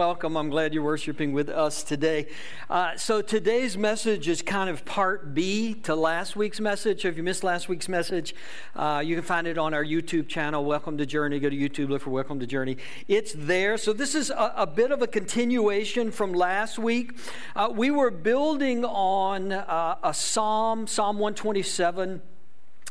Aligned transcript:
Welcome. 0.00 0.36
I'm 0.36 0.50
glad 0.50 0.74
you're 0.74 0.82
worshiping 0.82 1.32
with 1.32 1.48
us 1.48 1.84
today. 1.84 2.26
Uh, 2.68 2.96
so, 2.96 3.22
today's 3.22 3.78
message 3.78 4.26
is 4.26 4.42
kind 4.42 4.68
of 4.68 4.84
part 4.84 5.34
B 5.34 5.72
to 5.84 5.94
last 5.94 6.34
week's 6.34 6.58
message. 6.58 7.04
If 7.04 7.16
you 7.16 7.22
missed 7.22 7.44
last 7.44 7.68
week's 7.68 7.88
message, 7.88 8.34
uh, 8.74 9.04
you 9.06 9.14
can 9.14 9.22
find 9.22 9.46
it 9.46 9.56
on 9.56 9.72
our 9.72 9.84
YouTube 9.84 10.26
channel, 10.26 10.64
Welcome 10.64 10.98
to 10.98 11.06
Journey. 11.06 11.38
Go 11.38 11.48
to 11.48 11.56
YouTube, 11.56 11.90
look 11.90 12.02
for 12.02 12.10
Welcome 12.10 12.40
to 12.40 12.46
Journey. 12.48 12.76
It's 13.06 13.34
there. 13.36 13.78
So, 13.78 13.92
this 13.92 14.16
is 14.16 14.30
a, 14.30 14.52
a 14.56 14.66
bit 14.66 14.90
of 14.90 15.00
a 15.00 15.06
continuation 15.06 16.10
from 16.10 16.32
last 16.32 16.76
week. 16.76 17.16
Uh, 17.54 17.68
we 17.72 17.92
were 17.92 18.10
building 18.10 18.84
on 18.84 19.52
uh, 19.52 19.94
a 20.02 20.12
psalm, 20.12 20.88
Psalm 20.88 21.20
127. 21.20 22.20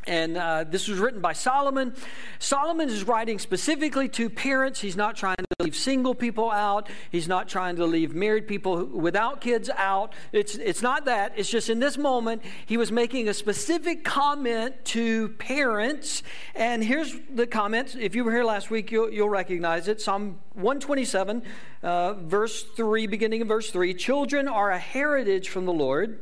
And 0.05 0.37
uh, 0.37 0.65
this 0.65 0.87
was 0.87 0.99
written 0.99 1.21
by 1.21 1.33
Solomon. 1.33 1.95
Solomon 2.39 2.89
is 2.89 3.05
writing 3.05 3.39
specifically 3.39 4.09
to 4.09 4.29
parents. 4.29 4.81
He's 4.81 4.97
not 4.97 5.15
trying 5.15 5.37
to 5.37 5.63
leave 5.63 5.75
single 5.75 6.13
people 6.13 6.51
out. 6.51 6.89
He's 7.11 7.27
not 7.27 7.47
trying 7.47 7.77
to 7.77 7.85
leave 7.85 8.13
married 8.13 8.47
people 8.47 8.85
without 8.85 9.39
kids 9.39 9.69
out. 9.69 10.13
It's, 10.31 10.55
it's 10.55 10.81
not 10.81 11.05
that. 11.05 11.33
It's 11.37 11.49
just 11.49 11.69
in 11.69 11.79
this 11.79 11.97
moment, 11.97 12.41
he 12.65 12.75
was 12.75 12.91
making 12.91 13.29
a 13.29 13.33
specific 13.33 14.03
comment 14.03 14.75
to 14.85 15.29
parents. 15.29 16.23
And 16.55 16.83
here's 16.83 17.15
the 17.33 17.47
comment. 17.47 17.95
If 17.95 18.15
you 18.15 18.23
were 18.23 18.31
here 18.31 18.43
last 18.43 18.69
week, 18.69 18.91
you'll, 18.91 19.09
you'll 19.09 19.29
recognize 19.29 19.87
it. 19.87 20.01
Psalm 20.01 20.39
127, 20.53 21.43
uh, 21.81 22.13
verse 22.13 22.63
3, 22.63 23.07
beginning 23.07 23.41
of 23.41 23.47
verse 23.47 23.71
3 23.71 23.93
Children 23.93 24.47
are 24.47 24.71
a 24.71 24.79
heritage 24.79 25.49
from 25.49 25.65
the 25.65 25.73
Lord 25.73 26.19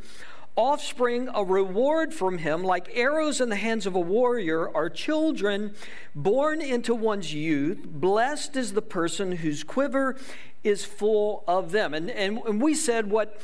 offspring 0.55 1.29
a 1.33 1.43
reward 1.43 2.13
from 2.13 2.37
him, 2.37 2.63
like 2.63 2.89
arrows 2.93 3.41
in 3.41 3.49
the 3.49 3.55
hands 3.55 3.85
of 3.85 3.95
a 3.95 3.99
warrior, 3.99 4.69
are 4.75 4.89
children 4.89 5.73
born 6.15 6.61
into 6.61 6.93
one's 6.93 7.33
youth. 7.33 7.83
Blessed 7.85 8.55
is 8.55 8.73
the 8.73 8.81
person 8.81 9.31
whose 9.33 9.63
quiver 9.63 10.17
is 10.63 10.85
full 10.85 11.43
of 11.47 11.71
them. 11.71 11.93
And, 11.93 12.09
and, 12.11 12.39
and 12.39 12.61
we 12.61 12.75
said 12.75 13.09
what 13.09 13.41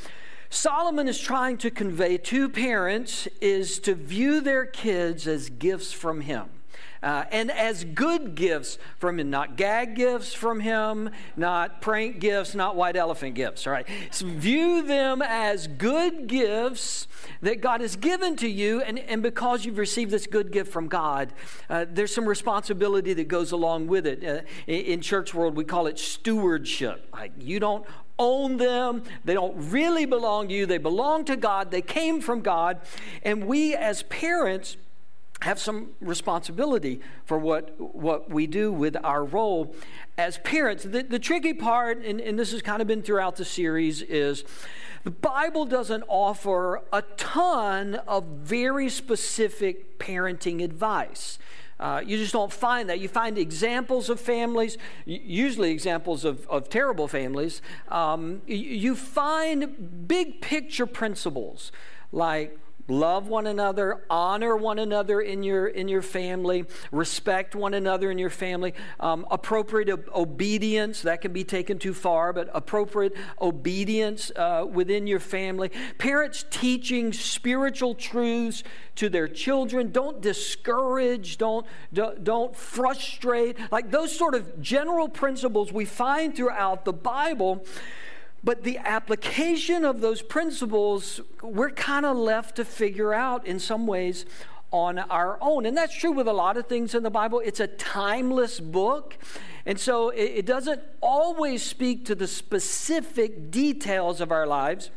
Solomon 0.50 1.08
is 1.08 1.20
trying 1.20 1.58
to 1.58 1.72
convey 1.72 2.18
to 2.18 2.50
parents 2.50 3.28
is 3.42 3.80
to 3.80 3.96
view 3.96 4.42
their 4.42 4.66
kids 4.66 5.28
as 5.28 5.50
gifts 5.50 5.92
from 5.92 6.22
him. 6.22 6.50
Uh, 7.02 7.26
and 7.32 7.52
as 7.52 7.84
good 7.84 8.36
gifts 8.36 8.78
from 8.98 9.20
him, 9.20 9.30
not 9.30 9.56
gag 9.56 9.96
gifts 9.96 10.34
from 10.34 10.60
him, 10.60 11.10
not 11.36 11.82
prank 11.82 12.20
gifts, 12.20 12.56
not 12.56 12.76
white 12.76 12.96
elephant 12.96 13.36
gifts, 13.36 13.68
all 13.68 13.74
right? 13.74 13.88
So 14.12 14.26
view 14.26 14.82
them 14.82 15.22
as 15.22 15.68
good 15.68 16.28
gifts 16.28 17.08
that 17.42 17.62
God 17.62 17.82
has 17.82 17.96
given 17.96 18.36
to 18.38 18.48
you, 18.48 18.82
and, 18.82 19.00
and 19.00 19.22
because 19.22 19.66
you've 19.66 19.78
received 19.78 20.12
this 20.12 20.28
good 20.28 20.52
gift 20.52 20.72
from 20.72 20.88
God, 20.88 21.34
uh, 21.70 21.86
there's 21.90 22.14
some 22.14 22.28
responsibility 22.28 23.14
that 23.14 23.28
goes 23.28 23.52
along 23.52 23.88
with 23.88 24.08
it. 24.08 24.24
Uh, 24.24 24.42
in, 24.66 24.86
in 24.86 25.02
church 25.02 25.34
world, 25.34 25.56
we 25.56 25.64
call 25.64 25.88
it 25.88 26.00
stewardship. 26.00 27.08
Like 27.14 27.32
you 27.40 27.60
don't 27.60 27.86
own 28.20 28.58
them. 28.58 29.04
They 29.26 29.34
don't 29.34 29.72
really 29.72 30.06
belong 30.06 30.48
to 30.48 30.54
you. 30.54 30.66
They 30.66 30.78
belong 30.78 31.26
to 31.26 31.36
God. 31.36 31.72
They 31.72 31.82
came 31.82 32.22
from 32.22 32.42
God. 32.42 32.80
And 33.24 33.46
we 33.46 33.76
as 33.76 34.04
parents 34.04 34.78
have 35.42 35.60
some 35.60 35.90
responsibility 36.02 37.00
for 37.26 37.38
what, 37.38 37.80
what 37.80 38.30
we 38.30 38.48
do 38.48 38.72
with 38.72 38.98
our 39.04 39.24
role 39.24 39.76
as 40.18 40.40
parents. 40.40 40.84
The, 40.84 41.04
the 41.04 41.20
tricky 41.20 41.54
part, 41.54 42.04
and, 42.04 42.20
and 42.20 42.40
this 42.40 42.52
has 42.52 42.62
kind 42.62 42.82
of 42.82 42.88
been 42.88 43.04
throughout 43.04 43.36
the 43.36 43.46
series, 43.46 44.02
is 44.02 44.44
the 45.04 45.12
Bible 45.12 45.66
doesn't 45.66 46.04
offer 46.08 46.82
a 46.92 47.04
ton 47.18 47.96
of 48.08 48.26
very 48.26 48.90
specific 48.90 50.00
parenting 50.00 50.64
advice. 50.64 51.38
Uh, 51.80 52.02
you 52.04 52.18
just 52.18 52.34
don't 52.34 52.52
find 52.52 52.90
that. 52.90 53.00
You 53.00 53.08
find 53.08 53.38
examples 53.38 54.10
of 54.10 54.20
families, 54.20 54.80
usually 55.06 55.70
examples 55.70 56.26
of, 56.26 56.48
of 56.48 56.70
terrible 56.70 57.08
families. 57.08 57.62
Um, 57.90 58.42
you 58.48 58.96
find 58.96 60.08
big 60.08 60.42
picture 60.42 60.88
principles 60.88 61.72
like 62.12 62.58
love 62.88 63.28
one 63.28 63.48
another 63.48 64.04
honor 64.10 64.56
one 64.56 64.80
another 64.80 65.20
in 65.22 65.44
your 65.44 65.68
in 65.68 65.88
your 65.88 66.02
family 66.02 66.66
respect 66.92 67.56
one 67.56 67.74
another 67.74 68.10
in 68.12 68.18
your 68.18 68.30
family. 68.30 68.74
Um, 69.00 69.26
appropriate 69.30 69.90
obedience 70.14 71.02
that 71.02 71.22
can 71.22 71.34
be 71.34 71.44
taken 71.44 71.80
too 71.80 71.94
far 71.94 72.34
but 72.34 72.50
appropriate 72.54 73.16
obedience 73.42 74.32
uh, 74.36 74.66
within 74.70 75.08
your 75.08 75.20
family. 75.20 75.72
Parents 75.98 76.46
teaching 76.50 77.12
spiritual 77.14 77.96
truths 77.96 78.64
to 78.96 79.10
their 79.10 79.28
children. 79.28 79.92
Don't 79.92 80.22
discourage 80.22 81.38
don't 81.38 81.66
don't, 81.94 82.24
don't 82.24 82.56
frustrate. 82.56 83.58
Like 83.72 83.92
those 83.92 84.16
sort 84.16 84.34
of 84.34 84.62
general 84.62 85.10
principles 85.10 85.72
we 85.72 85.86
find 85.86 86.36
throughout 86.36 86.86
the 86.86 86.94
bible 86.94 87.66
but 88.44 88.64
the 88.64 88.78
application 88.78 89.84
of 89.84 90.02
those 90.02 90.22
principles, 90.22 91.22
we're 91.42 91.72
kind 91.72 92.06
of 92.06 92.16
left 92.16 92.56
to 92.58 92.66
figure 92.66 93.14
out 93.14 93.46
in 93.46 93.60
some 93.60 93.88
ways 93.88 94.26
on 94.72 95.00
our 95.00 95.38
own. 95.42 95.66
And 95.66 95.76
that's 95.76 95.96
true 95.96 96.12
with 96.12 96.28
a 96.28 96.34
lot 96.34 96.58
of 96.58 96.68
things 96.68 96.94
in 96.94 97.04
the 97.04 97.10
Bible. 97.10 97.42
It's 97.44 97.60
a 97.60 97.68
timeless 97.68 98.60
book. 98.60 99.18
And 99.66 99.80
so 99.80 100.10
it, 100.10 100.46
doesn't 100.46 100.82
always 101.02 101.64
speak 101.64 102.06
to 102.06 102.16
the 102.16 102.28
specific 102.28 103.52
details 103.52 104.22
of 104.22 104.32
our 104.32 104.48
lives. 104.48 104.92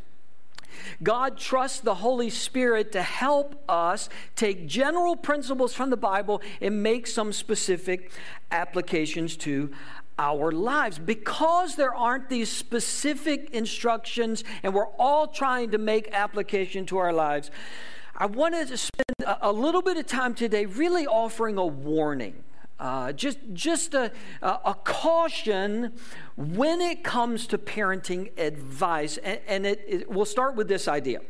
God 1.03 1.37
trusts 1.37 1.81
the 1.81 1.97
Holy 1.97 2.31
Spirit 2.31 2.93
to 2.93 3.03
help 3.03 3.63
us 3.69 4.09
take 4.37 4.67
general 4.67 5.17
principles 5.17 5.75
from 5.75 5.91
the 5.91 5.97
Bible 5.97 6.41
and 6.61 6.83
make 6.83 7.07
some 7.07 7.33
specific 7.33 8.13
applications 8.53 9.37
to 9.39 9.71
our 10.21 10.53
lives 10.53 10.99
because 10.99 11.77
there 11.77 11.95
aren't 11.95 12.29
these 12.29 12.51
specific 12.53 13.51
instructions 13.51 14.45
and 14.63 14.75
we're 14.75 14.93
all 14.99 15.27
trying 15.27 15.71
to 15.71 15.79
make 15.79 16.13
application 16.13 16.85
to 16.85 16.99
our 16.99 17.13
lives. 17.13 17.51
I 18.15 18.27
wanted 18.27 18.69
to 18.69 18.77
spend 18.77 19.15
a, 19.41 19.51
little 19.51 19.81
bit 19.81 19.97
of 19.97 20.07
time 20.07 20.35
today 20.35 20.67
really 20.67 21.07
offering 21.07 21.57
a 21.57 21.67
warning. 21.67 22.45
Uh, 22.79 23.13
just 23.13 23.39
just 23.53 23.95
a, 23.95 24.13
a, 24.43 24.75
caution 24.85 25.93
when 26.37 26.81
it 26.81 27.05
comes 27.05 27.47
to 27.47 27.59
parenting 27.59 28.31
advice. 28.39 29.19
And, 29.19 29.41
and 29.47 29.67
it, 29.67 29.85
it, 29.87 30.11
we'll 30.11 30.25
start 30.25 30.55
with 30.55 30.69
this 30.69 30.87
idea 30.89 31.21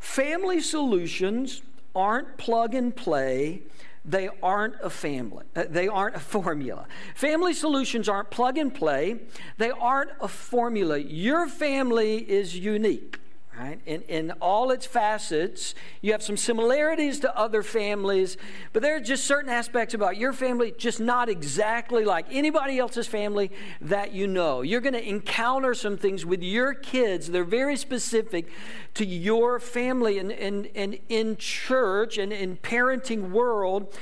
family 0.00 0.60
solutions 0.60 1.62
aren't 1.94 2.36
plug 2.36 2.74
and 2.74 2.94
play 2.94 3.62
they 4.04 4.28
aren't 4.42 4.74
a 4.82 4.90
family. 4.90 5.44
Uh, 5.56 5.64
they 5.68 5.88
aren't 5.88 6.16
a 6.16 6.20
formula. 6.20 6.86
Family 7.14 7.54
solutions 7.54 8.08
aren't 8.08 8.30
plug 8.30 8.58
and 8.58 8.74
play. 8.74 9.20
They 9.56 9.70
aren't 9.70 10.10
a 10.20 10.28
formula. 10.28 10.98
Your 10.98 11.48
family 11.48 12.18
is 12.18 12.56
unique 12.56 13.18
right? 13.58 13.80
In, 13.86 14.02
in 14.02 14.30
all 14.40 14.70
its 14.70 14.84
facets, 14.84 15.74
you 16.00 16.12
have 16.12 16.22
some 16.22 16.36
similarities 16.36 17.20
to 17.20 17.36
other 17.38 17.62
families, 17.62 18.36
but 18.72 18.82
there 18.82 18.96
are 18.96 19.00
just 19.00 19.24
certain 19.24 19.50
aspects 19.50 19.94
about 19.94 20.16
your 20.16 20.32
family 20.32 20.74
just 20.76 20.98
not 20.98 21.28
exactly 21.28 22.04
like 22.04 22.26
anybody 22.30 22.78
else's 22.78 23.06
family 23.06 23.52
that 23.80 24.12
you 24.12 24.26
know. 24.26 24.62
You're 24.62 24.80
going 24.80 24.94
to 24.94 25.08
encounter 25.08 25.74
some 25.74 25.96
things 25.96 26.26
with 26.26 26.42
your 26.42 26.74
kids. 26.74 27.30
They're 27.30 27.44
very 27.44 27.76
specific 27.76 28.50
to 28.94 29.06
your 29.06 29.60
family 29.60 30.18
and, 30.18 30.32
and, 30.32 30.68
and 30.74 30.98
in 31.08 31.36
church 31.36 32.18
and 32.18 32.32
in 32.32 32.56
parenting 32.56 33.30
world 33.30 33.94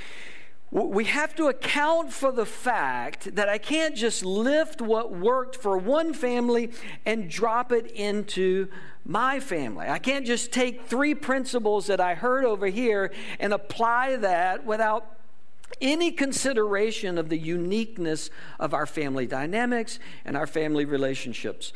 we 0.73 1.05
have 1.05 1.35
to 1.35 1.49
account 1.49 2.15
for 2.15 2.33
the 2.33 2.47
fact 2.47 3.35
that 3.35 3.47
I 3.47 3.59
can't 3.59 3.95
just 3.95 4.25
lift 4.25 4.81
what 4.81 5.13
worked 5.13 5.55
for 5.55 5.77
one 5.77 6.15
family 6.15 6.71
and 7.05 7.29
drop 7.29 7.73
it 7.73 7.93
into 7.93 8.69
my 9.05 9.39
family. 9.39 9.87
I 9.87 9.99
can't 9.99 10.25
just 10.25 10.51
take 10.51 10.87
three 10.87 11.15
principles 11.15 11.89
that 11.89 12.01
I 12.01 12.15
heard 12.15 12.47
over 12.47 12.69
here 12.69 13.13
and 13.39 13.53
apply 13.53 14.17
that 14.17 14.65
without 14.65 15.19
any 15.83 16.11
consideration 16.11 17.19
of 17.19 17.29
the 17.29 17.39
uniqueness 17.39 18.31
of 18.59 18.73
our 18.73 18.87
family 18.87 19.27
dynamics 19.27 19.99
and 20.25 20.39
our 20.39 20.47
family 20.47 20.87
relationships. 20.87 21.75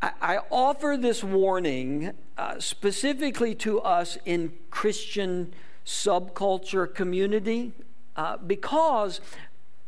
I, 0.00 0.38
offer 0.52 0.96
this 0.96 1.24
warning 1.24 2.12
uh, 2.36 2.60
specifically 2.60 3.56
to 3.56 3.80
us 3.80 4.16
in 4.24 4.52
Christian 4.70 5.52
subculture 5.84 6.92
community 6.94 7.72
uh, 8.18 8.36
because 8.36 9.20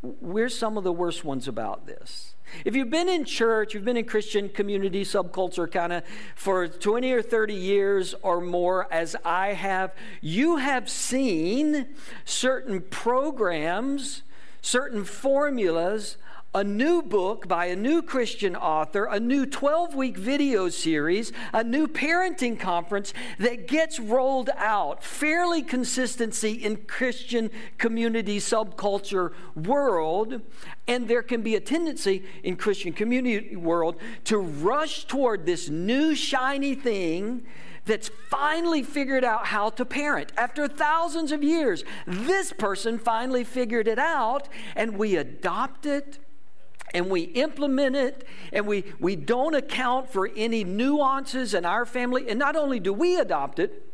we're 0.03 0.49
some 0.49 0.79
of 0.79 0.85
the 0.85 0.93
worst 0.93 1.25
ones 1.25 1.49
about 1.49 1.87
this. 1.87 2.35
If 2.65 2.77
you've 2.77 2.91
been 2.91 3.09
in 3.09 3.25
church, 3.25 3.75
you've 3.75 3.85
been 3.85 3.97
in 3.97 4.05
Christian 4.05 4.49
community, 4.49 5.05
subculture 5.05 5.71
kind 5.71 5.93
of 5.93 6.05
for 6.37 6.69
20 6.69 7.13
or 7.13 7.23
30 7.23 7.55
years 7.55 8.15
or 8.23 8.41
more, 8.41 8.87
as 8.93 9.17
I 9.25 9.49
have, 9.49 9.93
you 10.21 10.57
have 10.57 10.89
seen 10.89 11.89
certain 12.25 12.83
programs, 12.83 14.23
certain 14.63 15.05
formulas 15.05 16.17
a 16.53 16.65
new 16.65 17.01
book 17.01 17.47
by 17.47 17.67
a 17.67 17.77
new 17.77 18.03
Christian 18.03 18.57
author, 18.57 19.05
a 19.05 19.21
new 19.21 19.47
12 19.47 19.95
week 19.95 20.17
video 20.17 20.69
series, 20.69 21.33
a 21.53 21.63
new 21.63 21.87
parenting 21.87 22.59
conference 22.59 23.15
that 23.39 23.69
gets 23.69 24.01
rolled 24.01 24.51
out 24.57 25.05
fairly 25.05 25.63
consistency 25.63 26.53
in 26.53 26.77
Christian 26.77 27.51
community 27.79 28.39
subculture 28.39 29.33
world. 29.55 30.43
And 30.89 31.07
there 31.07 31.23
can 31.23 31.43
be 31.43 31.55
a 31.55 31.61
tendency 31.61 32.25
in 32.43 32.57
Christian 32.57 32.93
community 32.93 33.55
world 33.55 33.97
to 34.25 34.39
rush 34.39 35.05
toward 35.05 35.47
this 35.47 35.69
new 35.69 36.17
shiny 36.17 36.75
thing 36.75 37.45
that's 37.87 38.11
finally 38.29 38.83
figured 38.83 39.25
out 39.25 39.47
how 39.47 39.71
to 39.71 39.85
parent. 39.85 40.33
After 40.37 40.67
thousands 40.67 41.31
of 41.31 41.45
years, 41.45 41.85
this 42.07 42.53
person 42.53 42.99
finally 42.99 43.45
figured 43.45 43.87
it 43.87 43.99
out, 44.01 44.49
and 44.75 44.99
we 44.99 45.17
adopt 45.17 45.87
it 45.87 46.19
and 46.93 47.09
we 47.09 47.23
implement 47.23 47.97
it 47.97 48.27
and 48.53 48.67
we, 48.67 48.85
we 48.99 49.17
don't 49.17 49.55
account 49.55 50.13
for 50.13 50.31
any 50.37 50.65
nuances 50.65 51.55
in 51.55 51.65
our 51.65 51.87
family. 51.87 52.29
And 52.29 52.39
not 52.39 52.57
only 52.57 52.81
do 52.81 52.93
we 52.93 53.17
adopt 53.17 53.59
it, 53.59 53.87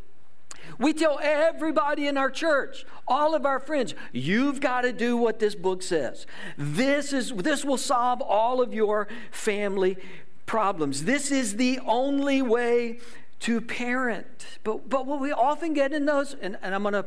we 0.79 0.93
tell 0.93 1.19
everybody 1.21 2.07
in 2.07 2.17
our 2.17 2.29
church, 2.29 2.85
all 3.07 3.33
of 3.35 3.45
our 3.45 3.59
friends, 3.59 3.95
you've 4.11 4.59
got 4.59 4.81
to 4.81 4.91
do 4.91 5.17
what 5.17 5.39
this 5.39 5.55
book 5.55 5.81
says. 5.81 6.27
This 6.57 7.13
is 7.13 7.31
this 7.31 7.63
will 7.63 7.77
solve 7.77 8.21
all 8.21 8.61
of 8.61 8.73
your 8.73 9.07
family 9.31 9.97
problems. 10.45 11.05
This 11.05 11.31
is 11.31 11.55
the 11.55 11.79
only 11.85 12.41
way 12.41 12.99
to 13.41 13.61
parent. 13.61 14.59
But 14.63 14.89
but 14.89 15.05
what 15.05 15.19
we 15.19 15.31
often 15.31 15.73
get 15.73 15.93
in 15.93 16.05
those, 16.05 16.35
and, 16.41 16.57
and 16.61 16.75
I'm 16.75 16.83
gonna 16.83 17.05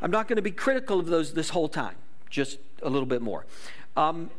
I'm 0.00 0.10
not 0.10 0.26
gonna 0.26 0.42
be 0.42 0.50
critical 0.50 0.98
of 0.98 1.06
those 1.06 1.34
this 1.34 1.50
whole 1.50 1.68
time, 1.68 1.96
just 2.30 2.58
a 2.82 2.90
little 2.90 3.06
bit 3.06 3.22
more. 3.22 3.46
Um, 3.96 4.30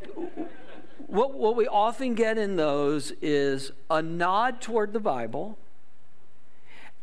what, 1.07 1.33
what 1.33 1.55
we 1.55 1.67
often 1.67 2.13
get 2.13 2.37
in 2.37 2.55
those 2.57 3.11
is 3.21 3.71
a 3.89 4.01
nod 4.01 4.61
toward 4.61 4.93
the 4.93 4.99
Bible 4.99 5.57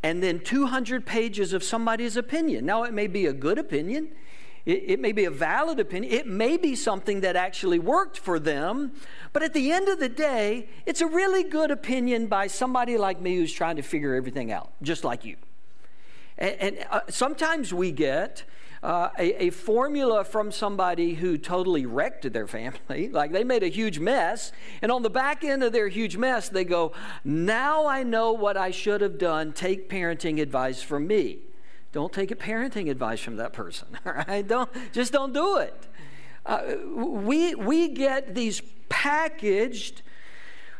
and 0.02 0.22
then 0.22 0.38
200 0.38 1.06
pages 1.06 1.54
of 1.54 1.64
somebody's 1.64 2.16
opinion. 2.16 2.66
Now, 2.66 2.82
it 2.82 2.92
may 2.92 3.06
be 3.06 3.24
a 3.24 3.32
good 3.32 3.58
opinion, 3.58 4.08
it, 4.66 4.82
it, 4.86 5.00
may 5.00 5.12
be 5.12 5.24
a 5.24 5.30
valid 5.30 5.80
opinion, 5.80 6.12
it 6.12 6.26
may 6.26 6.58
be 6.58 6.76
something 6.76 7.22
that 7.22 7.36
actually 7.36 7.78
worked 7.78 8.18
for 8.18 8.38
them, 8.38 8.92
but 9.32 9.42
at 9.42 9.54
the 9.54 9.72
end 9.72 9.88
of 9.88 9.98
the 9.98 10.08
day, 10.10 10.68
it's 10.84 11.00
a 11.00 11.06
really 11.06 11.42
good 11.42 11.70
opinion 11.70 12.26
by 12.26 12.46
somebody 12.46 12.98
like 12.98 13.20
me 13.20 13.36
who's 13.36 13.52
trying 13.52 13.76
to 13.76 13.82
figure 13.82 14.14
everything 14.14 14.52
out, 14.52 14.72
just 14.82 15.04
like 15.04 15.24
you. 15.24 15.36
And, 16.36 16.54
and 16.60 16.86
uh, 16.90 17.00
sometimes 17.08 17.72
we 17.72 17.90
get 17.90 18.44
uh, 18.84 19.08
a, 19.18 19.44
a, 19.44 19.50
formula 19.50 20.22
from 20.24 20.52
somebody 20.52 21.14
who 21.14 21.38
totally 21.38 21.86
wrecked 21.86 22.30
their 22.32 22.46
family. 22.46 23.08
Like 23.14 23.32
they 23.32 23.44
made 23.44 23.62
a 23.62 23.68
huge 23.68 23.98
mess. 23.98 24.52
And 24.82 24.92
on 24.92 25.02
the 25.02 25.10
back 25.10 25.42
end 25.42 25.62
of 25.62 25.72
their 25.72 25.88
huge 25.88 26.18
mess, 26.18 26.50
they 26.50 26.64
go, 26.64 26.92
Now 27.24 27.86
I 27.86 28.02
know 28.02 28.32
what 28.32 28.58
I 28.58 28.70
should 28.70 29.00
have 29.00 29.16
done. 29.16 29.52
Take 29.52 29.88
parenting 29.88 30.40
advice 30.40 30.82
from 30.82 31.06
me. 31.06 31.38
Don't 31.92 32.12
take 32.12 32.30
a 32.30 32.34
parenting 32.34 32.90
advice 32.90 33.20
from 33.20 33.36
that 33.36 33.54
person. 33.54 33.88
All 34.06 34.12
right? 34.12 34.46
Don't, 34.46 34.68
just 34.92 35.12
don't 35.12 35.32
do 35.32 35.56
it. 35.56 35.88
Uh, 36.44 36.74
we, 36.94 37.54
we 37.54 37.88
get 37.88 38.34
these 38.34 38.60
packaged 38.90 40.02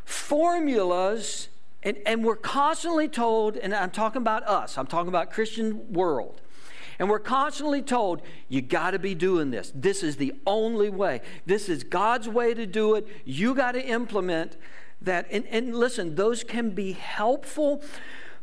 formulas 0.05 1.49
and, 1.83 1.97
and 2.05 2.25
we're 2.25 2.37
constantly 2.37 3.09
told, 3.09 3.57
and 3.57 3.75
I'm 3.75 3.91
talking 3.91 4.21
about 4.21 4.47
us, 4.47 4.77
I'm 4.77 4.87
talking 4.87 5.09
about 5.09 5.31
Christian 5.31 5.91
world. 5.93 6.43
And 6.99 7.09
we're 7.09 7.19
constantly 7.19 7.83
told, 7.83 8.23
you 8.49 8.63
got 8.63 8.93
to 8.93 8.99
be 8.99 9.15
doing 9.15 9.51
this. 9.51 9.73
This 9.75 10.03
is 10.03 10.17
the 10.17 10.35
only 10.47 10.91
way. 10.91 11.21
This 11.47 11.69
is 11.69 11.85
God's 11.85 12.29
way 12.29 12.55
to 12.55 12.67
do 12.67 12.95
it. 12.95 13.07
You 13.25 13.55
got 13.55 13.73
to 13.73 13.85
implement 13.85 14.57
that. 15.03 15.27
And, 15.31 15.47
and 15.47 15.75
listen, 15.75 16.15
those 16.15 16.45
can 16.45 16.71
be 16.71 16.93
helpful. 16.93 17.83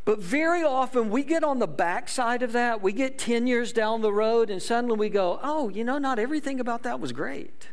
But 0.04 0.20
very 0.20 0.64
often 0.64 1.10
we 1.10 1.24
get 1.24 1.44
on 1.44 1.60
the 1.60 1.68
backside 1.68 2.42
of 2.42 2.54
that. 2.54 2.82
We 2.82 2.92
get 2.92 3.18
10 3.18 3.46
years 3.46 3.72
down 3.72 4.02
the 4.02 4.12
road 4.12 4.50
and 4.50 4.62
suddenly 4.62 4.98
we 4.98 5.10
go, 5.10 5.40
oh, 5.44 5.70
you 5.70 5.84
know, 5.84 5.98
not 5.98 6.18
everything 6.18 6.60
about 6.60 6.84
that 6.84 7.00
was 7.00 7.12
great. 7.12 7.70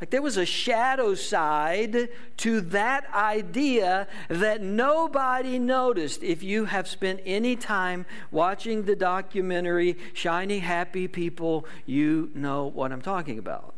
Like 0.00 0.10
there 0.10 0.22
was 0.22 0.36
a 0.36 0.44
shadow 0.44 1.14
side 1.14 2.08
to 2.38 2.60
that 2.60 3.06
idea 3.14 4.08
that 4.28 4.60
nobody 4.60 5.58
noticed. 5.58 6.22
If 6.22 6.42
you 6.42 6.64
have 6.66 6.88
spent 6.88 7.20
any 7.24 7.56
time 7.56 8.04
watching 8.30 8.84
the 8.84 8.96
documentary 8.96 9.96
Shiny 10.12 10.58
Happy 10.58 11.06
People, 11.06 11.66
you 11.86 12.30
know 12.34 12.66
what 12.66 12.92
I'm 12.92 13.02
talking 13.02 13.38
about. 13.38 13.73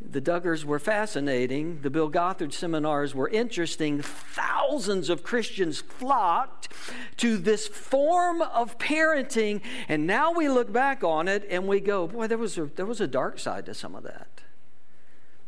The 0.00 0.20
Duggars 0.20 0.64
were 0.64 0.78
fascinating. 0.78 1.80
The 1.82 1.90
Bill 1.90 2.08
Gothard 2.08 2.52
seminars 2.52 3.14
were 3.14 3.28
interesting. 3.28 4.00
Thousands 4.00 5.10
of 5.10 5.24
Christians 5.24 5.80
flocked 5.80 6.68
to 7.16 7.36
this 7.36 7.66
form 7.66 8.40
of 8.40 8.78
parenting, 8.78 9.60
and 9.88 10.06
now 10.06 10.32
we 10.32 10.48
look 10.48 10.72
back 10.72 11.02
on 11.02 11.26
it 11.26 11.46
and 11.50 11.66
we 11.66 11.80
go, 11.80 12.06
boy, 12.06 12.28
there 12.28 12.38
was 12.38 12.56
a, 12.56 12.66
there 12.66 12.86
was 12.86 13.00
a 13.00 13.08
dark 13.08 13.38
side 13.38 13.66
to 13.66 13.74
some 13.74 13.96
of 13.96 14.04
that. 14.04 14.28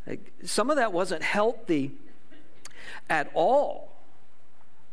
Like, 0.07 0.33
some 0.45 0.69
of 0.69 0.77
that 0.77 0.93
wasn't 0.93 1.23
healthy 1.23 1.93
at 3.09 3.31
all. 3.35 4.03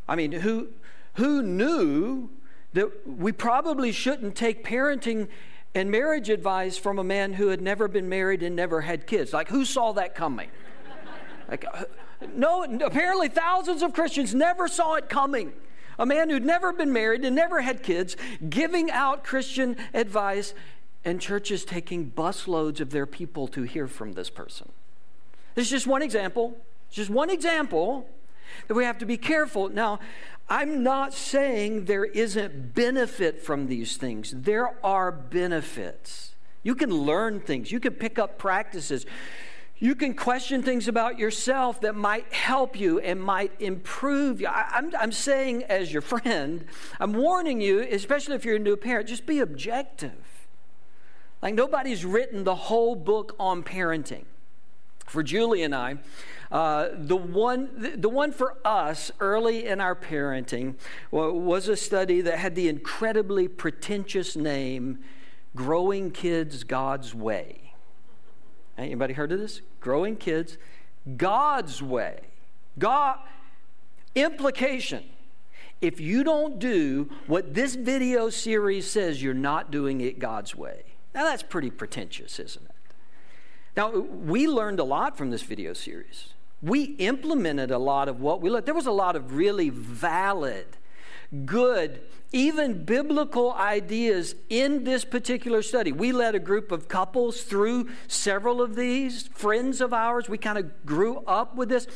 I 0.07 0.15
mean, 0.15 0.31
who, 0.31 0.67
who 1.15 1.41
knew 1.41 2.29
that 2.73 3.07
we 3.07 3.31
probably 3.31 3.91
shouldn't 3.91 4.35
take 4.35 4.63
parenting 4.63 5.29
and 5.77 5.89
marriage 5.89 6.29
advice 6.29 6.77
from 6.77 6.99
a 6.99 7.03
man 7.03 7.33
who 7.33 7.47
had 7.47 7.61
never 7.61 7.87
been 7.87 8.09
married 8.09 8.43
and 8.43 8.55
never 8.55 8.81
had 8.81 9.07
kids. 9.07 9.31
Like, 9.31 9.47
who 9.47 9.63
saw 9.63 9.93
that 9.93 10.15
coming? 10.15 10.49
Like, 11.49 11.65
uh, 11.71 11.85
no, 12.35 12.63
apparently 12.63 13.29
thousands 13.29 13.81
of 13.81 13.93
Christians 13.93 14.35
never 14.35 14.67
saw 14.67 14.95
it 14.95 15.07
coming. 15.07 15.53
A 15.99 16.05
man 16.05 16.29
who'd 16.29 16.45
never 16.45 16.73
been 16.73 16.91
married 16.91 17.23
and 17.23 17.35
never 17.35 17.61
had 17.61 17.81
kids 17.81 18.17
giving 18.49 18.91
out 18.91 19.23
Christian 19.23 19.77
advice, 19.93 20.53
and 21.05 21.21
churches 21.21 21.63
taking 21.63 22.11
busloads 22.11 22.81
of 22.81 22.89
their 22.89 23.05
people 23.05 23.47
to 23.47 23.63
hear 23.63 23.87
from 23.87 24.11
this 24.11 24.29
person. 24.29 24.69
This 25.55 25.67
is 25.67 25.71
just 25.71 25.87
one 25.87 26.01
example. 26.01 26.57
Just 26.91 27.09
one 27.09 27.29
example 27.29 28.09
that 28.67 28.73
we 28.73 28.83
have 28.83 28.97
to 28.99 29.05
be 29.05 29.17
careful. 29.17 29.69
Now, 29.69 29.99
I'm 30.49 30.83
not 30.83 31.13
saying 31.13 31.85
there 31.85 32.05
isn't 32.05 32.73
benefit 32.73 33.41
from 33.41 33.67
these 33.67 33.97
things. 33.97 34.33
There 34.35 34.73
are 34.85 35.11
benefits. 35.11 36.33
You 36.63 36.75
can 36.75 36.89
learn 36.89 37.39
things, 37.39 37.71
you 37.71 37.79
can 37.79 37.93
pick 37.93 38.19
up 38.19 38.37
practices. 38.37 39.05
You 39.79 39.93
can 39.93 40.15
question 40.15 40.63
things 40.63 40.87
about 40.87 41.19
yourself 41.19 41.81
that 41.81 41.93
might 41.93 42.33
help 42.33 42.79
you 42.79 42.99
and 42.99 43.21
might 43.21 43.51
improve 43.61 44.41
you. 44.41 44.47
I, 44.47 44.61
am 44.73 44.87
I'm, 44.87 45.01
I'm 45.01 45.11
saying, 45.11 45.65
as 45.65 45.93
your 45.93 46.01
friend, 46.01 46.65
I'm 46.99 47.13
warning 47.13 47.61
you, 47.61 47.81
especially 47.81 48.35
if 48.35 48.43
you're 48.43 48.55
a 48.55 48.59
new 48.59 48.75
parent, 48.75 49.07
just 49.07 49.27
be 49.27 49.37
objective. 49.37 50.47
Like, 51.43 51.53
nobody's 51.53 52.03
written 52.03 52.43
the 52.43 52.55
whole 52.55 52.95
book 52.95 53.35
on 53.39 53.61
parenting. 53.61 54.25
For 55.07 55.23
Julie 55.23 55.63
and 55.63 55.73
I, 55.73 55.97
uh, 56.51 56.89
the, 56.93 57.15
one, 57.15 57.93
the 57.95 58.09
one 58.09 58.31
for 58.31 58.55
us 58.63 59.11
early 59.19 59.65
in 59.65 59.81
our 59.81 59.95
parenting 59.95 60.75
was 61.11 61.67
a 61.67 61.75
study 61.75 62.21
that 62.21 62.37
had 62.37 62.55
the 62.55 62.67
incredibly 62.67 63.47
pretentious 63.47 64.35
name 64.35 64.99
Growing 65.55 66.11
Kids 66.11 66.63
God's 66.63 67.15
Way. 67.15 67.73
Anybody 68.77 69.13
heard 69.13 69.31
of 69.31 69.39
this? 69.39 69.61
Growing 69.79 70.15
Kids 70.15 70.57
God's 71.15 71.81
Way. 71.81 72.19
God, 72.77 73.19
implication. 74.13 75.03
If 75.81 75.99
you 75.99 76.23
don't 76.23 76.59
do 76.59 77.09
what 77.27 77.53
this 77.53 77.75
video 77.75 78.29
series 78.29 78.89
says, 78.89 79.21
you're 79.21 79.33
not 79.33 79.71
doing 79.71 80.01
it 80.01 80.19
God's 80.19 80.55
way. 80.55 80.83
Now, 81.13 81.23
that's 81.23 81.43
pretty 81.43 81.71
pretentious, 81.71 82.39
isn't 82.39 82.65
it? 82.65 82.71
Now, 83.77 83.91
we 83.91 84.47
learned 84.47 84.79
a 84.79 84.83
lot 84.83 85.17
from 85.17 85.29
this 85.29 85.43
video 85.43 85.71
series 85.71 86.33
we 86.61 86.83
implemented 86.95 87.71
a 87.71 87.77
lot 87.77 88.07
of 88.07 88.19
what 88.19 88.41
we 88.41 88.49
learned. 88.49 88.65
There 88.65 88.73
was 88.73 88.87
a 88.87 88.91
lot 88.91 89.15
of 89.15 89.35
really 89.35 89.69
valid, 89.69 90.65
good, 91.45 92.01
even 92.31 92.83
biblical 92.83 93.53
ideas 93.53 94.35
in 94.49 94.83
this 94.83 95.05
particular 95.05 95.61
study. 95.61 95.91
We 95.91 96.11
led 96.11 96.33
a 96.35 96.39
group 96.39 96.71
of 96.71 96.87
couples 96.87 97.43
through 97.43 97.89
several 98.07 98.61
of 98.61 98.75
these, 98.75 99.27
friends 99.27 99.81
of 99.81 99.93
ours. 99.93 100.27
We 100.27 100.37
kind 100.37 100.57
of 100.57 100.85
grew 100.85 101.17
up 101.27 101.55
with 101.55 101.69
this. 101.69 101.87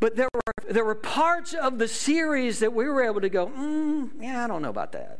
But 0.00 0.16
there 0.16 0.28
were, 0.32 0.72
there 0.72 0.84
were 0.84 0.94
parts 0.94 1.52
of 1.52 1.78
the 1.78 1.88
series 1.88 2.60
that 2.60 2.72
we 2.72 2.86
were 2.86 3.02
able 3.02 3.20
to 3.20 3.28
go, 3.28 3.48
mm, 3.48 4.10
yeah, 4.18 4.44
I 4.44 4.46
don't 4.46 4.62
know 4.62 4.70
about 4.70 4.92
that. 4.92 5.18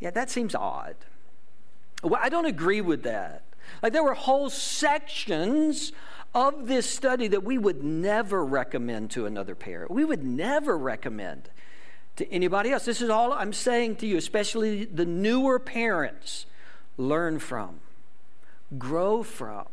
Yeah, 0.00 0.10
that 0.10 0.30
seems 0.30 0.54
odd. 0.54 0.96
Well, 2.02 2.20
I 2.22 2.28
don't 2.28 2.46
agree 2.46 2.80
with 2.80 3.02
that. 3.02 3.42
Like 3.84 3.92
there 3.92 4.02
were 4.02 4.14
whole 4.14 4.48
sections 4.48 5.92
of 6.34 6.68
this 6.68 6.88
study 6.88 7.28
that 7.28 7.44
we 7.44 7.58
would 7.58 7.84
never 7.84 8.42
recommend 8.42 9.10
to 9.10 9.26
another 9.26 9.54
parent. 9.54 9.90
We 9.90 10.06
would 10.06 10.24
never 10.24 10.78
recommend 10.78 11.50
to 12.16 12.26
anybody 12.32 12.70
else. 12.70 12.86
This 12.86 13.02
is 13.02 13.10
all 13.10 13.34
I'm 13.34 13.52
saying 13.52 13.96
to 13.96 14.06
you, 14.06 14.16
especially 14.16 14.86
the 14.86 15.04
newer 15.04 15.58
parents. 15.58 16.46
Learn 16.96 17.38
from, 17.38 17.80
grow 18.78 19.22
from. 19.22 19.66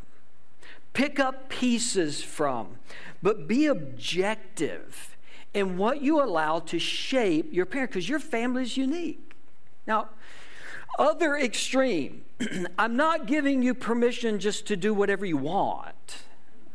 pick 0.92 1.18
up 1.18 1.48
pieces 1.48 2.22
from, 2.22 2.80
but 3.24 3.48
be 3.48 3.66
objective 3.68 5.16
in 5.54 5.78
what 5.78 6.02
you 6.02 6.22
allow 6.22 6.60
to 6.60 6.80
shape 6.80 7.54
your 7.54 7.66
parent 7.66 7.92
because 7.92 8.10
your 8.10 8.20
family 8.20 8.64
is 8.64 8.76
unique. 8.76 9.36
Now, 9.88 10.10
other 11.00 11.36
extreme, 11.36 12.24
I'm 12.78 12.96
not 12.96 13.26
giving 13.26 13.62
you 13.62 13.74
permission 13.74 14.40
just 14.40 14.68
to 14.68 14.76
do 14.76 14.94
whatever 14.94 15.26
you 15.26 15.38
want. 15.38 16.24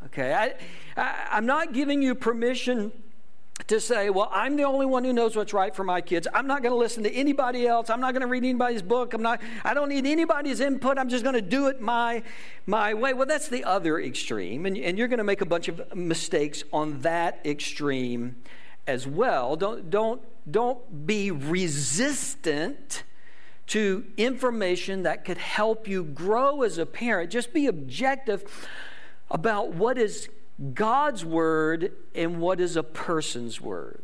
Okay, 0.06 0.32
I, 0.32 0.54
I, 0.96 1.38
am 1.38 1.46
not 1.46 1.72
giving 1.72 2.00
you 2.00 2.14
permission 2.14 2.92
to 3.66 3.80
say, 3.80 4.10
well, 4.10 4.28
I'm 4.32 4.56
the 4.56 4.64
only 4.64 4.86
one 4.86 5.02
who 5.04 5.12
knows 5.12 5.34
what's 5.34 5.52
right 5.52 5.74
for 5.74 5.82
my 5.82 6.00
kids. 6.00 6.28
I'm 6.32 6.46
not 6.46 6.62
going 6.62 6.72
to 6.72 6.78
listen 6.78 7.02
to 7.04 7.12
anybody 7.12 7.66
else. 7.66 7.90
I'm 7.90 8.00
not 8.00 8.12
going 8.12 8.20
to 8.20 8.26
read 8.26 8.44
anybody's 8.44 8.82
book. 8.82 9.14
I'm 9.14 9.22
not, 9.22 9.40
I 9.64 9.74
don't 9.74 9.88
need 9.88 10.06
anybody's 10.06 10.60
input. 10.60 10.98
I'm 10.98 11.08
just 11.08 11.24
going 11.24 11.34
to 11.34 11.42
do 11.42 11.68
it 11.68 11.80
my, 11.80 12.22
my 12.66 12.94
way. 12.94 13.14
Well, 13.14 13.26
that's 13.26 13.48
the 13.48 13.64
other 13.64 14.00
extreme. 14.00 14.66
And, 14.66 14.76
and 14.76 14.96
you're 14.98 15.08
going 15.08 15.18
to 15.18 15.24
make 15.24 15.40
a 15.40 15.46
bunch 15.46 15.68
of 15.68 15.94
mistakes 15.96 16.62
on 16.72 17.00
that 17.00 17.40
extreme 17.44 18.36
as 18.86 19.06
well. 19.06 19.56
Don't, 19.56 19.90
don't, 19.90 20.22
don't 20.48 21.06
be 21.06 21.30
resistant 21.30 23.02
to 23.68 24.04
information 24.16 25.02
that 25.02 25.24
could 25.24 25.38
help 25.38 25.88
you 25.88 26.04
grow 26.04 26.62
as 26.62 26.78
a 26.78 26.86
parent. 26.86 27.30
Just 27.30 27.52
be 27.52 27.66
objective 27.66 28.68
about 29.30 29.74
what 29.74 29.98
is 29.98 30.28
God's 30.74 31.24
word 31.24 31.92
and 32.14 32.40
what 32.40 32.60
is 32.60 32.76
a 32.76 32.82
person's 32.82 33.60
word. 33.60 34.02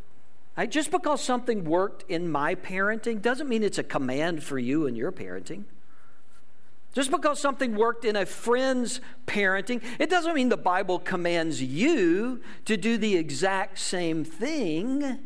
Right? 0.57 0.69
Just 0.69 0.91
because 0.91 1.21
something 1.21 1.63
worked 1.63 2.03
in 2.09 2.29
my 2.29 2.55
parenting 2.55 3.21
doesn't 3.21 3.49
mean 3.49 3.63
it's 3.63 3.79
a 3.79 3.83
command 3.83 4.43
for 4.43 4.59
you 4.59 4.85
in 4.85 4.95
your 4.95 5.11
parenting. 5.11 5.63
Just 6.93 7.09
because 7.09 7.39
something 7.39 7.73
worked 7.73 8.05
in 8.05 8.15
a 8.15 8.25
friend's 8.25 9.01
parenting, 9.25 9.81
it 9.97 10.11
doesn't 10.11 10.35
mean 10.35 10.49
the 10.49 10.57
Bible 10.57 10.99
commands 10.99 11.61
you 11.61 12.41
to 12.65 12.77
do 12.77 12.97
the 12.97 13.15
exact 13.15 13.79
same 13.79 14.23
thing. 14.23 15.19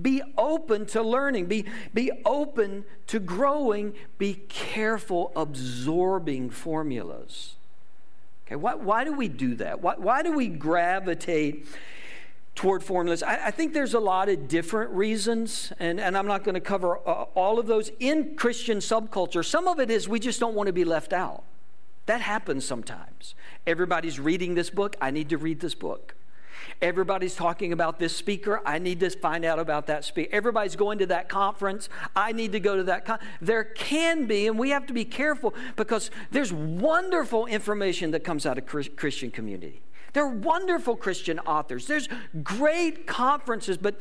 Be 0.00 0.22
open 0.36 0.86
to 0.86 1.02
learning, 1.02 1.46
be, 1.46 1.64
be 1.94 2.10
open 2.24 2.84
to 3.06 3.18
growing, 3.18 3.94
be 4.18 4.34
careful 4.48 5.32
absorbing 5.34 6.50
formulas. 6.50 7.54
Okay, 8.46 8.56
why, 8.56 8.74
why 8.74 9.04
do 9.04 9.12
we 9.12 9.28
do 9.28 9.54
that? 9.56 9.80
Why, 9.80 9.94
why 9.96 10.22
do 10.22 10.32
we 10.32 10.48
gravitate 10.48 11.66
toward 12.54 12.84
formulas? 12.84 13.22
I, 13.22 13.46
I, 13.46 13.50
think 13.50 13.72
there's 13.72 13.94
a 13.94 14.00
lot 14.00 14.28
of 14.28 14.46
different 14.46 14.90
reasons, 14.92 15.72
and, 15.80 15.98
and 15.98 16.16
I'm 16.16 16.26
not 16.26 16.44
going 16.44 16.54
to 16.54 16.60
cover 16.60 16.98
uh, 16.98 17.24
all 17.34 17.58
of 17.58 17.66
those 17.66 17.90
in 17.98 18.36
Christian 18.36 18.78
subculture. 18.78 19.44
Some 19.44 19.66
of 19.66 19.80
it 19.80 19.90
is 19.90 20.08
we 20.08 20.20
just 20.20 20.38
don't 20.38 20.54
want 20.54 20.68
to 20.68 20.72
be 20.72 20.84
left 20.84 21.12
out. 21.12 21.42
That 22.06 22.20
happens 22.20 22.64
sometimes. 22.64 23.34
Everybody's 23.66 24.20
reading 24.20 24.54
this 24.54 24.70
book. 24.70 24.96
I 25.00 25.10
need 25.10 25.28
to 25.30 25.38
read 25.38 25.58
this 25.60 25.74
book. 25.74 26.14
Everybody's 26.82 27.34
talking 27.34 27.72
about 27.72 27.98
this 27.98 28.14
speaker. 28.16 28.60
I 28.66 28.78
need 28.78 29.00
to 29.00 29.10
find 29.10 29.44
out 29.44 29.58
about 29.58 29.86
that 29.86 30.04
speaker. 30.04 30.28
Everybody's 30.32 30.76
going 30.76 30.98
to 30.98 31.06
that 31.06 31.28
conference. 31.28 31.88
I 32.14 32.32
need 32.32 32.52
to 32.52 32.60
go 32.60 32.76
to 32.76 32.82
that. 32.84 33.04
Con- 33.04 33.18
there 33.40 33.64
can 33.64 34.26
be, 34.26 34.46
and 34.46 34.58
we 34.58 34.70
have 34.70 34.86
to 34.86 34.92
be 34.92 35.04
careful 35.04 35.54
because 35.76 36.10
there's 36.30 36.52
wonderful 36.52 37.46
information 37.46 38.10
that 38.12 38.24
comes 38.24 38.46
out 38.46 38.58
of 38.58 38.66
Christian 38.66 39.30
community. 39.30 39.80
There 40.12 40.24
are 40.24 40.34
wonderful 40.34 40.96
Christian 40.96 41.38
authors. 41.40 41.86
There's 41.86 42.08
great 42.42 43.06
conferences, 43.06 43.76
but 43.76 44.00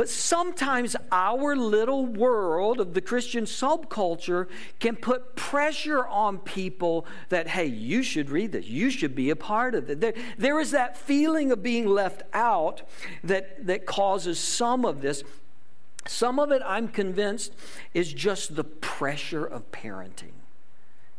but 0.00 0.08
sometimes 0.08 0.96
our 1.12 1.54
little 1.54 2.06
world 2.06 2.80
of 2.80 2.94
the 2.94 3.02
Christian 3.02 3.44
subculture 3.44 4.48
can 4.78 4.96
put 4.96 5.36
pressure 5.36 6.06
on 6.06 6.38
people 6.38 7.04
that, 7.28 7.48
hey, 7.48 7.66
you 7.66 8.02
should 8.02 8.30
read 8.30 8.52
this. 8.52 8.64
You 8.64 8.88
should 8.88 9.14
be 9.14 9.28
a 9.28 9.36
part 9.36 9.74
of 9.74 9.90
it. 9.90 10.00
There, 10.00 10.14
there 10.38 10.58
is 10.58 10.70
that 10.70 10.96
feeling 10.96 11.52
of 11.52 11.62
being 11.62 11.86
left 11.86 12.22
out 12.32 12.80
that, 13.22 13.66
that 13.66 13.84
causes 13.84 14.38
some 14.38 14.86
of 14.86 15.02
this. 15.02 15.22
Some 16.06 16.38
of 16.38 16.50
it, 16.50 16.62
I'm 16.64 16.88
convinced, 16.88 17.52
is 17.92 18.10
just 18.10 18.56
the 18.56 18.64
pressure 18.64 19.44
of 19.44 19.70
parenting. 19.70 20.32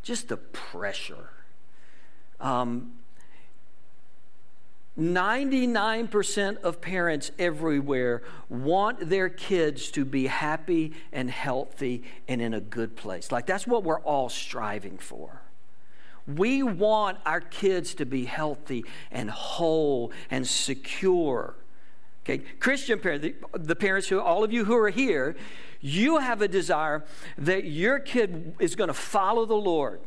Just 0.02 0.28
the 0.28 0.38
pressure. 0.38 1.30
Um, 2.40 2.94
99% 5.00 6.58
of 6.62 6.82
parents 6.82 7.32
everywhere 7.40 8.24
want 8.50 9.10
their 9.10 9.30
kids 9.30 9.90
to 9.92 10.04
be 10.04 10.28
happy 10.28 10.94
and 11.14 11.30
healthy 11.32 12.04
and 12.28 12.42
in 12.42 12.54
a 12.54 12.60
good 12.60 12.96
place. 12.96 13.32
Like 13.32 13.46
that's 13.46 13.66
what 13.66 13.84
we're 13.84 14.02
all 14.02 14.28
striving 14.28 14.98
for. 14.98 15.42
We 16.28 16.62
want 16.62 17.18
our 17.26 17.42
kids 17.42 17.96
to 17.96 18.06
be 18.06 18.26
healthy 18.26 18.86
and 19.12 19.30
whole 19.30 20.12
and 20.30 20.46
secure. 20.46 21.56
Okay, 22.24 22.44
Christian 22.60 23.00
parents, 23.00 23.26
the, 23.26 23.60
the 23.60 23.76
parents 23.76 24.08
who, 24.10 24.20
all 24.20 24.44
of 24.44 24.54
you 24.54 24.66
who 24.66 24.76
are 24.76 24.90
here, 24.90 25.36
you 25.80 26.20
have 26.20 26.42
a 26.42 26.48
desire 26.48 27.04
that 27.38 27.64
your 27.64 27.98
kid 27.98 28.54
is 28.60 28.76
going 28.76 28.90
to 28.90 28.94
follow 28.94 29.46
the 29.46 29.56
Lord 29.56 30.02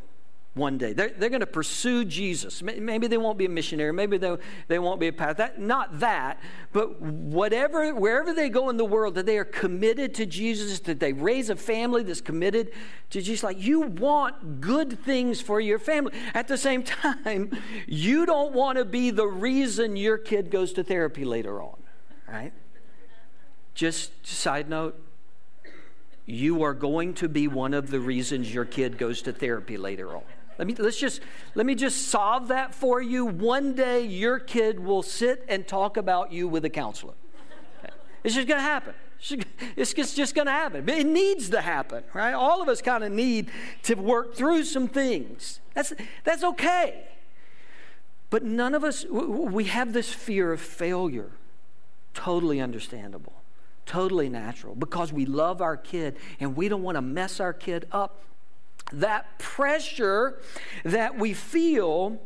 one 0.54 0.78
day. 0.78 0.92
They're, 0.92 1.10
they're 1.10 1.30
going 1.30 1.40
to 1.40 1.46
pursue 1.46 2.04
Jesus. 2.04 2.62
Maybe 2.62 3.08
they 3.08 3.18
won't 3.18 3.36
be 3.36 3.44
a 3.44 3.48
missionary. 3.48 3.92
Maybe 3.92 4.18
they, 4.18 4.36
they 4.68 4.78
won't 4.78 5.00
be 5.00 5.08
a 5.08 5.12
pastor. 5.12 5.34
That, 5.34 5.60
not 5.60 5.98
that, 5.98 6.38
but 6.72 7.00
whatever, 7.02 7.92
wherever 7.92 8.32
they 8.32 8.48
go 8.48 8.70
in 8.70 8.76
the 8.76 8.84
world, 8.84 9.16
that 9.16 9.26
they 9.26 9.36
are 9.36 9.44
committed 9.44 10.14
to 10.14 10.26
Jesus, 10.26 10.78
that 10.80 11.00
they 11.00 11.12
raise 11.12 11.50
a 11.50 11.56
family 11.56 12.04
that's 12.04 12.20
committed 12.20 12.70
to 13.10 13.20
Jesus. 13.20 13.42
Like 13.42 13.60
you 13.60 13.80
want 13.80 14.60
good 14.60 15.00
things 15.04 15.40
for 15.40 15.60
your 15.60 15.80
family. 15.80 16.12
At 16.34 16.46
the 16.46 16.56
same 16.56 16.82
time, 16.84 17.50
you 17.88 18.24
don't 18.24 18.52
want 18.52 18.78
to 18.78 18.84
be 18.84 19.10
the 19.10 19.26
reason 19.26 19.96
your 19.96 20.18
kid 20.18 20.52
goes 20.52 20.72
to 20.74 20.84
therapy 20.84 21.24
later 21.24 21.60
on, 21.60 21.82
right? 22.28 22.52
Just 23.74 24.24
side 24.24 24.68
note, 24.68 25.00
you 26.26 26.62
are 26.62 26.74
going 26.74 27.12
to 27.14 27.28
be 27.28 27.48
one 27.48 27.74
of 27.74 27.90
the 27.90 27.98
reasons 27.98 28.54
your 28.54 28.64
kid 28.64 28.98
goes 28.98 29.20
to 29.22 29.32
therapy 29.32 29.76
later 29.76 30.14
on. 30.14 30.22
Let 30.58 30.66
me, 30.66 30.74
let's 30.76 30.98
just, 30.98 31.20
let 31.54 31.66
me 31.66 31.74
just 31.74 32.08
solve 32.08 32.48
that 32.48 32.74
for 32.74 33.02
you. 33.02 33.24
One 33.24 33.74
day 33.74 34.06
your 34.06 34.38
kid 34.38 34.80
will 34.80 35.02
sit 35.02 35.44
and 35.48 35.66
talk 35.66 35.96
about 35.96 36.32
you 36.32 36.46
with 36.48 36.64
a 36.64 36.70
counselor. 36.70 37.14
It's 38.22 38.34
just 38.34 38.48
going 38.48 38.58
to 38.58 38.62
happen. 38.62 38.94
It's 39.76 39.92
just, 39.92 40.16
just 40.16 40.34
going 40.34 40.46
to 40.46 40.52
happen. 40.52 40.88
It 40.88 41.06
needs 41.06 41.50
to 41.50 41.60
happen, 41.60 42.04
right? 42.12 42.32
All 42.32 42.62
of 42.62 42.68
us 42.68 42.82
kind 42.82 43.04
of 43.04 43.12
need 43.12 43.50
to 43.84 43.94
work 43.94 44.34
through 44.34 44.64
some 44.64 44.88
things. 44.88 45.60
That's, 45.74 45.92
that's 46.24 46.44
okay. 46.44 47.04
But 48.30 48.42
none 48.42 48.74
of 48.74 48.84
us, 48.84 49.04
we 49.10 49.64
have 49.64 49.92
this 49.92 50.12
fear 50.12 50.52
of 50.52 50.60
failure. 50.60 51.30
Totally 52.14 52.60
understandable, 52.60 53.34
totally 53.86 54.28
natural, 54.28 54.74
because 54.74 55.12
we 55.12 55.26
love 55.26 55.60
our 55.60 55.76
kid 55.76 56.16
and 56.38 56.56
we 56.56 56.68
don't 56.68 56.82
want 56.82 56.96
to 56.96 57.02
mess 57.02 57.40
our 57.40 57.52
kid 57.52 57.86
up 57.92 58.22
that 59.00 59.38
pressure 59.38 60.40
that 60.84 61.18
we 61.18 61.32
feel 61.32 62.20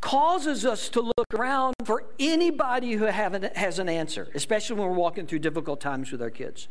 causes 0.00 0.64
us 0.64 0.88
to 0.90 1.00
look 1.00 1.34
around 1.34 1.74
for 1.84 2.04
anybody 2.18 2.92
who 2.92 3.04
has 3.04 3.78
an 3.78 3.88
answer, 3.88 4.28
especially 4.34 4.76
when 4.76 4.88
we're 4.88 4.94
walking 4.94 5.26
through 5.26 5.40
difficult 5.40 5.80
times 5.80 6.10
with 6.10 6.22
our 6.22 6.30
kids. 6.30 6.68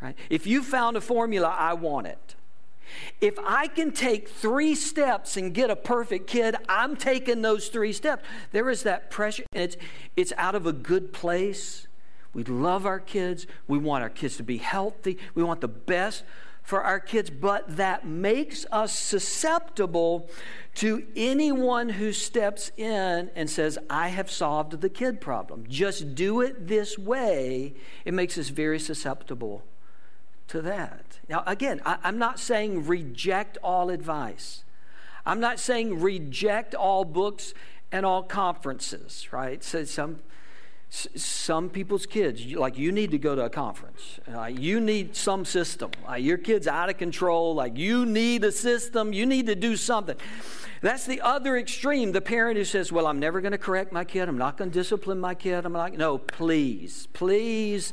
Right? 0.00 0.16
If 0.30 0.46
you 0.46 0.62
found 0.62 0.96
a 0.96 1.00
formula, 1.00 1.48
I 1.48 1.74
want 1.74 2.06
it. 2.06 2.36
If 3.20 3.38
I 3.38 3.66
can 3.66 3.92
take 3.92 4.28
three 4.28 4.74
steps 4.74 5.36
and 5.36 5.54
get 5.54 5.70
a 5.70 5.76
perfect 5.76 6.26
kid, 6.26 6.54
I'm 6.68 6.96
taking 6.96 7.42
those 7.42 7.68
three 7.68 7.92
steps. 7.92 8.22
There 8.52 8.68
is 8.70 8.82
that 8.82 9.10
pressure, 9.10 9.44
and 9.52 9.64
it's, 9.64 9.76
it's 10.16 10.32
out 10.36 10.54
of 10.54 10.66
a 10.66 10.72
good 10.72 11.12
place. 11.12 11.88
We 12.34 12.44
love 12.44 12.84
our 12.84 13.00
kids. 13.00 13.46
We 13.66 13.78
want 13.78 14.02
our 14.02 14.10
kids 14.10 14.36
to 14.36 14.42
be 14.42 14.58
healthy. 14.58 15.18
We 15.34 15.42
want 15.42 15.60
the 15.60 15.68
best 15.68 16.24
for 16.64 16.82
our 16.82 16.98
kids, 16.98 17.28
but 17.28 17.76
that 17.76 18.06
makes 18.06 18.64
us 18.72 18.98
susceptible 18.98 20.28
to 20.74 21.06
anyone 21.14 21.90
who 21.90 22.10
steps 22.10 22.72
in 22.78 23.30
and 23.36 23.48
says, 23.50 23.78
I 23.90 24.08
have 24.08 24.30
solved 24.30 24.80
the 24.80 24.88
kid 24.88 25.20
problem. 25.20 25.66
Just 25.68 26.14
do 26.14 26.40
it 26.40 26.66
this 26.66 26.98
way. 26.98 27.74
It 28.06 28.14
makes 28.14 28.38
us 28.38 28.48
very 28.48 28.80
susceptible 28.80 29.62
to 30.48 30.62
that. 30.62 31.20
Now, 31.28 31.44
again, 31.46 31.82
I, 31.84 31.98
am 32.02 32.18
not 32.18 32.40
saying 32.40 32.86
reject 32.86 33.58
all 33.62 33.90
advice. 33.90 34.64
I'm 35.26 35.40
not 35.40 35.60
saying 35.60 36.00
reject 36.00 36.74
all 36.74 37.04
books 37.04 37.52
and 37.92 38.06
all 38.06 38.22
conferences, 38.22 39.28
right? 39.32 39.62
So 39.62 39.84
some 39.84 40.20
some 40.94 41.70
people's 41.70 42.06
kids, 42.06 42.46
like 42.54 42.78
you 42.78 42.92
need 42.92 43.10
to 43.10 43.18
go 43.18 43.34
to 43.34 43.42
a 43.42 43.50
conference. 43.50 44.20
Uh, 44.32 44.44
you 44.44 44.78
need 44.80 45.16
some 45.16 45.44
system. 45.44 45.90
Uh, 46.08 46.14
your 46.14 46.38
kid's 46.38 46.68
out 46.68 46.88
of 46.88 46.98
control. 46.98 47.54
Like 47.54 47.76
you 47.76 48.06
need 48.06 48.44
a 48.44 48.52
system. 48.52 49.12
You 49.12 49.26
need 49.26 49.46
to 49.46 49.56
do 49.56 49.76
something. 49.76 50.16
That's 50.82 51.04
the 51.04 51.20
other 51.20 51.56
extreme. 51.56 52.12
The 52.12 52.20
parent 52.20 52.56
who 52.58 52.64
says, 52.64 52.92
"Well, 52.92 53.06
I'm 53.06 53.18
never 53.18 53.40
going 53.40 53.52
to 53.52 53.58
correct 53.58 53.92
my 53.92 54.04
kid. 54.04 54.28
I'm 54.28 54.38
not 54.38 54.56
going 54.56 54.70
to 54.70 54.78
discipline 54.78 55.18
my 55.18 55.34
kid. 55.34 55.64
I'm 55.64 55.72
not." 55.72 55.94
No, 55.94 56.18
please, 56.18 57.08
please, 57.12 57.92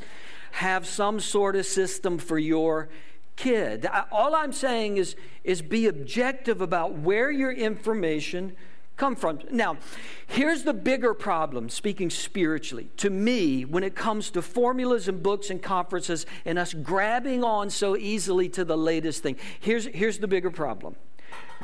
have 0.52 0.86
some 0.86 1.18
sort 1.18 1.56
of 1.56 1.66
system 1.66 2.18
for 2.18 2.38
your 2.38 2.88
kid. 3.34 3.88
All 4.12 4.34
I'm 4.34 4.52
saying 4.52 4.98
is 4.98 5.16
is 5.42 5.60
be 5.60 5.86
objective 5.88 6.60
about 6.60 6.92
where 6.92 7.30
your 7.30 7.50
information 7.50 8.54
come 8.96 9.16
from. 9.16 9.40
Now, 9.50 9.78
here's 10.26 10.62
the 10.62 10.74
bigger 10.74 11.14
problem, 11.14 11.68
speaking 11.68 12.10
spiritually. 12.10 12.90
To 12.98 13.10
me, 13.10 13.64
when 13.64 13.82
it 13.82 13.94
comes 13.94 14.30
to 14.30 14.42
formulas 14.42 15.08
and 15.08 15.22
books 15.22 15.50
and 15.50 15.62
conferences 15.62 16.26
and 16.44 16.58
us 16.58 16.74
grabbing 16.74 17.42
on 17.42 17.70
so 17.70 17.96
easily 17.96 18.48
to 18.50 18.64
the 18.64 18.76
latest 18.76 19.22
thing, 19.22 19.36
here's, 19.60 19.86
here's 19.86 20.18
the 20.18 20.28
bigger 20.28 20.50
problem. 20.50 20.96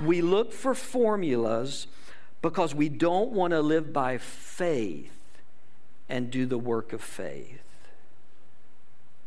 We 0.03 0.21
look 0.21 0.53
for 0.53 0.75
formulas 0.75 1.87
because 2.43 2.75
we 2.75 2.89
don't 2.89 3.33
want 3.33 3.53
to 3.53 3.61
live 3.61 3.93
by 3.93 4.19
faith 4.19 5.13
and 6.09 6.31
do 6.31 6.47
the 6.47 6.59
work 6.59 6.93
of 6.93 7.03
faith. 7.03 7.63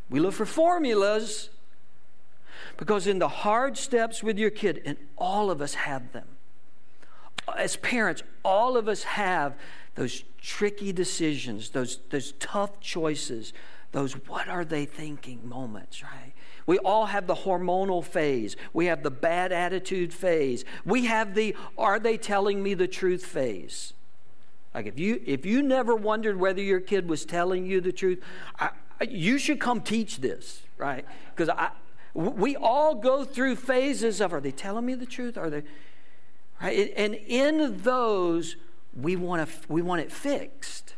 We 0.09 0.19
look 0.19 0.33
for 0.33 0.45
formulas 0.45 1.49
because 2.77 3.07
in 3.07 3.19
the 3.19 3.27
hard 3.27 3.77
steps 3.77 4.23
with 4.23 4.37
your 4.37 4.49
kid, 4.49 4.81
and 4.85 4.97
all 5.17 5.51
of 5.51 5.61
us 5.61 5.73
have 5.73 6.11
them, 6.13 6.27
as 7.57 7.75
parents, 7.77 8.23
all 8.43 8.77
of 8.77 8.87
us 8.87 9.03
have 9.03 9.55
those 9.95 10.23
tricky 10.41 10.91
decisions, 10.91 11.69
those, 11.69 11.99
those 12.09 12.33
tough 12.33 12.79
choices, 12.79 13.53
those 13.91 14.13
what 14.27 14.47
are 14.47 14.63
they 14.63 14.85
thinking 14.85 15.47
moments, 15.47 16.01
right? 16.01 16.33
We 16.65 16.77
all 16.79 17.07
have 17.07 17.27
the 17.27 17.35
hormonal 17.35 18.03
phase. 18.03 18.55
We 18.73 18.85
have 18.85 19.03
the 19.03 19.11
bad 19.11 19.51
attitude 19.51 20.13
phase. 20.13 20.63
We 20.85 21.05
have 21.05 21.35
the 21.35 21.55
are 21.77 21.99
they 21.99 22.17
telling 22.17 22.63
me 22.63 22.73
the 22.73 22.87
truth 22.87 23.25
phase. 23.25 23.93
Like 24.73 24.85
if 24.85 24.97
you 24.97 25.21
if 25.25 25.45
you 25.45 25.61
never 25.61 25.95
wondered 25.95 26.37
whether 26.37 26.61
your 26.61 26.79
kid 26.79 27.09
was 27.09 27.25
telling 27.25 27.65
you 27.65 27.81
the 27.81 27.91
truth, 27.91 28.21
I, 28.59 28.69
you 29.09 29.37
should 29.37 29.59
come 29.59 29.81
teach 29.81 30.17
this, 30.17 30.61
right? 30.77 31.05
Because 31.35 31.49
I 31.49 31.71
we 32.13 32.55
all 32.55 32.95
go 32.95 33.23
through 33.23 33.55
phases 33.55 34.21
of 34.21 34.33
are 34.33 34.41
they 34.41 34.51
telling 34.51 34.85
me 34.85 34.95
the 34.95 35.05
truth? 35.05 35.37
Are 35.37 35.49
they 35.49 35.63
Right? 36.61 36.93
And 36.95 37.15
in 37.15 37.81
those, 37.81 38.55
we 38.95 39.15
want, 39.15 39.47
to, 39.47 39.55
we 39.67 39.81
want 39.81 40.01
it 40.01 40.11
fixed. 40.11 40.95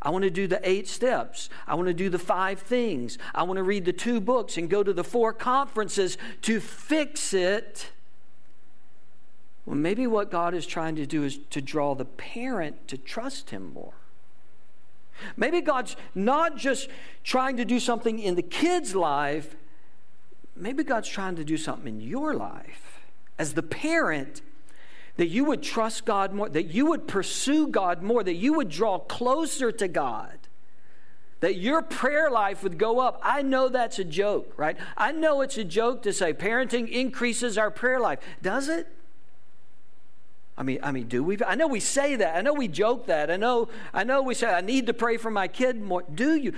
I 0.00 0.10
want 0.10 0.22
to 0.24 0.30
do 0.30 0.46
the 0.46 0.60
eight 0.68 0.88
steps. 0.88 1.50
I 1.66 1.74
want 1.74 1.88
to 1.88 1.94
do 1.94 2.08
the 2.08 2.18
five 2.18 2.60
things. 2.60 3.18
I 3.34 3.42
want 3.42 3.58
to 3.58 3.62
read 3.62 3.84
the 3.84 3.92
two 3.92 4.20
books 4.20 4.56
and 4.56 4.70
go 4.70 4.82
to 4.82 4.92
the 4.92 5.04
four 5.04 5.32
conferences 5.32 6.16
to 6.42 6.60
fix 6.60 7.32
it. 7.32 7.90
Well, 9.66 9.76
maybe 9.76 10.06
what 10.06 10.30
God 10.30 10.54
is 10.54 10.66
trying 10.66 10.96
to 10.96 11.06
do 11.06 11.24
is 11.24 11.38
to 11.50 11.60
draw 11.60 11.94
the 11.94 12.04
parent 12.04 12.88
to 12.88 12.96
trust 12.96 13.50
Him 13.50 13.72
more. 13.72 13.94
Maybe 15.36 15.60
God's 15.60 15.96
not 16.14 16.56
just 16.56 16.88
trying 17.24 17.56
to 17.56 17.64
do 17.64 17.80
something 17.80 18.20
in 18.20 18.36
the 18.36 18.42
kid's 18.42 18.94
life, 18.94 19.56
maybe 20.54 20.84
God's 20.84 21.08
trying 21.08 21.34
to 21.36 21.44
do 21.44 21.56
something 21.56 21.96
in 21.96 22.00
your 22.00 22.34
life 22.34 22.97
as 23.38 23.54
the 23.54 23.62
parent, 23.62 24.42
that 25.16 25.28
you 25.28 25.44
would 25.44 25.62
trust 25.62 26.04
God 26.04 26.32
more, 26.32 26.48
that 26.48 26.66
you 26.66 26.86
would 26.86 27.08
pursue 27.08 27.66
God 27.66 28.02
more, 28.02 28.22
that 28.22 28.34
you 28.34 28.54
would 28.54 28.68
draw 28.68 28.98
closer 28.98 29.72
to 29.72 29.88
God, 29.88 30.38
that 31.40 31.56
your 31.56 31.82
prayer 31.82 32.30
life 32.30 32.62
would 32.62 32.78
go 32.78 33.00
up. 33.00 33.20
I 33.22 33.42
know 33.42 33.68
that's 33.68 33.98
a 33.98 34.04
joke, 34.04 34.52
right? 34.56 34.76
I 34.96 35.12
know 35.12 35.40
it's 35.40 35.58
a 35.58 35.64
joke 35.64 36.02
to 36.02 36.12
say 36.12 36.32
parenting 36.32 36.88
increases 36.88 37.58
our 37.58 37.70
prayer 37.70 38.00
life. 38.00 38.20
Does 38.42 38.68
it? 38.68 38.86
I 40.56 40.64
mean, 40.64 40.80
I 40.82 40.90
mean, 40.90 41.06
do 41.06 41.22
we? 41.22 41.38
I 41.46 41.54
know 41.54 41.68
we 41.68 41.78
say 41.78 42.16
that. 42.16 42.36
I 42.36 42.40
know 42.40 42.52
we 42.52 42.66
joke 42.66 43.06
that. 43.06 43.30
I 43.30 43.36
know, 43.36 43.68
I 43.94 44.02
know 44.02 44.22
we 44.22 44.34
say, 44.34 44.52
I 44.52 44.60
need 44.60 44.88
to 44.88 44.94
pray 44.94 45.16
for 45.16 45.30
my 45.30 45.46
kid 45.46 45.80
more. 45.80 46.02
Do 46.02 46.34
you? 46.34 46.52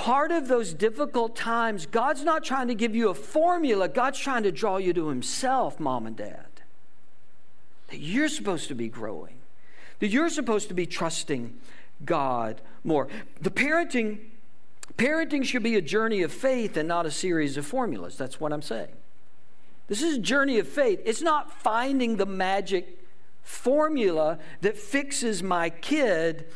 Part 0.00 0.32
of 0.32 0.48
those 0.48 0.72
difficult 0.72 1.36
times, 1.36 1.84
God's 1.84 2.24
not 2.24 2.42
trying 2.42 2.68
to 2.68 2.74
give 2.74 2.96
you 2.96 3.10
a 3.10 3.14
formula, 3.14 3.86
God's 3.86 4.18
trying 4.18 4.44
to 4.44 4.50
draw 4.50 4.78
you 4.78 4.94
to 4.94 5.08
Himself, 5.08 5.78
mom 5.78 6.06
and 6.06 6.16
dad. 6.16 6.46
That 7.88 7.98
you're 7.98 8.30
supposed 8.30 8.68
to 8.68 8.74
be 8.74 8.88
growing, 8.88 9.34
that 9.98 10.08
you're 10.08 10.30
supposed 10.30 10.68
to 10.68 10.74
be 10.74 10.86
trusting 10.86 11.58
God 12.02 12.62
more. 12.82 13.08
The 13.42 13.50
parenting, 13.50 14.20
parenting 14.96 15.44
should 15.44 15.62
be 15.62 15.76
a 15.76 15.82
journey 15.82 16.22
of 16.22 16.32
faith 16.32 16.78
and 16.78 16.88
not 16.88 17.04
a 17.04 17.10
series 17.10 17.58
of 17.58 17.66
formulas. 17.66 18.16
That's 18.16 18.40
what 18.40 18.54
I'm 18.54 18.62
saying. 18.62 18.88
This 19.88 20.00
is 20.00 20.16
a 20.16 20.20
journey 20.20 20.58
of 20.58 20.66
faith. 20.66 21.02
It's 21.04 21.20
not 21.20 21.52
finding 21.52 22.16
the 22.16 22.24
magic 22.24 23.04
formula 23.42 24.38
that 24.62 24.78
fixes 24.78 25.42
my 25.42 25.68
kid 25.68 26.46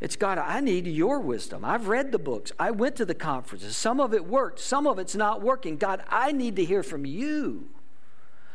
it's 0.00 0.16
God, 0.16 0.38
I 0.38 0.60
need 0.60 0.86
your 0.86 1.18
wisdom. 1.18 1.64
I've 1.64 1.88
read 1.88 2.12
the 2.12 2.18
books. 2.18 2.52
I 2.58 2.70
went 2.70 2.94
to 2.96 3.04
the 3.04 3.14
conferences. 3.14 3.76
Some 3.76 3.98
of 4.00 4.14
it 4.14 4.26
worked, 4.26 4.60
some 4.60 4.86
of 4.86 4.98
it's 4.98 5.16
not 5.16 5.42
working. 5.42 5.76
God, 5.76 6.02
I 6.08 6.30
need 6.30 6.56
to 6.56 6.64
hear 6.64 6.82
from 6.82 7.04
you. 7.04 7.68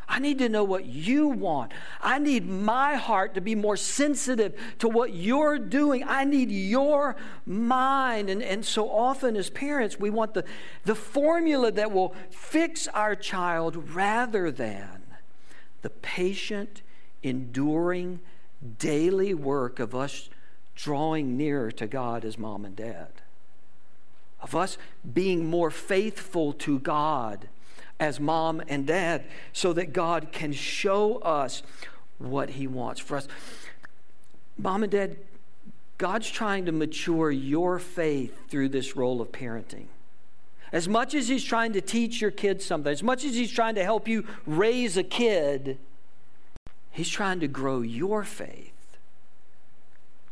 I 0.08 0.20
need 0.20 0.38
to 0.40 0.50
know 0.50 0.64
what 0.64 0.86
you 0.86 1.28
want. 1.28 1.72
I 2.02 2.20
need 2.20 2.48
my 2.48 2.96
heart 2.96 3.34
to 3.36 3.42
be 3.42 3.56
more 3.56 3.78
sensitive 3.78 4.54
to 4.80 4.88
what 4.88 5.14
you're 5.14 5.58
doing. 5.58 6.04
I 6.06 6.24
need 6.24 6.52
your 6.52 7.16
mind. 7.46 8.30
And, 8.30 8.44
and 8.44 8.66
so 8.66 8.90
often, 8.90 9.36
as 9.36 9.50
parents, 9.50 10.00
we 10.00 10.10
want 10.10 10.34
the, 10.34 10.44
the 10.86 10.96
formula 10.96 11.72
that 11.72 11.92
will 11.92 12.14
fix 12.30 12.88
our 12.90 13.16
child 13.16 13.96
rather 13.96 14.52
than 14.52 15.04
the 15.82 15.90
patient, 15.90 16.82
enduring, 17.24 18.20
daily 18.78 19.34
work 19.34 19.80
of 19.80 19.96
us 19.96 20.30
drawing 20.76 21.38
nearer 21.38 21.72
to 21.72 21.88
God 21.88 22.26
as 22.26 22.38
mom 22.38 22.66
and 22.66 22.76
dad, 22.76 23.10
of 24.42 24.56
us 24.56 24.78
being 25.14 25.46
more 25.46 25.72
faithful 25.72 26.54
to 26.54 26.80
God 26.80 27.48
as 28.00 28.20
mom 28.20 28.62
and 28.68 28.86
dad, 28.86 29.24
so 29.54 29.72
that 29.74 29.94
God 29.94 30.32
can 30.32 30.52
show 30.52 31.18
us 31.20 31.64
what 32.18 32.52
He 32.52 32.68
wants 32.68 33.00
for 33.00 33.18
us. 33.18 33.28
Mom 34.58 34.84
and 34.84 34.92
dad, 34.92 35.18
God's 35.98 36.30
trying 36.30 36.66
to 36.66 36.72
mature 36.72 37.32
your 37.32 37.80
faith 37.80 38.50
through 38.50 38.70
this 38.70 38.96
role 38.96 39.22
of 39.22 39.32
parenting. 39.32 39.86
As 40.72 40.90
much 40.90 41.14
as 41.14 41.28
He's 41.30 41.44
trying 41.44 41.72
to 41.74 41.82
teach 41.82 42.20
your 42.20 42.32
kids 42.32 42.66
something, 42.66 42.92
as 42.92 43.04
much 43.04 43.24
as 43.24 43.36
He's 43.36 43.52
trying 43.52 43.76
to 43.76 43.84
help 43.84 44.08
you 44.08 44.26
raise 44.46 44.98
a 44.98 45.04
kid, 45.04 45.78
He's 46.92 47.10
trying 47.10 47.40
to 47.40 47.48
grow 47.48 47.82
your 47.82 48.24
faith 48.24 48.73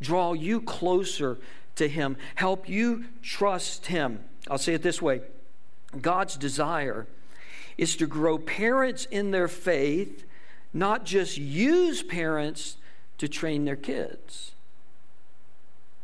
draw 0.02 0.34
you 0.34 0.62
closer 0.62 1.38
to 1.76 1.88
Him, 1.88 2.18
help 2.36 2.68
you 2.68 3.06
trust 3.22 3.86
Him. 3.86 4.20
I'll 4.50 4.58
say 4.58 4.74
it 4.74 4.82
this 4.82 5.02
way 5.02 5.22
God's 6.02 6.36
desire 6.36 7.08
is 7.78 7.96
to 7.98 8.08
grow 8.08 8.38
parents 8.38 9.06
in 9.06 9.32
their 9.32 9.48
faith, 9.48 10.26
not 10.74 11.06
just 11.06 11.38
use 11.38 12.04
parents 12.04 12.78
to 13.18 13.28
train 13.28 13.66
their 13.66 13.76
kids. 13.76 14.54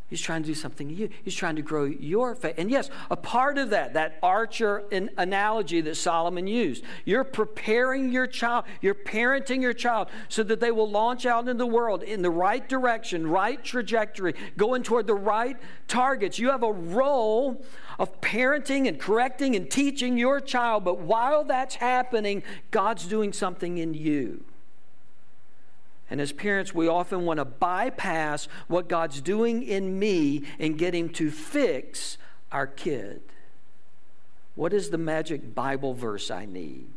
He's 0.09 0.21
trying 0.21 0.41
to 0.43 0.47
do 0.47 0.53
something 0.53 0.87
to 0.87 0.93
you. 0.93 1.09
He's 1.23 1.35
trying 1.35 1.57
to 1.57 1.61
grow 1.61 1.83
your 1.83 2.33
faith. 2.33 2.55
And 2.57 2.71
yes, 2.71 2.89
a 3.11 3.17
part 3.17 3.57
of 3.57 3.71
that, 3.71 3.93
that 3.95 4.17
archer 4.23 4.85
analogy 5.17 5.81
that 5.81 5.95
Solomon 5.95 6.47
used, 6.47 6.85
you're 7.03 7.25
preparing 7.25 8.13
your 8.13 8.25
child, 8.25 8.63
you're 8.79 8.95
parenting 8.95 9.61
your 9.61 9.73
child 9.73 10.07
so 10.29 10.43
that 10.43 10.61
they 10.61 10.71
will 10.71 10.89
launch 10.89 11.25
out 11.25 11.49
in 11.49 11.57
the 11.57 11.65
world 11.65 12.03
in 12.03 12.21
the 12.21 12.31
right 12.31 12.69
direction, 12.69 13.27
right 13.27 13.61
trajectory, 13.61 14.33
going 14.55 14.81
toward 14.81 15.07
the 15.07 15.15
right 15.15 15.57
targets. 15.89 16.39
You 16.39 16.51
have 16.51 16.63
a 16.63 16.71
role 16.71 17.65
of 17.99 18.21
parenting 18.21 18.87
and 18.87 18.97
correcting 18.97 19.57
and 19.57 19.69
teaching 19.69 20.17
your 20.17 20.39
child, 20.39 20.85
but 20.85 20.99
while 20.99 21.43
that's 21.43 21.75
happening, 21.75 22.43
God's 22.71 23.05
doing 23.07 23.33
something 23.33 23.77
in 23.77 23.93
you. 23.93 24.45
And 26.09 26.21
as 26.21 26.31
parents, 26.31 26.73
we 26.73 26.87
often 26.87 27.25
want 27.25 27.39
to 27.39 27.45
bypass 27.45 28.47
what 28.67 28.87
God's 28.87 29.21
doing 29.21 29.63
in 29.63 29.99
me 29.99 30.43
and 30.59 30.77
get 30.77 30.95
Him 30.95 31.09
to 31.09 31.29
fix 31.31 32.17
our 32.51 32.67
kid. 32.67 33.21
What 34.55 34.73
is 34.73 34.89
the 34.89 34.97
magic 34.97 35.53
Bible 35.53 35.93
verse 35.93 36.31
I 36.31 36.45
need? 36.45 36.87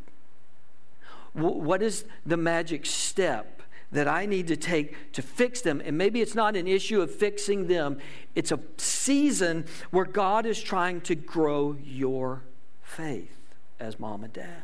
What 1.32 1.82
is 1.82 2.04
the 2.24 2.36
magic 2.36 2.86
step 2.86 3.62
that 3.92 4.08
I 4.08 4.26
need 4.26 4.46
to 4.48 4.56
take 4.56 5.12
to 5.12 5.22
fix 5.22 5.60
them? 5.60 5.82
And 5.84 5.98
maybe 5.98 6.20
it's 6.20 6.34
not 6.34 6.56
an 6.56 6.66
issue 6.66 7.02
of 7.02 7.14
fixing 7.14 7.66
them, 7.66 7.98
it's 8.34 8.50
a 8.50 8.60
season 8.78 9.66
where 9.90 10.04
God 10.04 10.46
is 10.46 10.60
trying 10.60 11.00
to 11.02 11.14
grow 11.14 11.76
your 11.84 12.42
faith 12.82 13.36
as 13.78 14.00
mom 14.00 14.24
and 14.24 14.32
dad. 14.32 14.62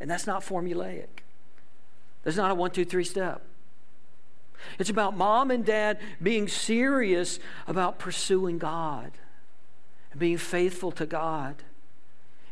And 0.00 0.10
that's 0.10 0.26
not 0.26 0.42
formulaic, 0.42 1.24
there's 2.24 2.36
not 2.36 2.50
a 2.50 2.54
one, 2.54 2.70
two, 2.70 2.84
three 2.84 3.04
step. 3.04 3.42
It's 4.78 4.90
about 4.90 5.16
mom 5.16 5.50
and 5.50 5.64
dad 5.64 5.98
being 6.22 6.48
serious 6.48 7.38
about 7.66 7.98
pursuing 7.98 8.58
God 8.58 9.12
and 10.10 10.20
being 10.20 10.38
faithful 10.38 10.92
to 10.92 11.06
God 11.06 11.62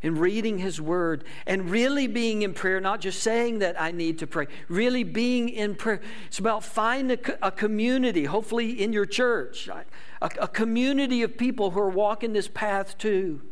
and 0.02 0.18
reading 0.18 0.58
His 0.58 0.80
Word 0.80 1.24
and 1.46 1.70
really 1.70 2.06
being 2.06 2.42
in 2.42 2.54
prayer, 2.54 2.80
not 2.80 3.00
just 3.00 3.22
saying 3.22 3.58
that 3.60 3.80
I 3.80 3.90
need 3.90 4.18
to 4.20 4.26
pray, 4.26 4.46
really 4.68 5.04
being 5.04 5.48
in 5.48 5.74
prayer. 5.74 6.00
It's 6.26 6.38
about 6.38 6.64
finding 6.64 7.18
a, 7.42 7.50
community, 7.50 8.24
hopefully 8.24 8.82
in 8.82 8.92
your 8.92 9.06
church, 9.06 9.68
a, 9.68 9.84
a 10.20 10.48
community 10.48 11.22
of 11.22 11.36
people 11.36 11.70
who 11.72 11.80
are 11.80 11.90
walking 11.90 12.32
this 12.32 12.48
path 12.48 12.96
too 12.98 13.42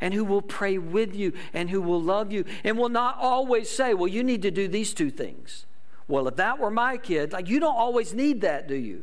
and 0.00 0.12
who 0.12 0.24
will 0.24 0.42
pray 0.42 0.78
with 0.78 1.14
you 1.14 1.32
and 1.54 1.70
who 1.70 1.80
will 1.80 2.02
love 2.02 2.32
you 2.32 2.44
and 2.64 2.76
will 2.76 2.88
not 2.88 3.16
always 3.18 3.70
say, 3.70 3.94
Well, 3.94 4.08
you 4.08 4.22
need 4.22 4.42
to 4.42 4.50
do 4.50 4.68
these 4.68 4.92
two 4.92 5.10
things. 5.10 5.66
Well, 6.08 6.28
if 6.28 6.36
that 6.36 6.58
were 6.58 6.70
my 6.70 6.96
kid, 6.96 7.32
like 7.32 7.48
you 7.48 7.60
don't 7.60 7.76
always 7.76 8.14
need 8.14 8.42
that, 8.42 8.68
do 8.68 8.74
you? 8.74 9.02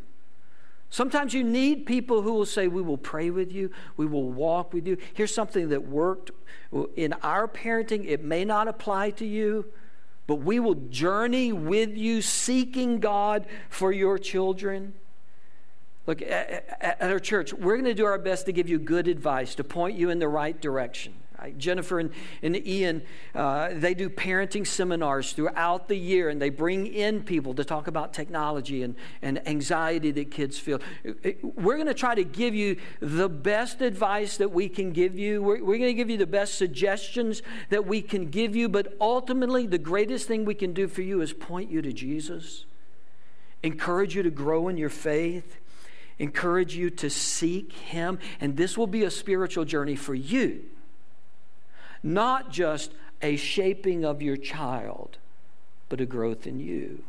Sometimes 0.89 1.33
you 1.33 1.43
need 1.43 1.87
people 1.87 2.21
who 2.21 2.33
will 2.33 2.45
say, 2.45 2.67
We 2.67 2.81
will 2.81 2.99
pray 2.99 3.31
with 3.31 3.51
you, 3.51 3.71
we 3.97 4.05
will 4.05 4.29
walk 4.29 4.73
with 4.73 4.87
you. 4.87 4.97
Here's 5.13 5.33
something 5.33 5.69
that 5.69 5.87
worked 5.87 6.31
in 6.95 7.13
our 7.23 7.47
parenting. 7.47 8.05
It 8.07 8.23
may 8.23 8.45
not 8.45 8.67
apply 8.67 9.09
to 9.11 9.25
you, 9.25 9.65
but 10.27 10.35
we 10.35 10.59
will 10.59 10.75
journey 10.75 11.51
with 11.51 11.97
you 11.97 12.21
seeking 12.21 12.99
God 12.99 13.47
for 13.69 13.91
your 13.91 14.17
children. 14.17 14.93
Look, 16.05 16.21
at, 16.21 16.97
our 17.01 17.19
church, 17.19 17.53
we're 17.53 17.75
going 17.75 17.85
to 17.85 17.93
do 17.93 18.05
our 18.05 18.19
best 18.19 18.45
to 18.45 18.51
give 18.51 18.69
you 18.69 18.77
good 18.77 19.07
advice, 19.07 19.55
to 19.55 19.63
point 19.63 19.97
you 19.97 20.09
in 20.09 20.19
the 20.19 20.27
right 20.27 20.59
direction. 20.59 21.13
Jennifer 21.51 21.99
and, 21.99 22.11
and 22.41 22.55
Ian, 22.55 23.01
uh, 23.35 23.69
they 23.73 23.93
do 23.93 24.09
parenting 24.09 24.65
seminars 24.65 25.33
throughout 25.33 25.87
the 25.87 25.95
year, 25.95 26.29
and 26.29 26.41
they 26.41 26.49
bring 26.49 26.87
in 26.87 27.23
people 27.23 27.53
to 27.55 27.63
talk 27.63 27.87
about 27.87 28.13
technology 28.13 28.83
and, 28.83 28.95
and 29.21 29.45
anxiety 29.47 30.11
that 30.11 30.31
kids 30.31 30.57
feel. 30.57 30.79
We're 31.43 31.75
going 31.75 31.87
to 31.87 31.93
try 31.93 32.15
to 32.15 32.23
give 32.23 32.55
you 32.55 32.77
the 32.99 33.29
best 33.29 33.81
advice 33.81 34.37
that 34.37 34.51
we 34.51 34.69
can 34.69 34.91
give 34.91 35.17
you. 35.17 35.41
We're, 35.41 35.63
we're 35.63 35.77
going 35.77 35.89
to 35.89 35.93
give 35.93 36.09
you 36.09 36.17
the 36.17 36.27
best 36.27 36.55
suggestions 36.55 37.41
that 37.69 37.85
we 37.85 38.01
can 38.01 38.29
give 38.29 38.55
you, 38.55 38.69
but 38.69 38.95
ultimately, 38.99 39.67
the 39.67 39.77
greatest 39.77 40.27
thing 40.27 40.45
we 40.45 40.55
can 40.55 40.73
do 40.73 40.87
for 40.87 41.01
you 41.01 41.21
is 41.21 41.33
point 41.33 41.69
you 41.69 41.81
to 41.81 41.93
Jesus, 41.93 42.65
encourage 43.61 44.15
you 44.15 44.23
to 44.23 44.31
grow 44.31 44.67
in 44.67 44.77
your 44.77 44.89
faith 44.89 45.59
encourage 46.19 46.75
you 46.75 46.91
to 46.91 47.09
seek 47.09 47.73
Him. 47.73 48.19
And 48.39 48.55
this 48.55 48.77
will 48.77 48.87
be 48.87 49.03
a 49.03 49.09
spiritual 49.11 49.65
journey 49.65 49.95
for 49.95 50.13
you 50.13 50.63
not 52.03 52.51
just 52.51 52.91
a 53.21 53.35
shaping 53.37 54.03
of 54.03 54.21
your 54.21 54.37
child, 54.37 55.17
but 55.89 56.01
a 56.01 56.05
growth 56.05 56.45
in 56.45 56.59
you. 56.59 57.03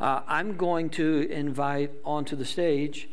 Uh, 0.00 0.22
I'm 0.28 0.56
going 0.56 0.90
to 0.90 1.28
invite 1.30 1.90
onto 2.04 2.36
the 2.36 2.44
stage 2.44 3.08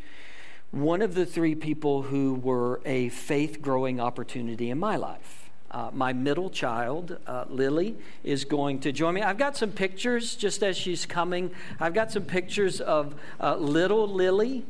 one 0.72 1.02
of 1.02 1.16
the 1.16 1.26
three 1.26 1.56
people 1.56 2.04
who 2.04 2.36
were 2.36 2.82
a 2.86 3.10
faith 3.10 3.62
growing 3.62 4.00
opportunity 4.00 4.70
in 4.70 4.78
my 4.78 4.98
life. 4.98 5.50
Uh, 5.72 5.90
my 5.94 6.14
middle 6.14 6.50
child, 6.50 7.18
uh, 7.26 7.46
Lily, 7.50 7.96
is 8.24 8.46
going 8.46 8.80
to 8.80 8.92
join 8.92 9.14
me. 9.14 9.22
I've 9.22 9.38
got 9.38 9.58
some 9.58 9.72
pictures 9.72 10.36
just 10.36 10.64
as 10.64 10.78
she's 10.78 11.06
coming. 11.06 11.52
I've 11.80 11.94
got 11.94 12.12
some 12.12 12.24
pictures 12.24 12.82
of 12.82 13.16
uh, 13.42 13.56
little 13.56 14.08
Lily. 14.08 14.66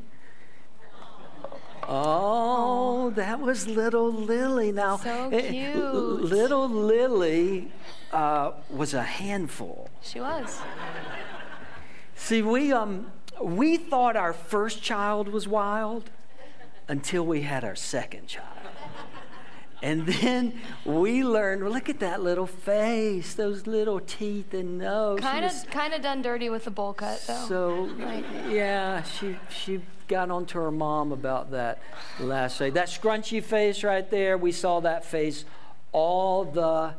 Oh, 1.88 3.12
that 3.12 3.39
was 3.39 3.67
little 3.67 4.12
Lily. 4.12 4.71
Now, 4.71 4.98
so 4.98 5.30
eh, 5.30 5.52
cute. 5.52 6.21
little 6.21 6.67
Lily 6.67 7.71
uh, 8.12 8.52
was 8.69 8.93
a 8.93 9.04
handful. 9.04 9.89
She 10.02 10.19
was. 10.19 10.60
See, 12.15 12.41
we 12.41 12.71
um, 12.71 13.12
we 13.41 13.78
thought 13.78 14.15
our 14.15 14.34
first 14.34 14.82
child 14.82 15.28
was 15.28 15.48
wild 15.48 16.10
until 16.88 17.26
we 17.26 17.41
had 17.41 17.63
our 17.63 17.76
second 17.76 18.28
child. 18.28 18.64
And 19.81 20.05
then 20.07 20.59
we 20.85 21.23
learned, 21.23 21.69
look 21.69 21.89
at 21.89 21.99
that 21.99 22.21
little 22.21 22.47
face, 22.47 23.33
those 23.33 23.67
little 23.67 23.99
teeth 23.99 24.53
and 24.53 24.77
nose. 24.77 25.19
Kind 25.19 25.45
of, 25.45 25.51
kind 25.69 25.93
of 25.93 26.01
done 26.01 26.21
dirty 26.21 26.49
with 26.49 26.65
the 26.65 26.71
bowl 26.71 26.93
cut, 26.93 27.23
though. 27.27 27.45
So, 27.47 27.89
yeah, 28.49 29.03
she 29.03 29.38
she 29.49 29.81
got 30.07 30.29
onto 30.31 30.59
her 30.59 30.71
mom 30.71 31.11
about 31.11 31.51
that 31.51 31.81
last 32.19 32.59
day. 32.59 32.69
That 32.69 32.88
scrunchy 32.88 33.43
face 33.43 33.83
right 33.83 34.09
there, 34.09 34.38
we 34.38 34.51
saw 34.51 34.79
that 34.81 35.03
face 35.03 35.45
all 35.91 36.45
the 36.45 36.93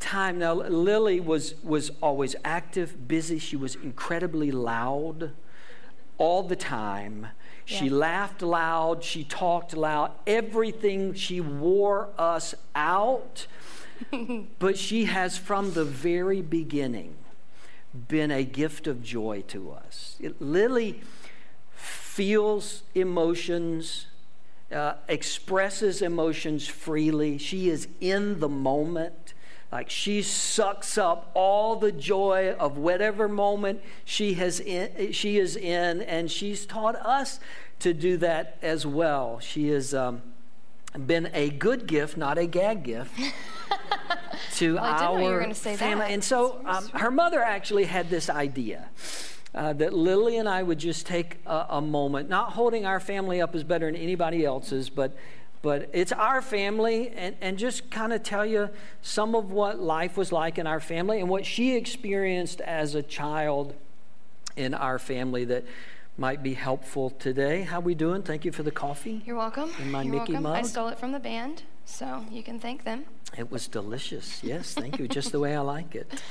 time. 0.00 0.38
Now, 0.38 0.54
Lily 0.54 1.20
was, 1.20 1.54
was 1.62 1.90
always 2.02 2.34
active, 2.44 3.08
busy. 3.08 3.38
She 3.38 3.56
was 3.56 3.76
incredibly 3.76 4.50
loud 4.50 5.32
all 6.18 6.42
the 6.42 6.56
time. 6.56 7.28
She 7.64 7.86
yeah. 7.86 7.94
laughed 7.94 8.42
loud. 8.42 9.02
She 9.02 9.24
talked 9.24 9.76
loud. 9.76 10.12
Everything, 10.26 11.14
she 11.14 11.40
wore 11.40 12.10
us 12.18 12.54
out. 12.74 13.46
but 14.58 14.76
she 14.76 15.06
has, 15.06 15.38
from 15.38 15.72
the 15.72 15.84
very 15.84 16.42
beginning, 16.42 17.14
been 18.08 18.30
a 18.30 18.44
gift 18.44 18.86
of 18.86 19.02
joy 19.02 19.42
to 19.48 19.70
us. 19.70 20.18
Lily 20.40 21.00
feels 21.74 22.82
emotions, 22.94 24.06
uh, 24.70 24.94
expresses 25.08 26.02
emotions 26.02 26.66
freely. 26.66 27.38
She 27.38 27.70
is 27.70 27.88
in 28.00 28.40
the 28.40 28.48
moment. 28.48 29.23
Like 29.74 29.90
she 29.90 30.22
sucks 30.22 30.96
up 30.96 31.32
all 31.34 31.74
the 31.74 31.90
joy 31.90 32.54
of 32.60 32.78
whatever 32.78 33.26
moment 33.26 33.82
she, 34.04 34.34
has 34.34 34.60
in, 34.60 35.10
she 35.10 35.36
is 35.36 35.56
in, 35.56 36.00
and 36.02 36.30
she's 36.30 36.64
taught 36.64 36.94
us 36.94 37.40
to 37.80 37.92
do 37.92 38.16
that 38.18 38.56
as 38.62 38.86
well. 38.86 39.40
She 39.40 39.70
has 39.70 39.92
um, 39.92 40.22
been 41.06 41.28
a 41.34 41.50
good 41.50 41.88
gift, 41.88 42.16
not 42.16 42.38
a 42.38 42.46
gag 42.46 42.84
gift. 42.84 43.18
to 44.54 44.76
well, 44.76 44.84
our 44.84 45.54
family. 45.54 46.04
That. 46.04 46.10
And 46.12 46.22
so 46.22 46.60
um, 46.64 46.88
her 46.90 47.10
mother 47.10 47.42
actually 47.42 47.86
had 47.86 48.08
this 48.08 48.30
idea 48.30 48.88
uh, 49.56 49.72
that 49.72 49.92
Lily 49.92 50.38
and 50.38 50.48
I 50.48 50.62
would 50.62 50.78
just 50.78 51.04
take 51.04 51.38
a, 51.46 51.66
a, 51.70 51.80
moment, 51.80 52.28
not 52.28 52.52
holding 52.52 52.86
our 52.86 53.00
family 53.00 53.40
up 53.40 53.56
as 53.56 53.64
better 53.64 53.86
than 53.86 53.96
anybody 53.96 54.44
else's, 54.44 54.88
but 54.88 55.16
but 55.64 55.88
it's 55.94 56.12
our 56.12 56.42
family, 56.42 57.08
and, 57.16 57.34
and 57.40 57.56
just 57.56 57.90
kind 57.90 58.12
of 58.12 58.22
tell 58.22 58.44
you 58.44 58.68
some 59.00 59.34
of 59.34 59.50
what 59.50 59.80
life 59.80 60.14
was 60.14 60.30
like 60.30 60.58
in 60.58 60.66
our 60.66 60.78
family 60.78 61.20
and 61.20 61.28
what 61.30 61.46
she 61.46 61.74
experienced 61.74 62.60
as 62.60 62.94
a 62.94 63.02
child 63.02 63.74
in 64.56 64.74
our 64.74 64.98
family 64.98 65.46
that 65.46 65.64
might 66.18 66.42
be 66.42 66.52
helpful 66.52 67.08
today. 67.08 67.62
How 67.62 67.80
we 67.80 67.94
doing? 67.94 68.20
Thank 68.20 68.44
you 68.44 68.52
for 68.52 68.62
the 68.62 68.70
coffee. 68.70 69.22
You're 69.24 69.36
welcome. 69.36 69.70
In 69.80 69.90
my 69.90 70.02
You're 70.02 70.12
Mickey 70.12 70.32
welcome. 70.34 70.42
mug. 70.42 70.56
I 70.56 70.62
stole 70.62 70.88
it 70.88 70.98
from 70.98 71.12
the 71.12 71.18
band, 71.18 71.62
so 71.86 72.26
you 72.30 72.42
can 72.42 72.60
thank 72.60 72.84
them. 72.84 73.06
It 73.38 73.50
was 73.50 73.66
delicious. 73.66 74.44
Yes, 74.44 74.74
thank 74.74 74.98
you. 74.98 75.08
Just 75.08 75.32
the 75.32 75.40
way 75.40 75.56
I 75.56 75.60
like 75.60 75.94
it. 75.94 76.22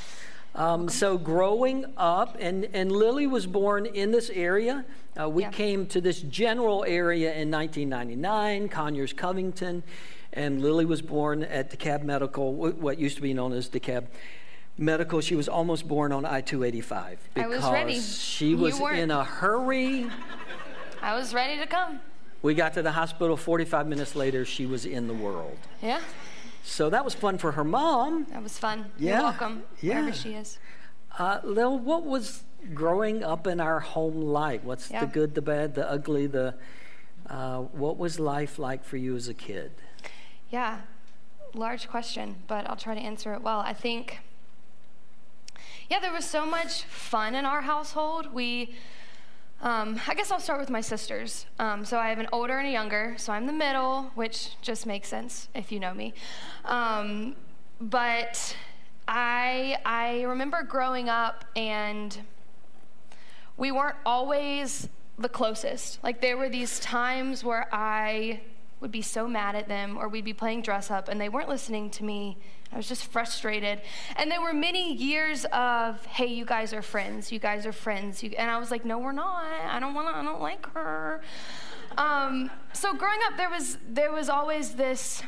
Um, 0.56 0.88
so 0.88 1.18
growing 1.18 1.86
up, 1.98 2.38
and, 2.40 2.66
and 2.74 2.92
Lily 2.92 3.26
was 3.26 3.48
born 3.48 3.86
in 3.86 4.12
this 4.12 4.30
area. 4.30 4.86
Uh, 5.20 5.30
we 5.30 5.44
yeah. 5.44 5.52
came 5.52 5.88
to 5.88 6.02
this 6.02 6.22
general 6.22 6.86
area 6.88 7.34
in 7.34 7.50
1999, 7.50 8.70
Conyers, 8.70 9.14
Covington, 9.14 9.84
and 10.32 10.62
Lily 10.62 10.86
was 10.86 11.02
born 11.02 11.44
at 11.44 11.72
DeKalb 11.72 12.04
Medical, 12.04 12.54
what 12.54 13.00
used 13.00 13.16
to 13.16 13.22
be 13.22 13.34
known 13.34 13.54
as 13.54 13.70
DeKalb 13.70 14.06
Medical. 14.78 15.22
She 15.22 15.36
was 15.36 15.48
almost 15.48 15.88
born 15.88 16.12
on 16.12 16.26
I-285 16.26 17.18
because 17.34 17.52
I 17.52 17.56
was 17.56 17.64
ready. 17.72 18.00
she 18.00 18.56
was 18.56 18.80
in 18.80 19.12
a 19.12 19.24
hurry. 19.24 20.08
I 21.02 21.16
was 21.16 21.34
ready 21.34 21.60
to 21.60 21.68
come. 21.68 22.00
We 22.42 22.54
got 22.54 22.74
to 22.74 22.82
the 22.82 22.92
hospital 22.92 23.38
45 23.38 23.88
minutes 23.88 24.16
later, 24.16 24.46
she 24.46 24.66
was 24.66 24.86
in 24.86 25.08
the 25.08 25.14
world. 25.14 25.58
Yeah. 25.82 26.02
So 26.64 26.90
that 26.90 27.04
was 27.04 27.14
fun 27.14 27.38
for 27.38 27.52
her 27.52 27.64
mom. 27.64 28.26
That 28.32 28.42
was 28.42 28.58
fun. 28.58 28.92
Yeah. 28.98 29.16
You're 29.16 29.24
welcome, 29.24 29.64
yeah. 29.82 30.00
wherever 30.00 30.16
she 30.16 30.34
is. 30.34 30.58
Uh, 31.20 31.40
Lil, 31.44 31.78
what 31.78 32.06
was 32.06 32.44
growing 32.74 33.24
up 33.24 33.46
in 33.46 33.60
our 33.60 33.82
home 33.82 34.22
like? 34.22 34.64
What's 34.64 34.90
yeah. 34.90 35.02
the 35.02 35.08
good, 35.08 35.36
the 35.36 35.42
bad, 35.42 35.76
the 35.76 35.90
ugly, 35.90 36.26
the 36.26 36.56
uh, 37.30 37.60
what 37.60 37.98
was 37.98 38.20
life 38.20 38.58
like 38.58 38.84
for 38.84 38.98
you 38.98 39.16
as 39.16 39.28
a 39.28 39.34
kid? 39.34 39.72
Yeah, 40.50 40.82
large 41.54 41.88
question, 41.90 42.36
but 42.48 42.70
I'll 42.70 42.76
try 42.76 42.96
to 42.96 43.02
answer 43.02 43.34
it 43.34 43.42
well. 43.42 43.60
I 43.60 43.74
think, 43.74 44.20
yeah, 45.90 46.00
there 46.00 46.14
was 46.14 46.26
so 46.26 46.46
much 46.46 46.84
fun 46.84 47.36
in 47.36 47.46
our 47.46 47.62
household. 47.62 48.34
We 48.34 48.76
um, 49.64 50.00
I 50.08 50.14
guess 50.14 50.30
I'll 50.30 50.42
start 50.42 50.60
with 50.60 50.70
my 50.70 50.82
sisters. 50.82 51.46
Um, 51.58 51.86
so 51.86 51.98
I 51.98 52.10
have 52.10 52.20
an 52.20 52.28
older 52.34 52.60
and 52.60 52.68
a 52.68 52.72
younger, 52.72 53.16
so 53.18 53.32
I'm 53.32 53.48
the 53.48 53.54
middle, 53.54 54.12
which 54.14 54.62
just 54.62 54.86
makes 54.86 55.08
sense 55.08 55.48
if 55.56 55.72
you 55.72 55.80
know 55.80 55.94
me. 55.94 56.14
Um, 56.66 57.36
but 57.80 58.56
I, 59.08 59.78
I 59.86 60.24
remember 60.24 60.64
growing 60.64 61.08
up 61.08 61.46
and 61.56 62.20
we 63.56 63.72
weren't 63.72 63.96
always 64.06 64.90
the 65.18 65.30
closest. 65.30 66.04
Like 66.04 66.20
there 66.20 66.36
were 66.36 66.50
these 66.50 66.80
times 66.82 67.42
where 67.42 67.68
I 67.72 68.42
would 68.84 68.92
be 68.92 69.02
so 69.02 69.28
mad 69.28 69.56
at 69.56 69.68
them 69.68 69.98
or 69.98 70.08
we'd 70.08 70.24
be 70.24 70.34
playing 70.34 70.62
dress 70.62 70.92
up 70.92 71.08
and 71.08 71.20
they 71.20 71.30
weren't 71.30 71.50
listening 71.50 71.90
to 71.90 72.04
me 72.04 72.38
I 72.74 72.78
was 72.78 72.88
just 72.88 73.06
frustrated. 73.06 73.82
And 74.16 74.32
there 74.32 74.42
were 74.42 74.54
many 74.54 74.94
years 74.94 75.46
of, 75.46 76.04
hey, 76.08 76.26
you 76.26 76.44
guys 76.44 76.74
are 76.74 76.82
friends. 76.82 77.32
You 77.32 77.38
guys 77.38 77.68
are 77.68 77.72
friends. 77.72 78.24
You, 78.24 78.32
and 78.38 78.50
I 78.50 78.58
was 78.58 78.72
like, 78.72 78.84
no, 78.84 78.98
we're 78.98 79.12
not. 79.12 79.46
I 79.46 79.80
don't 79.80 79.94
want 79.94 80.08
to, 80.08 80.16
I 80.16 80.24
don't 80.24 80.42
like 80.42 80.66
her. 80.74 81.22
Um, 81.98 82.50
so 82.74 82.96
growing 82.96 83.20
up, 83.28 83.38
there 83.38 83.50
was, 83.50 83.78
there 83.88 84.12
was 84.12 84.28
always 84.28 84.74
this, 84.74 85.22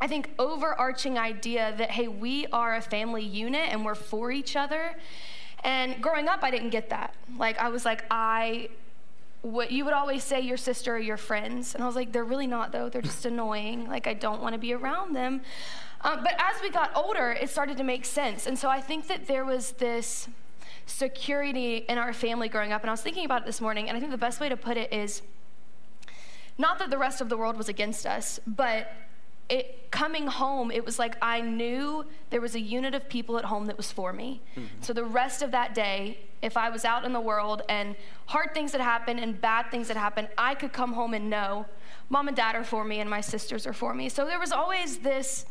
I 0.00 0.08
think, 0.08 0.30
overarching 0.38 1.18
idea 1.18 1.72
that, 1.78 1.92
hey, 1.92 2.08
we 2.08 2.46
are 2.48 2.74
a 2.74 2.82
family 2.82 3.22
unit 3.22 3.68
and 3.70 3.84
we're 3.84 3.94
for 3.94 4.32
each 4.32 4.56
other. 4.56 4.96
And 5.62 6.02
growing 6.02 6.26
up, 6.26 6.40
I 6.42 6.50
didn't 6.50 6.70
get 6.70 6.90
that. 6.90 7.14
Like, 7.38 7.58
I 7.58 7.68
was 7.68 7.84
like, 7.84 8.04
I 8.10 8.70
what 9.44 9.70
you 9.70 9.84
would 9.84 9.92
always 9.92 10.24
say 10.24 10.40
your 10.40 10.56
sister 10.56 10.96
or 10.96 10.98
your 10.98 11.18
friends. 11.18 11.74
And 11.74 11.84
I 11.84 11.86
was 11.86 11.94
like, 11.94 12.12
they're 12.12 12.24
really 12.24 12.46
not, 12.46 12.72
though. 12.72 12.88
They're 12.88 13.02
just 13.02 13.26
annoying. 13.26 13.86
Like, 13.86 14.06
I 14.06 14.14
don't 14.14 14.40
want 14.40 14.54
to 14.54 14.58
be 14.58 14.72
around 14.72 15.14
them. 15.14 15.42
Um, 16.00 16.20
but 16.22 16.32
as 16.38 16.62
we 16.62 16.70
got 16.70 16.90
older, 16.96 17.32
it 17.32 17.50
started 17.50 17.76
to 17.76 17.84
make 17.84 18.06
sense. 18.06 18.46
And 18.46 18.58
so 18.58 18.70
I 18.70 18.80
think 18.80 19.06
that 19.08 19.26
there 19.26 19.44
was 19.44 19.72
this 19.72 20.28
security 20.86 21.84
in 21.88 21.98
our 21.98 22.14
family 22.14 22.48
growing 22.48 22.72
up. 22.72 22.82
And 22.82 22.90
I 22.90 22.92
was 22.94 23.02
thinking 23.02 23.26
about 23.26 23.42
it 23.42 23.46
this 23.46 23.60
morning, 23.60 23.88
and 23.88 23.96
I 23.96 24.00
think 24.00 24.12
the 24.12 24.18
best 24.18 24.40
way 24.40 24.48
to 24.48 24.56
put 24.56 24.78
it 24.78 24.90
is 24.92 25.20
not 26.56 26.78
that 26.78 26.88
the 26.88 26.98
rest 26.98 27.20
of 27.20 27.28
the 27.28 27.36
world 27.36 27.58
was 27.58 27.68
against 27.68 28.06
us, 28.06 28.40
but 28.46 28.92
it 29.50 29.90
coming 29.90 30.26
home, 30.26 30.70
it 30.70 30.84
was 30.86 30.98
like 30.98 31.16
I 31.20 31.42
knew 31.42 32.06
there 32.30 32.40
was 32.40 32.54
a 32.54 32.60
unit 32.60 32.94
of 32.94 33.08
people 33.08 33.36
at 33.36 33.44
home 33.44 33.66
that 33.66 33.76
was 33.76 33.92
for 33.92 34.12
me. 34.12 34.40
Mm-hmm. 34.56 34.66
So 34.80 34.92
the 34.92 35.04
rest 35.04 35.42
of 35.42 35.50
that 35.50 35.74
day, 35.74 36.18
if 36.44 36.58
I 36.58 36.68
was 36.68 36.84
out 36.84 37.04
in 37.04 37.12
the 37.12 37.20
world 37.20 37.62
and 37.68 37.96
hard 38.26 38.52
things 38.52 38.72
had 38.72 38.82
happened 38.82 39.18
and 39.18 39.40
bad 39.40 39.70
things 39.70 39.88
had 39.88 39.96
happened, 39.96 40.28
I 40.36 40.54
could 40.54 40.72
come 40.72 40.92
home 40.92 41.14
and 41.14 41.30
know 41.30 41.66
mom 42.10 42.28
and 42.28 42.36
dad 42.36 42.54
are 42.54 42.62
for 42.62 42.84
me 42.84 43.00
and 43.00 43.08
my 43.08 43.22
sisters 43.22 43.66
are 43.66 43.72
for 43.72 43.94
me. 43.94 44.10
So 44.10 44.26
there 44.26 44.38
was 44.38 44.52
always 44.52 44.98
this, 44.98 45.46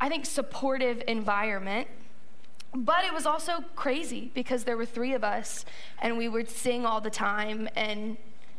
I 0.00 0.08
think, 0.08 0.26
supportive 0.26 1.02
environment. 1.06 1.86
But 2.74 3.04
it 3.04 3.14
was 3.14 3.24
also 3.24 3.64
crazy 3.76 4.30
because 4.34 4.64
there 4.64 4.76
were 4.76 4.86
three 4.86 5.12
of 5.14 5.24
us 5.24 5.64
and 6.00 6.18
we 6.18 6.28
would 6.28 6.48
sing 6.50 6.84
all 6.84 7.00
the 7.00 7.10
time 7.10 7.68
and 7.76 8.16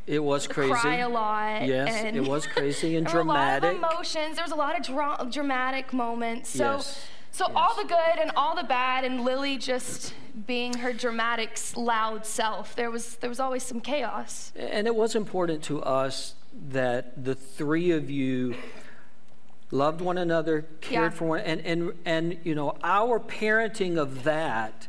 it 0.08 0.20
was 0.20 0.48
crazy. 0.48 0.74
Cry 0.74 0.98
a 0.98 1.10
lot. 1.10 1.66
Yes, 1.66 2.16
it 2.16 2.28
was 2.28 2.48
crazy 2.48 2.96
and 2.96 3.06
there 3.06 3.14
dramatic. 3.24 3.62
There 3.62 3.72
were 3.74 3.78
a 3.78 3.82
lot 3.82 3.92
of 3.92 3.98
emotions. 3.98 4.36
There 4.36 4.44
was 4.44 4.52
a 4.52 4.56
lot 4.56 4.80
of 4.80 4.86
dra- 4.86 5.28
dramatic 5.30 5.94
moments. 5.94 6.50
So, 6.50 6.74
yes. 6.74 7.06
So 7.32 7.48
yes. 7.48 7.56
all 7.56 7.76
the 7.76 7.88
good 7.88 8.20
and 8.20 8.32
all 8.36 8.56
the 8.56 8.64
bad, 8.64 9.04
and 9.04 9.24
Lily 9.24 9.58
just 9.58 10.14
being 10.48 10.74
her 10.76 10.94
dramatic, 10.94 11.58
loud 11.76 12.26
self. 12.26 12.76
There 12.76 12.92
was 12.92 13.16
there 13.18 13.30
was 13.30 13.40
always 13.40 13.64
some 13.64 13.82
chaos. 13.82 14.52
And 14.56 14.88
it 14.88 14.96
was 14.96 15.16
important 15.16 15.64
to 15.64 15.82
us 15.82 16.36
that 16.70 17.24
the 17.24 17.36
three 17.36 17.92
of 17.92 18.10
you 18.10 18.56
loved 19.72 20.02
one 20.02 20.18
another, 20.18 20.66
cared 20.82 21.14
yeah. 21.14 21.18
for 21.18 21.26
one, 21.26 21.40
and 21.40 21.62
and 21.62 21.94
and 22.06 22.38
you 22.44 22.56
know 22.56 22.78
our 22.84 23.20
parenting 23.20 23.98
of 23.98 24.24
that 24.24 24.88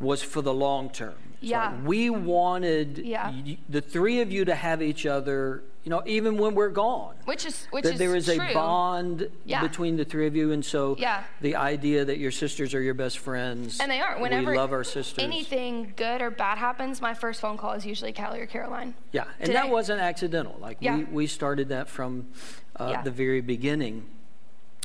was 0.00 0.22
for 0.22 0.42
the 0.42 0.54
long 0.54 0.90
term. 0.90 1.14
Yeah. 1.40 1.76
we 1.82 2.08
wanted 2.08 2.98
yeah. 2.98 3.30
y- 3.30 3.58
the 3.68 3.80
three 3.80 4.20
of 4.20 4.30
you 4.30 4.44
to 4.44 4.54
have 4.54 4.80
each 4.80 5.06
other, 5.06 5.64
you 5.84 5.90
know, 5.90 6.02
even 6.06 6.38
when 6.38 6.54
we're 6.54 6.70
gone. 6.70 7.14
Which 7.24 7.44
is 7.44 7.66
which 7.70 7.84
that 7.84 7.94
is 7.94 7.98
there 7.98 8.14
is 8.14 8.26
true. 8.26 8.40
a 8.40 8.54
bond 8.54 9.28
yeah. 9.44 9.62
between 9.62 9.96
the 9.96 10.04
three 10.04 10.26
of 10.26 10.36
you, 10.36 10.52
and 10.52 10.64
so 10.64 10.96
yeah. 10.98 11.24
the 11.40 11.56
idea 11.56 12.04
that 12.04 12.18
your 12.18 12.30
sisters 12.30 12.72
are 12.74 12.80
your 12.80 12.94
best 12.94 13.18
friends. 13.18 13.80
And 13.80 13.90
they 13.90 14.00
are. 14.00 14.20
Whenever 14.20 14.52
we 14.52 14.56
love 14.56 14.72
our 14.72 14.84
sisters. 14.84 15.22
Anything 15.22 15.92
good 15.96 16.22
or 16.22 16.30
bad 16.30 16.58
happens, 16.58 17.00
my 17.00 17.14
first 17.14 17.40
phone 17.40 17.56
call 17.56 17.72
is 17.72 17.84
usually 17.84 18.12
Callie 18.12 18.40
or 18.40 18.46
Caroline. 18.46 18.94
Yeah, 19.10 19.24
and 19.40 19.46
Today. 19.46 19.54
that 19.54 19.70
wasn't 19.70 20.00
accidental. 20.00 20.56
Like 20.60 20.78
yeah. 20.80 20.98
we 20.98 21.04
we 21.04 21.26
started 21.26 21.70
that 21.70 21.88
from 21.88 22.28
uh, 22.76 23.02
the 23.02 23.10
very 23.10 23.40
beginning. 23.40 24.08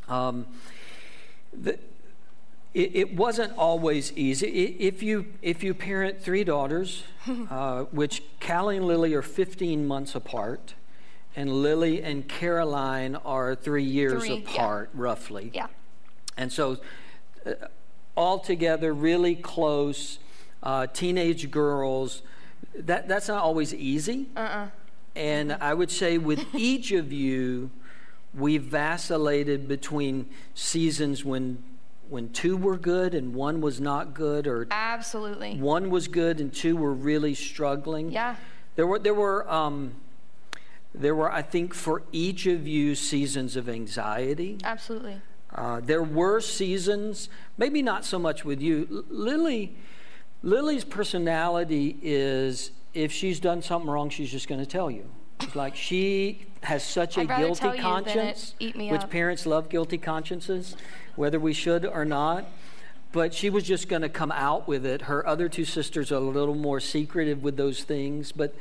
Um, 0.10 0.48
the, 1.54 1.78
it, 2.74 2.96
it 2.96 3.16
wasn't 3.16 3.58
always 3.58 4.14
easy. 4.14 4.48
If 4.80 5.02
you, 5.02 5.34
if 5.42 5.64
you 5.64 5.74
parent 5.74 6.22
three 6.22 6.44
daughters, 6.44 7.04
uh, 7.50 7.86
which 7.86 8.22
Callie 8.40 8.78
and 8.78 8.86
Lily 8.86 9.14
are 9.16 9.24
15 9.24 9.88
months 9.88 10.14
apart, 10.14 10.76
and 11.38 11.62
Lily 11.62 12.02
and 12.02 12.28
Caroline 12.28 13.16
are 13.16 13.54
three 13.54 13.84
years 13.84 14.26
three, 14.26 14.40
apart, 14.40 14.90
yeah. 14.92 15.02
roughly. 15.02 15.52
Yeah. 15.54 15.68
And 16.36 16.52
so, 16.52 16.78
uh, 17.46 17.52
all 18.16 18.40
together, 18.40 18.92
really 18.92 19.36
close, 19.36 20.18
uh, 20.64 20.88
teenage 20.88 21.52
girls. 21.52 22.24
That, 22.76 23.08
that's 23.08 23.28
not 23.28 23.44
always 23.44 23.72
easy. 23.72 24.30
Uh-uh. 24.36 24.70
And 25.16 25.54
I 25.54 25.76
would 25.76 25.92
say 25.92 26.18
with 26.18 26.44
each 26.56 26.92
of 26.92 27.14
you, 27.14 27.70
we 28.34 28.58
vacillated 28.58 29.68
between 29.68 30.28
seasons 30.56 31.24
when 31.24 31.64
when 32.10 32.30
two 32.30 32.56
were 32.56 32.78
good 32.78 33.14
and 33.14 33.34
one 33.36 33.60
was 33.60 33.82
not 33.82 34.14
good 34.14 34.48
or 34.48 34.66
absolutely 34.72 35.58
one 35.58 35.90
was 35.90 36.08
good 36.08 36.40
and 36.40 36.54
two 36.54 36.78
were 36.78 36.94
really 36.94 37.34
struggling 37.34 38.10
yeah 38.12 38.36
there 38.78 38.88
were 38.88 38.98
there 38.98 39.14
were 39.14 39.50
um, 39.52 39.94
there 41.00 41.16
were 41.16 41.32
i 41.32 41.42
think 41.42 41.74
for 41.74 42.04
each 42.12 42.46
of 42.46 42.68
you 42.68 42.96
seasons 42.96 43.56
of 43.56 43.70
anxiety 43.70 44.58
absolutely 44.64 45.22
uh, 45.56 45.80
there 45.80 46.04
were 46.04 46.42
seasons 46.42 47.30
maybe 47.58 47.82
not 47.82 48.04
so 48.04 48.20
much 48.20 48.44
with 48.44 48.62
you 48.62 48.88
L- 48.92 49.04
lily 49.10 49.76
lily's 50.44 50.84
personality 50.84 51.98
is 52.02 52.72
if 52.94 53.12
she's 53.12 53.40
done 53.40 53.62
something 53.62 53.90
wrong 53.90 54.10
she's 54.10 54.32
just 54.32 54.48
going 54.48 54.60
to 54.60 54.66
tell 54.66 54.92
you 54.92 55.10
like 55.54 55.76
she 55.76 56.46
has 56.64 56.84
such 56.84 57.18
a 57.18 57.26
guilty 57.26 57.78
conscience 57.78 58.56
which 58.60 58.92
up. 59.02 59.10
parents 59.10 59.46
love 59.46 59.70
guilty 59.70 59.98
consciences 59.98 60.76
whether 61.18 61.40
we 61.40 61.52
should 61.52 61.86
or 61.86 62.06
not. 62.06 62.46
But 63.12 63.34
she 63.34 63.50
was 63.50 63.64
just 63.64 63.90
going 63.90 64.04
to 64.04 64.10
come 64.10 64.32
out 64.32 64.68
with 64.68 64.86
it. 64.86 65.04
Her 65.04 65.26
other 65.28 65.50
two 65.50 65.66
sisters 65.66 66.12
are 66.12 66.16
a 66.16 66.20
little 66.20 66.56
more 66.56 66.80
secretive 66.80 67.42
with 67.42 67.58
those 67.58 67.84
things. 67.84 68.32
But, 68.32 68.56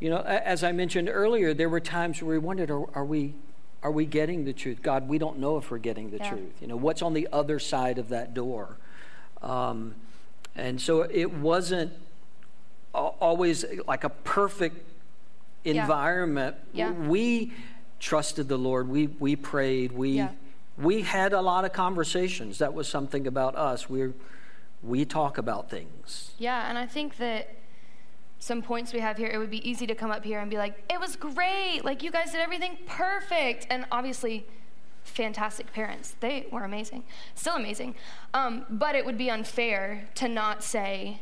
you 0.00 0.08
know, 0.08 0.18
as 0.18 0.64
I 0.64 0.72
mentioned 0.72 1.08
earlier, 1.10 1.54
there 1.54 1.68
were 1.68 1.80
times 1.80 2.22
where 2.22 2.32
we 2.32 2.38
wondered, 2.38 2.70
are, 2.70 2.86
are 2.94 3.04
we 3.04 3.34
are 3.82 3.90
we 3.90 4.04
getting 4.04 4.44
the 4.44 4.52
truth? 4.52 4.82
God, 4.82 5.08
we 5.08 5.16
don't 5.16 5.38
know 5.38 5.56
if 5.56 5.70
we're 5.70 5.78
getting 5.78 6.10
the 6.10 6.18
yeah. 6.18 6.28
truth. 6.28 6.52
You 6.60 6.66
know, 6.66 6.76
what's 6.76 7.00
on 7.00 7.14
the 7.14 7.28
other 7.32 7.58
side 7.58 7.96
of 7.98 8.10
that 8.10 8.34
door? 8.34 8.76
Um, 9.40 9.94
and 10.54 10.80
so 10.80 11.02
it 11.02 11.32
wasn't 11.32 11.92
always 12.92 13.64
like 13.86 14.04
a 14.04 14.10
perfect 14.10 14.84
environment. 15.64 16.56
Yeah. 16.72 16.90
We 16.90 17.52
trusted 18.00 18.48
the 18.48 18.58
Lord. 18.58 18.88
We 18.88 19.06
we 19.06 19.36
prayed. 19.36 19.92
We 19.92 20.26
we 20.76 21.02
had 21.02 21.32
a 21.32 21.40
lot 21.40 21.64
of 21.64 21.72
conversations. 21.72 22.58
That 22.58 22.74
was 22.74 22.88
something 22.88 23.26
about 23.26 23.56
us. 23.56 23.88
We 23.88 24.12
we 24.82 25.04
talk 25.04 25.38
about 25.38 25.70
things. 25.70 26.32
Yeah, 26.38 26.68
and 26.68 26.76
I 26.76 26.86
think 26.86 27.16
that 27.18 27.48
some 28.40 28.62
points 28.62 28.92
we 28.92 28.98
have 28.98 29.16
here, 29.16 29.28
it 29.28 29.38
would 29.38 29.50
be 29.50 29.68
easy 29.68 29.86
to 29.86 29.94
come 29.94 30.10
up 30.10 30.24
here 30.24 30.40
and 30.40 30.50
be 30.50 30.58
like, 30.58 30.82
"It 30.90 30.98
was 30.98 31.14
great. 31.14 31.84
Like 31.84 32.02
you 32.02 32.10
guys 32.10 32.32
did 32.32 32.40
everything 32.40 32.78
perfect." 32.86 33.68
And 33.70 33.86
obviously, 33.92 34.46
fantastic 35.04 35.72
parents. 35.72 36.16
They 36.20 36.46
were 36.50 36.64
amazing. 36.64 37.04
Still 37.34 37.56
amazing. 37.56 37.94
Um, 38.34 38.64
but 38.68 38.94
it 38.94 39.04
would 39.04 39.18
be 39.18 39.30
unfair 39.30 40.08
to 40.16 40.28
not 40.28 40.62
say, 40.62 41.20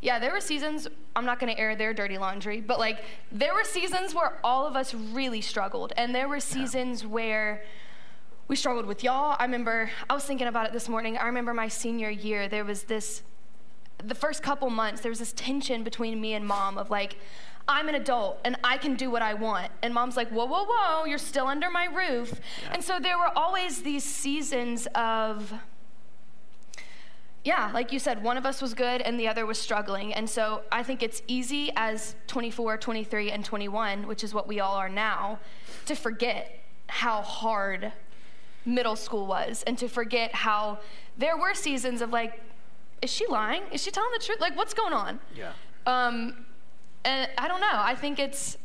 yeah, 0.00 0.18
there 0.18 0.32
were 0.32 0.40
seasons, 0.40 0.86
I'm 1.16 1.24
not 1.24 1.40
going 1.40 1.52
to 1.52 1.60
air 1.60 1.74
their 1.74 1.92
dirty 1.92 2.18
laundry, 2.18 2.60
but 2.60 2.78
like 2.78 3.04
there 3.32 3.54
were 3.54 3.64
seasons 3.64 4.14
where 4.14 4.38
all 4.44 4.66
of 4.66 4.76
us 4.76 4.94
really 4.94 5.40
struggled. 5.40 5.92
And 5.96 6.14
there 6.14 6.28
were 6.28 6.40
seasons 6.40 7.02
yeah. 7.02 7.08
where 7.08 7.64
we 8.46 8.56
struggled 8.56 8.86
with 8.86 9.02
y'all. 9.02 9.36
I 9.38 9.44
remember, 9.44 9.90
I 10.08 10.14
was 10.14 10.24
thinking 10.24 10.46
about 10.46 10.66
it 10.66 10.72
this 10.72 10.88
morning. 10.88 11.18
I 11.18 11.26
remember 11.26 11.52
my 11.52 11.68
senior 11.68 12.10
year, 12.10 12.48
there 12.48 12.64
was 12.64 12.84
this, 12.84 13.22
the 14.04 14.14
first 14.14 14.42
couple 14.42 14.70
months, 14.70 15.00
there 15.00 15.10
was 15.10 15.18
this 15.18 15.32
tension 15.32 15.82
between 15.82 16.20
me 16.20 16.34
and 16.34 16.46
mom 16.46 16.78
of 16.78 16.90
like, 16.90 17.16
I'm 17.68 17.88
an 17.88 17.94
adult 17.94 18.40
and 18.44 18.56
I 18.64 18.78
can 18.78 18.94
do 18.94 19.10
what 19.10 19.20
I 19.20 19.34
want. 19.34 19.70
And 19.82 19.92
mom's 19.92 20.16
like, 20.16 20.28
whoa, 20.30 20.46
whoa, 20.46 20.64
whoa, 20.66 21.04
you're 21.04 21.18
still 21.18 21.46
under 21.46 21.68
my 21.68 21.84
roof. 21.84 22.40
Yeah. 22.62 22.74
And 22.74 22.82
so 22.82 22.98
there 22.98 23.18
were 23.18 23.30
always 23.36 23.82
these 23.82 24.04
seasons 24.04 24.88
of, 24.94 25.52
yeah, 27.44 27.70
like 27.74 27.92
you 27.92 27.98
said, 27.98 28.22
one 28.22 28.38
of 28.38 28.46
us 28.46 28.62
was 28.62 28.72
good 28.72 29.02
and 29.02 29.20
the 29.20 29.28
other 29.28 29.44
was 29.44 29.58
struggling. 29.58 30.14
And 30.14 30.30
so 30.30 30.62
I 30.72 30.82
think 30.82 31.02
it's 31.02 31.22
easy 31.26 31.70
as 31.76 32.14
24, 32.26 32.78
23, 32.78 33.30
and 33.30 33.44
21, 33.44 34.06
which 34.06 34.24
is 34.24 34.32
what 34.32 34.48
we 34.48 34.60
all 34.60 34.76
are 34.76 34.88
now, 34.88 35.38
to 35.86 35.94
forget 35.94 36.64
how 36.86 37.20
hard 37.20 37.92
middle 38.64 38.96
school 38.96 39.26
was 39.26 39.62
and 39.66 39.76
to 39.78 39.88
forget 39.88 40.34
how 40.34 40.78
there 41.18 41.36
were 41.36 41.52
seasons 41.54 42.00
of 42.00 42.12
like, 42.12 42.42
is 43.02 43.10
she 43.10 43.26
lying? 43.26 43.62
Is 43.72 43.82
she 43.82 43.90
telling 43.90 44.10
the 44.12 44.24
truth? 44.24 44.40
Like, 44.40 44.56
what's 44.56 44.74
going 44.74 44.92
on? 44.92 45.20
Yeah. 45.36 45.52
Um, 45.86 46.46
and 47.04 47.30
I 47.38 47.48
don't 47.48 47.60
know. 47.60 47.68
I 47.72 47.94
think 47.94 48.18
it's, 48.18 48.56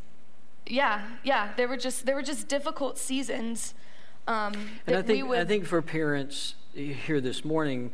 yeah, 0.65 1.07
yeah. 1.23 1.51
There 1.55 1.67
were 1.67 1.77
just 1.77 2.05
there 2.05 2.15
were 2.15 2.23
just 2.23 2.47
difficult 2.47 2.97
seasons. 2.97 3.73
Um, 4.27 4.53
and 4.87 4.95
I 4.95 5.01
think 5.01 5.27
would, 5.27 5.39
I 5.39 5.45
think 5.45 5.65
for 5.65 5.81
parents 5.81 6.55
here 6.73 7.21
this 7.21 7.43
morning, 7.43 7.91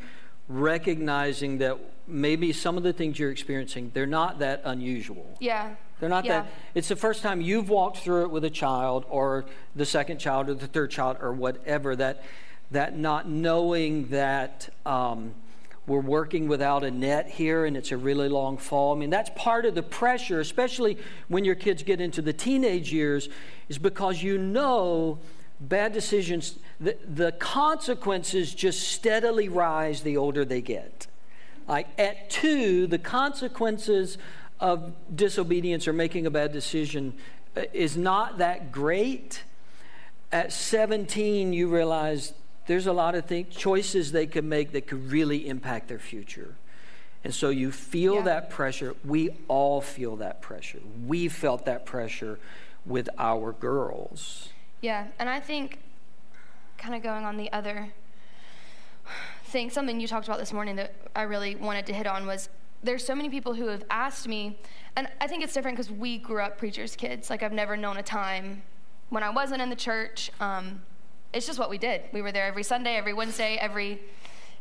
recognizing 0.47 1.58
that 1.60 1.78
maybe 2.08 2.54
some 2.54 2.78
of 2.78 2.84
the 2.84 2.93
things 2.93 3.19
you're 3.19 3.32
experiencing 3.32 3.91
they're 3.93 4.06
not 4.06 4.39
that 4.39 4.62
unusual. 4.65 5.38
Yeah. 5.39 5.75
They're 5.99 6.10
not 6.10 6.25
yeah. 6.25 6.41
that. 6.41 6.52
It's 6.75 6.88
the 6.88 6.95
first 6.95 7.21
time 7.21 7.41
you've 7.41 7.69
walked 7.69 7.97
through 7.97 8.23
it 8.23 8.32
with 8.32 8.45
a 8.45 8.49
child, 8.49 9.06
or 9.10 9.45
the 9.75 9.86
second 9.86 10.19
child, 10.19 10.49
or 10.49 10.54
the 10.54 10.67
third 10.67 10.91
child, 10.91 11.17
or 11.19 11.34
whatever. 11.34 11.95
That 11.95 12.23
that 12.71 12.97
not 12.97 13.28
knowing 13.28 14.08
that 14.10 14.69
um, 14.86 15.34
we're 15.89 15.99
working 15.99 16.47
without 16.47 16.84
a 16.84 16.91
net 16.91 17.30
here, 17.30 17.65
and 17.65 17.75
it's 17.75 17.91
a 17.91 17.97
really 17.97 18.30
long 18.30 18.58
fall. 18.58 18.95
I 18.95 18.97
mean, 18.97 19.10
that's 19.10 19.32
part 19.36 19.65
of 19.65 19.75
the 19.75 19.84
pressure, 19.84 20.39
especially 20.39 20.97
when 21.28 21.43
your 21.43 21.56
kids 21.56 21.84
get 21.84 21.99
into 21.99 22.21
the 22.21 22.32
teenage 22.32 22.93
years, 22.93 23.28
is 23.67 23.78
because 23.78 24.21
you 24.21 24.38
know 24.38 25.19
bad 25.60 25.91
decisions. 25.91 26.60
The, 26.80 26.95
the 27.06 27.32
consequences 27.34 28.54
just 28.54 28.88
steadily 28.88 29.49
rise 29.49 30.04
the 30.04 30.15
older 30.15 30.45
they 30.45 30.62
get. 30.62 31.08
Like 31.67 31.88
at 31.99 32.30
two, 32.30 32.88
the 32.88 32.99
consequences 32.99 34.17
of 34.60 34.93
disobedience 35.13 35.88
or 35.88 35.93
making 35.93 36.25
a 36.25 36.32
bad 36.32 36.52
decision 36.52 37.13
uh, 37.58 37.63
is 37.73 37.97
not 37.97 38.38
that 38.38 38.71
great, 38.71 39.43
at 40.32 40.54
17, 40.54 41.54
you 41.54 41.67
realize 41.67 42.34
there's 42.69 42.86
a 42.86 42.93
lot 42.93 43.15
of 43.15 43.25
things, 43.25 43.55
choices 43.55 44.12
they 44.12 44.27
could 44.27 44.43
make 44.45 44.73
that 44.73 44.86
could 44.86 45.10
really 45.10 45.47
impact 45.47 45.88
their 45.88 45.97
future. 45.97 46.53
And 47.23 47.34
so 47.34 47.49
you 47.49 47.71
feel 47.71 48.17
yeah. 48.17 48.21
that 48.21 48.51
pressure. 48.51 48.95
We 49.03 49.32
all 49.47 49.82
feel 49.82 50.17
that 50.17 50.43
pressure. 50.43 50.77
We 51.08 51.29
felt 51.29 51.65
that 51.65 51.84
pressure 51.84 52.38
with 52.86 53.10
our 53.17 53.53
girls. 53.53 54.49
Yeah, 54.82 55.08
and 55.17 55.27
I 55.27 55.39
think, 55.39 55.79
kind 56.77 56.93
of 56.93 57.01
going 57.01 57.25
on 57.25 57.38
the 57.38 57.51
other 57.51 57.91
thing, 59.45 59.71
something 59.71 59.99
you 59.99 60.08
talked 60.08 60.27
about 60.27 60.38
this 60.38 60.53
morning 60.53 60.75
that 60.75 60.93
I 61.15 61.23
really 61.23 61.55
wanted 61.55 61.88
to 61.88 61.93
hit 61.93 62.05
on 62.05 62.27
was 62.27 62.49
there's 62.84 63.03
so 63.03 63.15
many 63.15 63.32
people 63.32 63.55
who 63.55 63.65
have 63.65 63.84
asked 63.89 64.27
me, 64.27 64.60
and 64.95 65.10
I 65.19 65.25
think 65.25 65.43
it's 65.43 65.55
different 65.55 65.75
because 65.75 65.91
we 65.91 66.19
grew 66.19 66.43
up 66.43 66.60
preachers' 66.60 66.95
kids. 66.95 67.32
Like, 67.32 67.41
I've 67.41 67.51
never 67.51 67.75
known 67.75 67.97
a 67.97 68.03
time 68.03 68.62
when 69.10 69.23
I 69.23 69.32
wasn't 69.32 69.63
in 69.63 69.71
the 69.71 69.75
church. 69.75 70.29
Um, 70.39 70.84
it's 71.34 71.46
just 71.46 71.60
what 71.60 71.70
we 71.70 71.78
did. 71.78 72.02
We 72.12 72.22
were 72.22 72.32
there 72.32 72.46
every 72.46 72.63
Sunday, 72.63 72.96
every 72.96 73.13
Wednesday, 73.13 73.58
every 73.60 74.02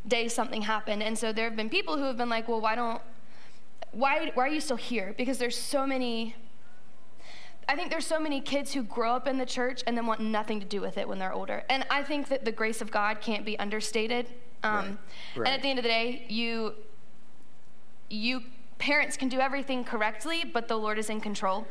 day 0.07 0.29
something 0.29 0.63
happened. 0.63 1.03
And 1.03 1.19
so 1.19 1.33
there 1.33 1.45
have 1.45 1.57
been 1.57 1.71
people 1.71 1.97
who 1.97 2.05
have 2.05 2.17
been 2.17 2.29
like, 2.29 2.49
well, 2.49 2.61
why 2.61 2.75
don't, 2.75 3.01
why, 3.93 4.31
why 4.35 4.45
are 4.45 4.49
you 4.49 4.61
still 4.61 4.77
here? 4.77 5.15
Because 5.17 5.39
there's 5.39 5.57
so 5.57 5.87
many, 5.87 6.35
I 7.69 7.75
think 7.75 7.91
there's 7.91 8.07
so 8.07 8.21
many 8.21 8.41
kids 8.41 8.75
who 8.75 8.83
grow 8.83 9.15
up 9.15 9.27
in 9.27 9.39
the 9.39 9.47
church 9.47 9.83
and 9.87 9.97
then 9.97 10.07
want 10.07 10.21
nothing 10.21 10.61
to 10.61 10.67
do 10.67 10.81
with 10.81 10.99
it 10.99 11.09
when 11.09 11.19
they're 11.19 11.33
older. 11.33 11.65
And 11.71 11.87
I 11.91 12.03
think 12.03 12.29
that 12.29 12.45
the 12.45 12.53
grace 12.53 12.81
of 12.81 12.91
God 12.91 13.21
can't 13.21 13.45
be 13.45 13.59
understated. 13.59 14.27
Um, 14.63 14.73
right. 14.73 14.89
Right. 15.37 15.47
And 15.47 15.49
at 15.49 15.63
the 15.63 15.69
end 15.69 15.79
of 15.79 15.85
the 15.85 15.89
day, 15.89 16.27
you, 16.29 16.75
you 18.11 18.43
parents 18.79 19.17
can 19.17 19.29
do 19.29 19.41
everything 19.41 19.85
correctly, 19.85 20.45
but 20.45 20.69
the 20.69 20.77
Lord 20.77 20.99
is 20.99 21.11
in 21.11 21.21
control. 21.21 21.67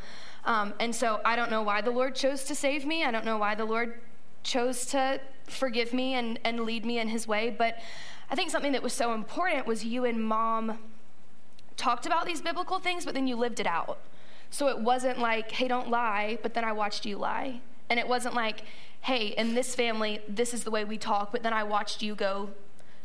Um, 0.45 0.73
and 0.79 0.95
so 0.95 1.21
I 1.23 1.35
don't 1.35 1.51
know 1.51 1.61
why 1.61 1.81
the 1.81 1.91
Lord 1.91 2.15
chose 2.15 2.43
to 2.45 2.55
save 2.55 2.85
me. 2.85 3.03
I 3.03 3.11
don't 3.11 3.25
know 3.25 3.37
why 3.37 3.55
the 3.55 3.65
Lord 3.65 3.99
chose 4.47 4.85
to 4.87 5.19
forgive 5.45 5.93
me 5.93 6.13
and, 6.13 6.39
and 6.43 6.61
lead 6.61 6.85
me 6.85 6.97
in 6.97 7.09
his 7.09 7.27
way. 7.27 7.49
But 7.49 7.77
I 8.31 8.35
think 8.35 8.49
something 8.49 8.71
that 8.71 8.81
was 8.81 8.93
so 8.93 9.13
important 9.13 9.67
was 9.67 9.85
you 9.85 10.05
and 10.05 10.23
mom 10.23 10.79
talked 11.75 12.05
about 12.05 12.25
these 12.25 12.41
biblical 12.41 12.79
things, 12.79 13.05
but 13.05 13.13
then 13.13 13.27
you 13.27 13.35
lived 13.35 13.59
it 13.59 13.67
out. 13.67 13.99
So 14.49 14.69
it 14.69 14.79
wasn't 14.79 15.19
like, 15.19 15.51
hey, 15.51 15.67
don't 15.67 15.89
lie, 15.89 16.39
but 16.41 16.53
then 16.53 16.63
I 16.63 16.71
watched 16.71 17.05
you 17.05 17.17
lie. 17.17 17.59
And 17.89 17.99
it 17.99 18.07
wasn't 18.07 18.33
like, 18.33 18.63
hey, 19.01 19.27
in 19.27 19.53
this 19.53 19.75
family, 19.75 20.21
this 20.27 20.53
is 20.53 20.63
the 20.63 20.71
way 20.71 20.85
we 20.85 20.97
talk, 20.97 21.31
but 21.31 21.43
then 21.43 21.53
I 21.53 21.63
watched 21.63 22.01
you 22.01 22.15
go 22.15 22.49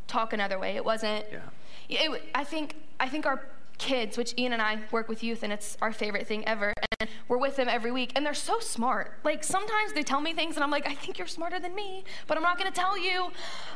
talk 0.07 0.33
another 0.33 0.59
way. 0.59 0.77
It 0.77 0.85
wasn't. 0.85 1.27
Yeah. 1.31 1.41
It, 1.89 2.23
I 2.35 2.45
think 2.45 2.77
I 3.01 3.09
think 3.09 3.27
our 3.27 3.45
kids, 3.83 4.17
which 4.17 4.33
Ian 4.39 4.53
and 4.53 4.63
I 4.63 4.79
work 4.93 5.09
with 5.09 5.25
youth, 5.25 5.43
and 5.43 5.53
it's 5.53 5.77
our 5.83 5.93
favorite 5.93 6.27
thing 6.27 6.47
ever. 6.47 6.73
And 7.01 7.11
we're 7.27 7.39
with 7.39 7.57
them 7.57 7.69
every 7.69 7.91
week, 7.91 8.13
and 8.15 8.25
they're 8.25 8.33
so 8.33 8.61
smart. 8.61 9.19
Like 9.25 9.43
sometimes 9.43 9.93
they 9.93 10.05
tell 10.05 10.21
me 10.21 10.33
things, 10.33 10.55
and 10.57 10.63
I'm 10.63 10.71
like, 10.71 10.87
I 10.89 10.95
think 10.95 11.19
you're 11.19 11.27
smarter 11.27 11.59
than 11.59 11.75
me, 11.75 12.05
but 12.29 12.37
I'm 12.37 12.45
not 12.45 12.59
going 12.59 12.73
to 12.73 12.81
tell 12.81 12.97
you. 12.97 13.33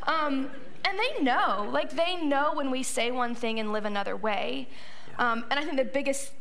Um, 0.07 0.49
and 0.85 0.97
they 0.97 1.23
know, 1.23 1.69
like 1.73 1.90
they 1.90 2.16
know 2.16 2.55
when 2.55 2.71
we 2.71 2.85
say 2.85 3.11
one 3.11 3.35
thing 3.35 3.59
and 3.59 3.73
live 3.73 3.85
another 3.85 4.16
way. 4.16 4.69
Um, 5.19 5.45
and 5.51 5.59
I 5.59 5.64
think 5.64 5.77
the 5.77 5.85
biggest 5.85 6.33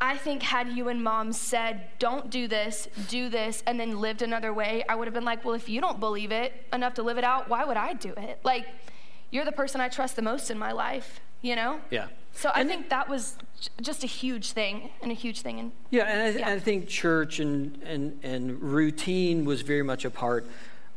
I 0.00 0.16
think 0.16 0.42
had 0.42 0.68
you 0.68 0.88
and 0.88 1.04
mom 1.04 1.34
said, 1.34 1.88
don't 1.98 2.30
do 2.30 2.48
this, 2.48 2.88
do 3.08 3.28
this, 3.28 3.62
and 3.66 3.78
then 3.78 4.00
lived 4.00 4.22
another 4.22 4.54
way, 4.54 4.82
I 4.88 4.94
would 4.94 5.06
have 5.06 5.12
been 5.12 5.26
like, 5.26 5.44
well, 5.44 5.52
if 5.52 5.68
you 5.68 5.82
don't 5.82 6.00
believe 6.00 6.32
it 6.32 6.54
enough 6.72 6.94
to 6.94 7.02
live 7.02 7.18
it 7.18 7.24
out, 7.24 7.50
why 7.50 7.64
would 7.64 7.76
I 7.76 7.92
do 7.92 8.14
it? 8.16 8.40
Like, 8.44 8.66
you're 9.30 9.44
the 9.44 9.52
person 9.52 9.82
I 9.82 9.88
trust 9.90 10.16
the 10.16 10.22
most 10.22 10.50
in 10.50 10.58
my 10.58 10.72
life, 10.72 11.20
you 11.42 11.54
know? 11.54 11.80
Yeah. 11.90 12.06
So 12.34 12.50
I 12.54 12.64
think 12.64 12.88
that 12.90 13.08
was 13.08 13.36
just 13.80 14.04
a 14.04 14.06
huge 14.06 14.52
thing 14.52 14.90
and 15.02 15.10
a 15.10 15.14
huge 15.14 15.40
thing. 15.40 15.60
And 15.60 15.72
yeah, 15.90 16.04
and 16.04 16.20
I, 16.20 16.40
yeah. 16.40 16.50
I 16.50 16.58
think 16.58 16.88
church 16.88 17.38
and, 17.38 17.80
and, 17.84 18.18
and 18.22 18.60
routine 18.60 19.44
was 19.44 19.62
very 19.62 19.82
much 19.82 20.04
a 20.04 20.10
part 20.10 20.46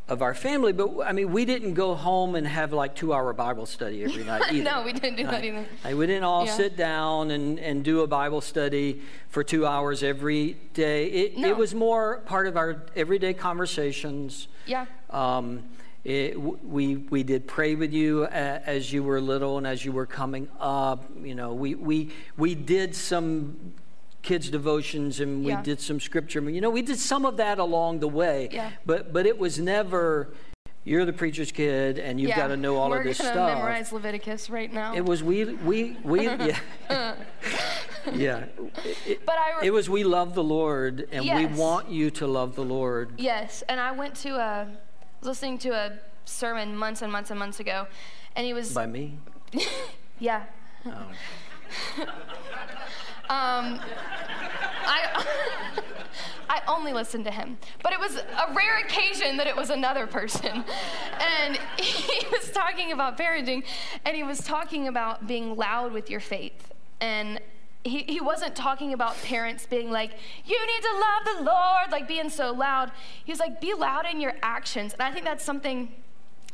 of 0.08 0.22
our 0.22 0.34
family. 0.34 0.74
But 0.74 1.02
I 1.06 1.12
mean, 1.12 1.32
we 1.32 1.46
didn't 1.46 1.74
go 1.74 1.94
home 1.94 2.36
and 2.36 2.48
have 2.48 2.74
like 2.74 2.96
two 2.96 3.14
hour 3.14 3.32
Bible 3.34 3.66
study 3.66 4.04
every 4.04 4.24
night 4.24 4.44
either. 4.52 4.64
no, 4.64 4.84
we 4.84 4.94
didn't 4.94 5.18
do 5.18 5.24
that 5.26 5.44
either. 5.44 5.66
Like, 5.84 5.96
we 5.96 6.08
didn't 6.08 6.24
all 6.24 6.46
yeah. 6.46 6.54
sit 6.54 6.76
down 6.76 7.32
and, 7.32 7.60
and 7.60 7.84
do 7.84 8.02
a 8.02 8.08
Bible 8.08 8.42
study 8.42 9.02
for 9.30 9.44
two 9.44 9.66
hours 9.66 10.04
every 10.04 10.58
day. 10.74 11.08
It, 11.08 11.38
no. 11.38 11.50
it 11.50 11.58
was 11.58 11.76
more 11.76 12.18
part 12.26 12.48
of 12.48 12.58
our 12.58 12.84
everyday 12.96 13.34
conversations. 13.34 14.48
Yeah. 14.66 14.86
Um, 15.10 15.64
it, 16.08 16.40
we, 16.40 16.96
we 16.96 17.22
did 17.22 17.48
pray 17.48 17.76
with 17.76 17.92
you 17.92 18.24
uh, 18.24 18.62
as 18.66 18.94
you 18.94 19.04
were 19.04 19.20
little 19.20 19.58
and 19.58 19.68
as 19.68 19.84
you 19.84 19.92
were 19.92 20.06
coming 20.06 20.48
up. 20.58 21.04
You 21.22 21.36
know, 21.36 21.54
we, 21.54 21.76
we, 21.76 22.12
we 22.38 22.56
did 22.56 22.96
some 22.96 23.74
kids 24.22 24.50
devotions 24.50 25.20
and 25.20 25.44
we 25.44 25.52
yeah. 25.52 25.62
did 25.62 25.82
some 25.82 26.00
scripture. 26.00 26.40
You 26.50 26.62
know, 26.62 26.70
we 26.70 26.82
did 26.82 26.98
some 26.98 27.26
of 27.26 27.36
that 27.38 27.60
along 27.60 28.00
the 28.00 28.08
way. 28.08 28.48
Yeah. 28.54 28.72
But, 28.86 29.12
but 29.12 29.26
it 29.26 29.38
was 29.38 29.60
never, 29.60 30.30
you're 30.86 31.04
the 31.04 31.12
preacher's 31.12 31.52
kid 31.52 32.00
and 32.00 32.22
you've 32.22 32.30
yeah. 32.30 32.38
got 32.38 32.48
to 32.48 32.58
know 32.58 32.78
all 32.78 32.92
We're 32.92 33.00
of 33.00 33.04
this 33.04 33.18
stuff. 33.18 33.36
We're 33.36 33.56
memorize 33.56 33.92
Leviticus 33.92 34.50
right 34.50 34.72
now. 34.72 34.96
It 34.96 35.04
was 35.04 35.22
we, 35.22 35.44
we, 35.44 35.98
we, 36.06 36.24
yeah. 36.26 36.58
yeah. 38.14 38.46
It, 39.06 39.26
but 39.26 39.36
I 39.36 39.60
re- 39.60 39.68
it 39.68 39.72
was 39.72 39.90
we 39.90 40.06
love 40.06 40.36
the 40.36 40.44
Lord 40.44 41.06
and 41.12 41.26
yes. 41.26 41.38
we 41.38 41.60
want 41.60 41.90
you 41.90 42.10
to 42.12 42.28
love 42.28 42.56
the 42.56 42.64
Lord. 42.64 43.12
Yes. 43.18 43.62
And 43.68 43.78
I 43.78 43.92
went 43.92 44.16
to 44.16 44.38
a, 44.38 44.68
was 44.70 44.87
listening 45.28 45.58
to 45.60 45.70
a 45.70 46.00
sermon 46.26 46.76
months 46.76 47.02
and 47.02 47.12
months 47.12 47.30
and 47.30 47.40
months 47.40 47.60
ago, 47.60 47.88
and 48.36 48.46
he 48.46 48.54
was 48.54 48.74
by 48.74 48.86
me. 48.86 49.20
yeah. 50.20 50.44
Oh. 50.86 50.90
um, 53.30 53.80
I. 54.86 55.26
I 56.50 56.62
only 56.70 56.94
listened 56.94 57.26
to 57.26 57.32
him. 57.32 57.58
But 57.84 57.92
it 57.92 58.00
was 58.00 58.16
a 58.16 58.54
rare 58.54 58.80
occasion 58.80 59.36
that 59.36 59.48
it 59.48 59.56
was 59.56 59.70
another 59.70 60.08
person. 60.08 60.64
And 61.20 61.60
he 61.78 62.26
was 62.32 62.52
talking 62.52 62.94
about 62.94 63.18
parenting, 63.18 63.64
and 64.06 64.16
he 64.16 64.24
was 64.24 64.40
talking 64.40 64.88
about 64.88 65.28
being 65.28 65.58
loud 65.58 65.92
with 65.92 66.10
your 66.10 66.22
faith. 66.22 66.72
And 67.02 67.42
he, 67.84 68.04
he 68.04 68.20
wasn't 68.20 68.56
talking 68.56 68.94
about 68.94 69.16
parents 69.24 69.66
being 69.66 69.90
like, 69.92 70.12
you 70.46 70.60
need 70.68 70.82
to 70.82 70.94
love 70.94 71.38
the 71.38 71.44
Lord, 71.44 71.92
like 71.92 72.08
being 72.08 72.30
so 72.30 72.52
loud. 72.52 72.92
He 73.24 73.32
was 73.32 73.40
like, 73.40 73.62
be 73.62 73.74
loud 73.74 74.06
in 74.06 74.20
your 74.20 74.34
actions. 74.42 74.94
And 74.94 75.02
I 75.02 75.12
think 75.12 75.26
that's 75.26 75.44
something, 75.44 75.94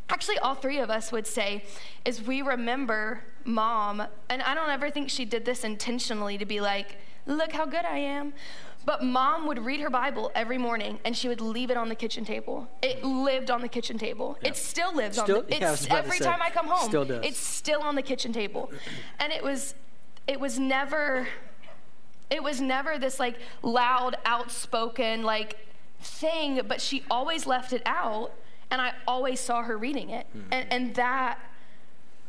actually, 0.09 0.37
all 0.39 0.55
three 0.55 0.79
of 0.79 0.89
us 0.89 1.11
would 1.11 1.27
say, 1.27 1.63
is 2.05 2.21
we 2.21 2.41
remember 2.41 3.23
mom. 3.45 4.03
And 4.29 4.41
I 4.41 4.53
don't 4.53 4.69
ever 4.69 4.89
think 4.89 5.09
she 5.09 5.25
did 5.25 5.45
this 5.45 5.63
intentionally 5.63 6.37
to 6.37 6.45
be 6.45 6.61
like, 6.61 6.97
look 7.25 7.51
how 7.53 7.65
good 7.65 7.85
I 7.85 7.97
am. 7.97 8.33
But 8.85 9.01
mom 9.01 9.47
would 9.47 9.59
read 9.59 9.79
her 9.79 9.89
Bible 9.89 10.29
every 10.35 10.57
morning 10.57 10.99
and 11.05 11.15
she 11.15 11.29
would 11.29 11.39
leave 11.39 11.71
it 11.71 11.77
on 11.77 11.87
the 11.87 11.95
kitchen 11.95 12.25
table. 12.25 12.67
It 12.81 13.01
lived 13.03 13.49
on 13.49 13.61
the 13.61 13.69
kitchen 13.69 13.97
table. 13.97 14.37
Yeah. 14.41 14.49
It 14.49 14.57
still 14.57 14.93
lives 14.93 15.17
still, 15.17 15.37
on 15.37 15.45
the 15.47 15.57
yeah, 15.57 15.71
it's 15.71 15.87
every 15.89 16.19
time 16.19 16.41
I 16.41 16.49
come 16.49 16.67
home. 16.67 16.89
Still 16.89 17.05
does. 17.05 17.25
It's 17.25 17.39
still 17.39 17.81
on 17.81 17.95
the 17.95 18.01
kitchen 18.01 18.33
table. 18.33 18.69
And 19.19 19.31
it 19.31 19.41
was 19.41 19.73
it 20.27 20.39
was 20.39 20.59
never 20.59 21.27
it 22.29 22.41
was 22.41 22.59
never 22.61 22.97
this 22.97 23.19
like 23.19 23.37
loud 23.61 24.15
outspoken 24.25 25.23
like 25.23 25.57
thing 26.01 26.61
but 26.67 26.81
she 26.81 27.03
always 27.09 27.45
left 27.45 27.73
it 27.73 27.81
out 27.85 28.31
and 28.71 28.81
i 28.81 28.91
always 29.07 29.39
saw 29.39 29.61
her 29.63 29.77
reading 29.77 30.09
it 30.09 30.25
mm-hmm. 30.35 30.51
and, 30.51 30.67
and 30.71 30.95
that 30.95 31.39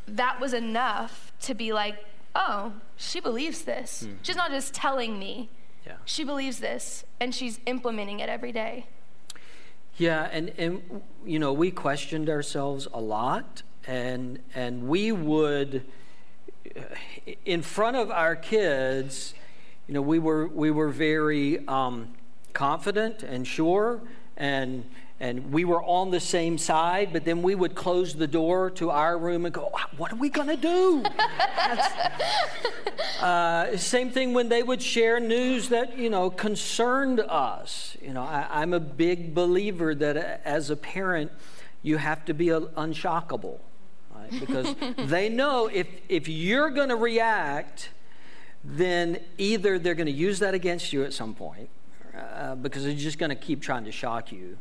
that 0.06 0.40
was 0.40 0.52
enough 0.52 1.32
to 1.40 1.54
be 1.54 1.72
like 1.72 1.96
oh 2.34 2.72
she 2.96 3.20
believes 3.20 3.62
this 3.62 4.04
mm-hmm. 4.04 4.16
she's 4.22 4.36
not 4.36 4.50
just 4.50 4.74
telling 4.74 5.18
me 5.18 5.48
yeah. 5.86 5.94
she 6.04 6.24
believes 6.24 6.58
this 6.58 7.04
and 7.20 7.34
she's 7.34 7.60
implementing 7.66 8.20
it 8.20 8.28
every 8.28 8.52
day 8.52 8.86
yeah 9.96 10.28
and 10.32 10.52
and 10.58 11.02
you 11.24 11.38
know 11.38 11.52
we 11.52 11.70
questioned 11.70 12.28
ourselves 12.28 12.86
a 12.92 13.00
lot 13.00 13.62
and 13.86 14.38
and 14.54 14.88
we 14.88 15.12
would 15.12 15.84
in 17.44 17.62
front 17.62 17.96
of 17.96 18.10
our 18.10 18.36
kids, 18.36 19.34
you 19.86 19.94
know, 19.94 20.02
we 20.02 20.18
were 20.18 20.48
we 20.48 20.70
were 20.70 20.88
very 20.88 21.66
um, 21.68 22.14
confident 22.52 23.22
and 23.22 23.46
sure, 23.46 24.00
and 24.36 24.84
and 25.20 25.52
we 25.52 25.64
were 25.64 25.82
on 25.82 26.10
the 26.10 26.20
same 26.20 26.58
side. 26.58 27.12
But 27.12 27.24
then 27.24 27.42
we 27.42 27.54
would 27.54 27.74
close 27.74 28.14
the 28.14 28.26
door 28.26 28.70
to 28.72 28.90
our 28.90 29.18
room 29.18 29.44
and 29.44 29.54
go, 29.54 29.70
"What 29.96 30.12
are 30.12 30.16
we 30.16 30.30
going 30.30 30.48
to 30.48 30.56
do?" 30.56 31.04
uh, 33.20 33.76
same 33.76 34.10
thing 34.10 34.32
when 34.32 34.48
they 34.48 34.62
would 34.62 34.82
share 34.82 35.20
news 35.20 35.68
that 35.68 35.98
you 35.98 36.10
know 36.10 36.30
concerned 36.30 37.20
us. 37.20 37.96
You 38.02 38.14
know, 38.14 38.22
I, 38.22 38.46
I'm 38.50 38.72
a 38.72 38.80
big 38.80 39.34
believer 39.34 39.94
that 39.94 40.16
uh, 40.16 40.36
as 40.44 40.70
a 40.70 40.76
parent, 40.76 41.30
you 41.82 41.98
have 41.98 42.24
to 42.24 42.34
be 42.34 42.46
unshockable 42.46 43.58
right? 44.30 44.40
Because 44.40 44.74
they 44.96 45.28
know 45.28 45.66
if, 45.66 45.86
if 46.08 46.28
you're 46.28 46.70
going 46.70 46.88
to 46.88 46.96
react, 46.96 47.90
then 48.64 49.18
either 49.38 49.78
they're 49.78 49.94
going 49.94 50.06
to 50.06 50.12
use 50.12 50.38
that 50.38 50.54
against 50.54 50.92
you 50.92 51.04
at 51.04 51.12
some 51.12 51.34
point, 51.34 51.68
uh, 52.16 52.54
because 52.54 52.84
they're 52.84 52.94
just 52.94 53.18
going 53.18 53.30
to 53.30 53.36
keep 53.36 53.60
trying 53.60 53.84
to 53.84 53.92
shock 53.92 54.32
you, 54.32 54.58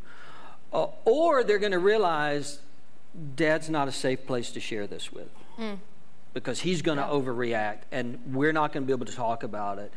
uh, 0.73 0.87
or 1.05 1.43
they're 1.43 1.59
going 1.59 1.71
to 1.71 1.79
realize 1.79 2.59
dad's 3.35 3.69
not 3.69 3.87
a 3.87 3.91
safe 3.91 4.25
place 4.25 4.51
to 4.51 4.59
share 4.59 4.87
this 4.87 5.11
with. 5.11 5.29
Mm. 5.57 5.77
because 6.33 6.61
he's 6.61 6.81
going 6.81 6.97
to 6.97 7.03
yeah. 7.03 7.09
overreact 7.09 7.81
and 7.91 8.19
we're 8.33 8.51
not 8.51 8.73
going 8.73 8.83
to 8.83 8.87
be 8.87 8.93
able 8.93 9.05
to 9.05 9.15
talk 9.15 9.43
about 9.43 9.77
it. 9.77 9.93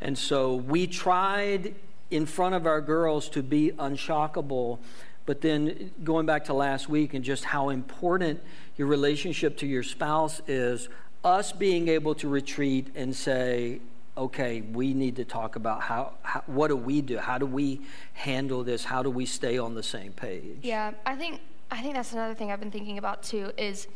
And 0.00 0.16
so 0.16 0.54
we 0.54 0.86
tried 0.86 1.74
in 2.10 2.24
front 2.24 2.54
of 2.54 2.66
our 2.66 2.80
girls 2.80 3.28
to 3.30 3.42
be 3.42 3.72
unshockable, 3.72 4.78
but 5.26 5.40
then 5.40 5.90
going 6.04 6.26
back 6.26 6.44
to 6.44 6.54
last 6.54 6.88
week 6.88 7.14
and 7.14 7.24
just 7.24 7.44
how 7.44 7.70
important 7.70 8.40
your 8.76 8.88
relationship 8.88 9.56
to 9.58 9.66
your 9.66 9.82
spouse 9.82 10.40
is, 10.46 10.88
us 11.24 11.52
being 11.52 11.88
able 11.88 12.14
to 12.16 12.28
retreat 12.28 12.88
and 12.94 13.14
say, 13.14 13.80
okay, 14.16 14.60
we 14.60 14.92
need 14.92 15.16
to 15.16 15.24
talk 15.24 15.56
about 15.56 15.82
how, 15.82 16.14
how, 16.22 16.42
what 16.46 16.68
do 16.68 16.76
we 16.76 17.00
do? 17.00 17.18
How 17.18 17.38
do 17.38 17.46
we 17.46 17.80
handle 18.12 18.64
this? 18.64 18.84
How 18.84 19.02
do 19.02 19.10
we 19.10 19.26
stay 19.26 19.58
on 19.58 19.74
the 19.74 19.82
same 19.82 20.12
page? 20.12 20.58
Yeah, 20.62 20.92
I 21.06 21.16
think 21.16 21.40
I 21.70 21.80
think 21.80 21.94
that's 21.94 22.12
another 22.12 22.34
thing 22.34 22.52
I've 22.52 22.60
been 22.60 22.70
thinking 22.70 22.98
about 22.98 23.22
too 23.22 23.52
is 23.56 23.86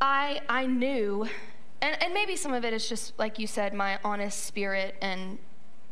I 0.00 0.40
I 0.48 0.66
knew 0.66 1.28
and, 1.80 2.02
and 2.02 2.14
maybe 2.14 2.34
some 2.34 2.52
of 2.52 2.64
it 2.64 2.72
is 2.72 2.88
just 2.88 3.16
like 3.18 3.38
you 3.38 3.46
said, 3.46 3.74
my 3.74 3.98
honest 4.02 4.44
spirit 4.44 4.96
and 5.00 5.38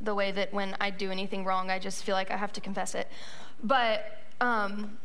the 0.02 0.14
way 0.14 0.32
that 0.32 0.52
when 0.52 0.76
I 0.80 0.90
do 0.90 1.10
anything 1.10 1.44
wrong, 1.44 1.70
I 1.70 1.78
just 1.78 2.02
feel 2.02 2.16
like 2.16 2.30
I 2.30 2.36
have 2.36 2.52
to 2.54 2.60
confess 2.60 2.94
it. 2.96 3.08
But 3.62 4.18
um, 4.40 4.98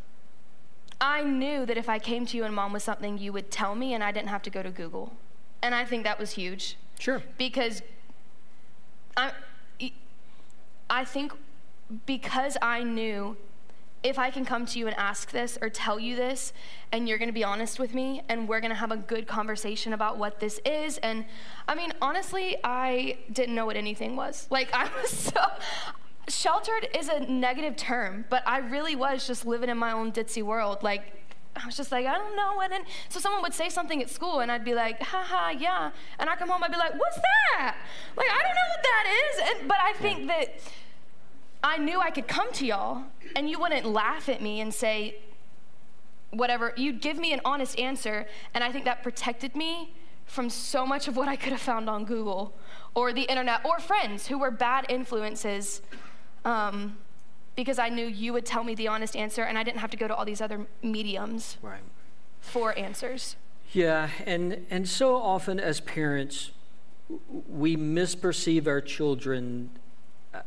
I 1.01 1.23
knew 1.23 1.65
that 1.65 1.77
if 1.77 1.87
I 1.87 1.99
came 1.99 2.25
to 2.27 2.37
you 2.37 2.43
and 2.43 2.53
mom 2.53 2.73
with 2.73 2.83
something, 2.83 3.17
you 3.17 3.31
would 3.31 3.51
tell 3.51 3.75
me 3.75 3.93
and 3.93 4.03
I 4.03 4.11
didn't 4.11 4.29
have 4.29 4.41
to 4.43 4.49
go 4.49 4.61
to 4.61 4.69
Google. 4.69 5.13
And 5.61 5.73
I 5.73 5.85
think 5.85 6.03
that 6.03 6.19
was 6.19 6.31
huge. 6.31 6.77
Sure. 6.99 7.23
Because 7.37 7.81
I, 9.15 9.31
I 10.89 11.05
think 11.05 11.33
because 12.05 12.57
I 12.61 12.83
knew 12.83 13.37
if 14.01 14.17
I 14.17 14.29
can 14.29 14.45
come 14.45 14.65
to 14.67 14.79
you 14.79 14.87
and 14.87 14.95
ask 14.95 15.31
this 15.31 15.57
or 15.61 15.69
tell 15.69 15.99
you 15.99 16.15
this, 16.15 16.53
and 16.91 17.07
you're 17.07 17.17
gonna 17.17 17.33
be 17.33 17.43
honest 17.43 17.79
with 17.79 17.93
me, 17.93 18.21
and 18.29 18.47
we're 18.47 18.61
gonna 18.61 18.75
have 18.75 18.91
a 18.91 18.97
good 18.97 19.27
conversation 19.27 19.91
about 19.93 20.17
what 20.17 20.39
this 20.39 20.59
is. 20.65 20.97
And 20.99 21.25
I 21.67 21.75
mean, 21.75 21.91
honestly, 22.01 22.57
I 22.63 23.17
didn't 23.31 23.55
know 23.55 23.65
what 23.65 23.75
anything 23.75 24.15
was. 24.15 24.47
Like, 24.49 24.73
I 24.73 24.89
was 25.01 25.09
so. 25.33 25.41
Sheltered 26.29 26.87
is 26.97 27.09
a 27.09 27.19
negative 27.21 27.75
term, 27.75 28.25
but 28.29 28.43
I 28.47 28.59
really 28.59 28.95
was 28.95 29.27
just 29.27 29.45
living 29.45 29.69
in 29.69 29.77
my 29.77 29.91
own 29.91 30.11
ditzy 30.11 30.43
world. 30.43 30.83
Like, 30.83 31.13
I 31.55 31.65
was 31.65 31.75
just 31.75 31.91
like, 31.91 32.05
I 32.05 32.17
don't 32.17 32.35
know. 32.35 32.61
And 32.61 32.71
then, 32.71 32.83
so 33.09 33.19
someone 33.19 33.41
would 33.41 33.53
say 33.53 33.69
something 33.69 34.01
at 34.01 34.09
school, 34.09 34.39
and 34.39 34.51
I'd 34.51 34.63
be 34.63 34.73
like, 34.73 35.01
haha, 35.01 35.49
yeah. 35.49 35.91
And 36.19 36.29
I 36.29 36.35
come 36.35 36.49
home, 36.49 36.63
I'd 36.63 36.71
be 36.71 36.77
like, 36.77 36.93
what's 36.93 37.17
that? 37.17 37.75
Like, 38.15 38.27
I 38.29 38.41
don't 38.43 38.55
know 38.55 38.69
what 38.69 38.83
that 38.83 39.05
is. 39.25 39.59
And, 39.59 39.67
but 39.67 39.77
I 39.81 39.93
think 39.93 40.27
that 40.27 40.59
I 41.63 41.77
knew 41.77 41.99
I 41.99 42.11
could 42.11 42.27
come 42.27 42.51
to 42.53 42.65
y'all 42.65 43.03
and 43.35 43.49
you 43.49 43.59
wouldn't 43.59 43.85
laugh 43.85 44.29
at 44.29 44.41
me 44.41 44.61
and 44.61 44.73
say, 44.73 45.17
whatever. 46.31 46.73
You'd 46.77 47.01
give 47.01 47.17
me 47.17 47.33
an 47.33 47.41
honest 47.43 47.77
answer, 47.79 48.27
and 48.53 48.63
I 48.63 48.71
think 48.71 48.85
that 48.85 49.03
protected 49.03 49.55
me 49.55 49.93
from 50.25 50.49
so 50.49 50.85
much 50.85 51.07
of 51.07 51.17
what 51.17 51.27
I 51.27 51.35
could 51.35 51.51
have 51.51 51.61
found 51.61 51.89
on 51.89 52.05
Google 52.05 52.53
or 52.93 53.11
the 53.11 53.23
internet 53.23 53.65
or 53.65 53.79
friends 53.79 54.27
who 54.27 54.37
were 54.37 54.51
bad 54.51 54.85
influences 54.87 55.81
um, 56.45 56.97
because 57.55 57.79
I 57.79 57.89
knew 57.89 58.05
you 58.05 58.33
would 58.33 58.45
tell 58.45 58.63
me 58.63 58.75
the 58.75 58.87
honest 58.87 59.15
answer 59.15 59.43
and 59.43 59.57
I 59.57 59.63
didn't 59.63 59.79
have 59.79 59.91
to 59.91 59.97
go 59.97 60.07
to 60.07 60.15
all 60.15 60.25
these 60.25 60.41
other 60.41 60.65
mediums 60.81 61.57
right. 61.61 61.81
for 62.39 62.77
answers. 62.77 63.35
Yeah, 63.71 64.09
and, 64.25 64.65
and 64.69 64.87
so 64.87 65.15
often 65.15 65.59
as 65.59 65.79
parents, 65.79 66.51
we 67.47 67.75
misperceive 67.75 68.67
our 68.67 68.81
children. 68.81 69.69
Uh, 70.33 70.39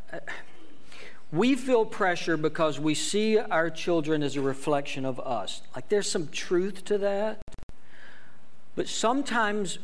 we 1.31 1.55
feel 1.55 1.85
pressure 1.85 2.37
because 2.37 2.79
we 2.79 2.95
see 2.95 3.39
our 3.39 3.71
children 3.71 4.23
as 4.23 4.37
a 4.37 4.41
reflection 4.41 5.05
of 5.05 5.21
us. 5.21 5.63
Like 5.75 5.89
there's 5.89 6.11
some 6.11 6.29
truth 6.29 6.85
to 6.87 6.99
that. 6.99 7.41
But 8.75 8.89
sometimes 8.89 9.79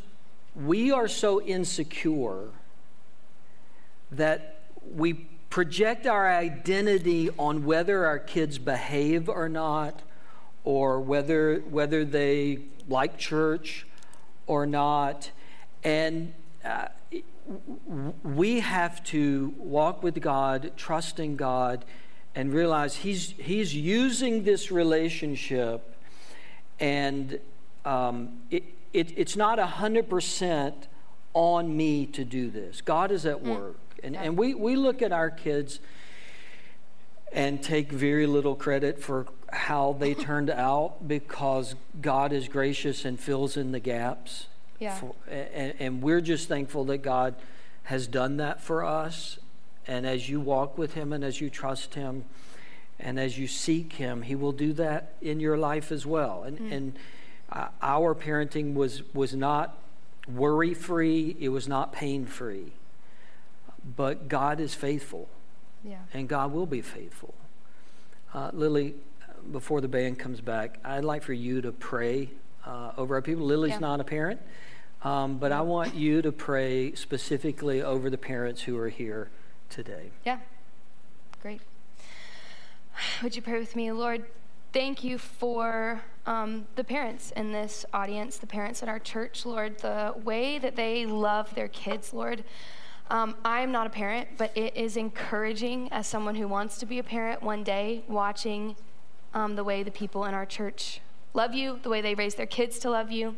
we 0.55 0.91
are 0.91 1.09
so 1.09 1.41
insecure 1.43 2.49
that 4.11 4.63
we 4.95 5.27
project 5.51 6.07
our 6.07 6.29
identity 6.29 7.31
on 7.39 7.65
whether 7.65 8.07
our 8.07 8.19
kids 8.19 8.59
behave 8.59 9.29
or 9.29 9.49
not, 9.49 10.03
or 10.65 11.01
whether, 11.01 11.57
whether 11.71 12.05
they 12.05 12.59
like 12.89 13.19
church 13.19 13.87
or 14.47 14.67
not. 14.67 15.31
And 15.83 16.35
uh, 16.65 16.89
we 18.23 18.61
have 18.61 19.03
to 19.05 19.55
walk 19.57 20.03
with 20.03 20.21
God, 20.21 20.73
trusting 20.77 21.37
God, 21.37 21.85
and 22.35 22.53
realize 22.53 22.97
He's, 22.97 23.31
he's 23.39 23.75
using 23.75 24.45
this 24.45 24.71
relationship, 24.71 25.95
and 26.79 27.41
um, 27.85 28.41
it, 28.51 28.65
it, 28.93 29.13
it's 29.17 29.37
not 29.37 29.59
100% 29.59 30.75
on 31.35 31.77
me 31.77 32.07
to 32.07 32.25
do 32.25 32.51
this. 32.51 32.81
God 32.81 33.11
is 33.11 33.25
at 33.25 33.39
hmm. 33.39 33.51
work. 33.51 33.88
And, 34.03 34.17
and 34.17 34.37
we, 34.37 34.55
we 34.55 34.77
look 34.77 35.03
at 35.03 35.13
our 35.13 35.31
kids 35.31 35.81
and 37.33 37.63
take 37.63 37.93
very 37.93 38.27
little 38.27 38.55
credit 38.55 39.03
for 39.03 39.27
how 39.51 39.97
they 39.99 40.15
turned 40.29 40.51
out 40.51 41.07
because 41.07 41.75
God 42.01 42.33
is 42.33 42.49
gracious 42.49 43.05
and 43.05 43.19
fills 43.19 43.57
in 43.57 43.73
the 43.73 43.81
gaps. 43.81 44.47
Yeah. 44.79 44.95
For, 44.97 45.15
and, 45.29 45.75
and 45.79 46.03
we're 46.03 46.21
just 46.21 46.49
thankful 46.49 46.85
that 46.87 46.99
God 46.99 47.35
has 47.85 48.07
done 48.07 48.37
that 48.37 48.61
for 48.63 48.85
us. 48.85 49.39
And 49.87 50.07
as 50.07 50.29
you 50.29 50.41
walk 50.41 50.77
with 50.79 50.95
Him 50.95 51.13
and 51.13 51.25
as 51.25 51.41
you 51.41 51.51
trust 51.51 51.95
Him 51.95 52.25
and 53.01 53.19
as 53.19 53.39
you 53.39 53.47
seek 53.47 53.95
Him, 53.95 54.23
He 54.23 54.35
will 54.35 54.53
do 54.53 54.73
that 54.75 55.15
in 55.21 55.41
your 55.41 55.57
life 55.57 55.91
as 55.91 56.05
well. 56.05 56.43
And, 56.43 56.59
mm. 56.59 56.73
and 56.73 56.99
uh, 57.51 57.69
our 57.81 58.15
parenting 58.15 58.75
was, 58.75 59.03
was 59.15 59.35
not 59.35 59.79
worry 60.29 60.75
free, 60.75 61.37
it 61.41 61.49
was 61.49 61.67
not 61.67 61.93
pain 61.93 62.27
free. 62.27 62.73
But 63.97 64.29
God 64.29 64.61
is 64.61 64.75
faithful. 64.75 65.29
Yeah. 65.85 65.99
And 66.13 66.29
God 66.29 66.53
will 66.53 66.67
be 66.67 66.83
faithful. 66.83 67.35
Uh, 68.35 68.51
Lily, 68.53 68.95
before 69.53 69.81
the 69.81 69.89
band 69.89 70.19
comes 70.19 70.41
back, 70.41 70.79
I'd 70.85 71.05
like 71.05 71.23
for 71.23 71.33
you 71.33 71.61
to 71.63 71.73
pray 71.73 72.31
uh, 72.67 72.93
over 72.97 73.15
our 73.15 73.23
people. 73.23 73.47
Lily's 73.47 73.73
yeah. 73.73 73.79
not 73.79 74.01
a 74.01 74.05
parent. 74.05 74.41
Um, 75.03 75.39
but 75.39 75.53
I 75.53 75.61
want 75.61 75.95
you 75.95 76.23
to 76.23 76.33
pray 76.33 76.93
specifically 76.95 77.83
over 77.83 78.11
the 78.11 78.19
parents 78.19 78.63
who 78.63 78.77
are 78.79 78.89
here 78.89 79.31
today. 79.71 80.11
Yeah, 80.25 80.39
great. 81.41 81.61
Would 83.23 83.37
you 83.37 83.43
pray 83.43 83.61
with 83.61 83.77
me, 83.77 83.93
Lord? 83.93 84.25
Thank 84.73 85.05
you 85.05 85.17
for 85.17 86.03
um, 86.27 86.67
the 86.75 86.83
parents 86.83 87.31
in 87.37 87.53
this 87.53 87.87
audience, 87.95 88.39
the 88.39 88.47
parents 88.49 88.83
in 88.83 88.89
our 88.89 88.99
church, 88.99 89.47
Lord, 89.47 89.79
the 89.79 90.15
way 90.25 90.59
that 90.59 90.75
they 90.75 91.07
love 91.07 91.55
their 91.55 91.69
kids, 91.69 92.13
Lord. 92.13 92.43
Um, 93.11 93.37
I 93.45 93.61
am 93.61 93.73
not 93.73 93.87
a 93.87 93.91
parent, 93.91 94.29
but 94.37 94.55
it 94.57 94.77
is 94.77 94.97
encouraging 94.97 95.89
as 95.93 96.07
someone 96.07 96.35
who 96.35 96.47
wants 96.47 96.79
to 96.79 96.87
be 96.87 96.99
a 96.99 97.03
parent 97.03 97.43
one 97.43 97.65
day, 97.65 98.03
watching 98.07 98.77
um, 99.33 99.57
the 99.57 99.65
way 99.65 99.83
the 99.83 99.91
people 99.91 100.27
in 100.27 100.35
our 100.35 100.45
church 100.45 101.01
love 101.33 101.55
you, 101.55 101.79
the 101.83 101.89
way 101.89 102.01
they 102.01 102.15
raise 102.15 102.35
their 102.35 102.47
kids 102.47 102.79
to 102.81 102.91
love 102.91 103.11
you. 103.11 103.35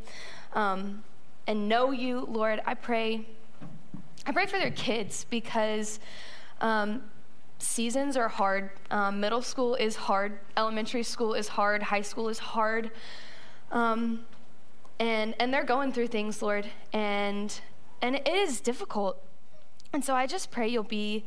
Um, 0.55 1.05
and 1.47 1.69
know 1.69 1.93
you, 1.93 2.27
Lord, 2.29 2.61
I 2.67 2.75
pray. 2.75 3.27
I 4.27 4.33
pray 4.33 4.47
for 4.47 4.59
their 4.59 4.71
kids 4.73 5.25
because 5.31 6.01
um, 6.61 7.03
seasons 7.59 8.17
are 8.17 8.29
hard. 8.29 8.71
Um, 8.91 9.21
middle 9.21 9.43
school 9.43 9.77
is 9.77 9.97
hard. 9.97 10.39
Elementary 10.57 11.03
school 11.03 11.35
is 11.35 11.49
hard. 11.49 11.83
High 11.83 12.03
school 12.03 12.29
is 12.29 12.39
hard. 12.39 12.91
Um, 13.71 14.25
and 14.99 15.35
and 15.39 15.55
they're 15.55 15.65
going 15.65 15.93
through 15.93 16.09
things, 16.09 16.43
Lord, 16.43 16.67
and 16.93 17.61
and 18.03 18.17
it 18.17 18.29
is 18.29 18.61
difficult. 18.61 19.23
And 19.93 20.05
so 20.05 20.15
I 20.15 20.27
just 20.27 20.51
pray 20.51 20.69
you'll 20.69 20.83
be 20.83 21.25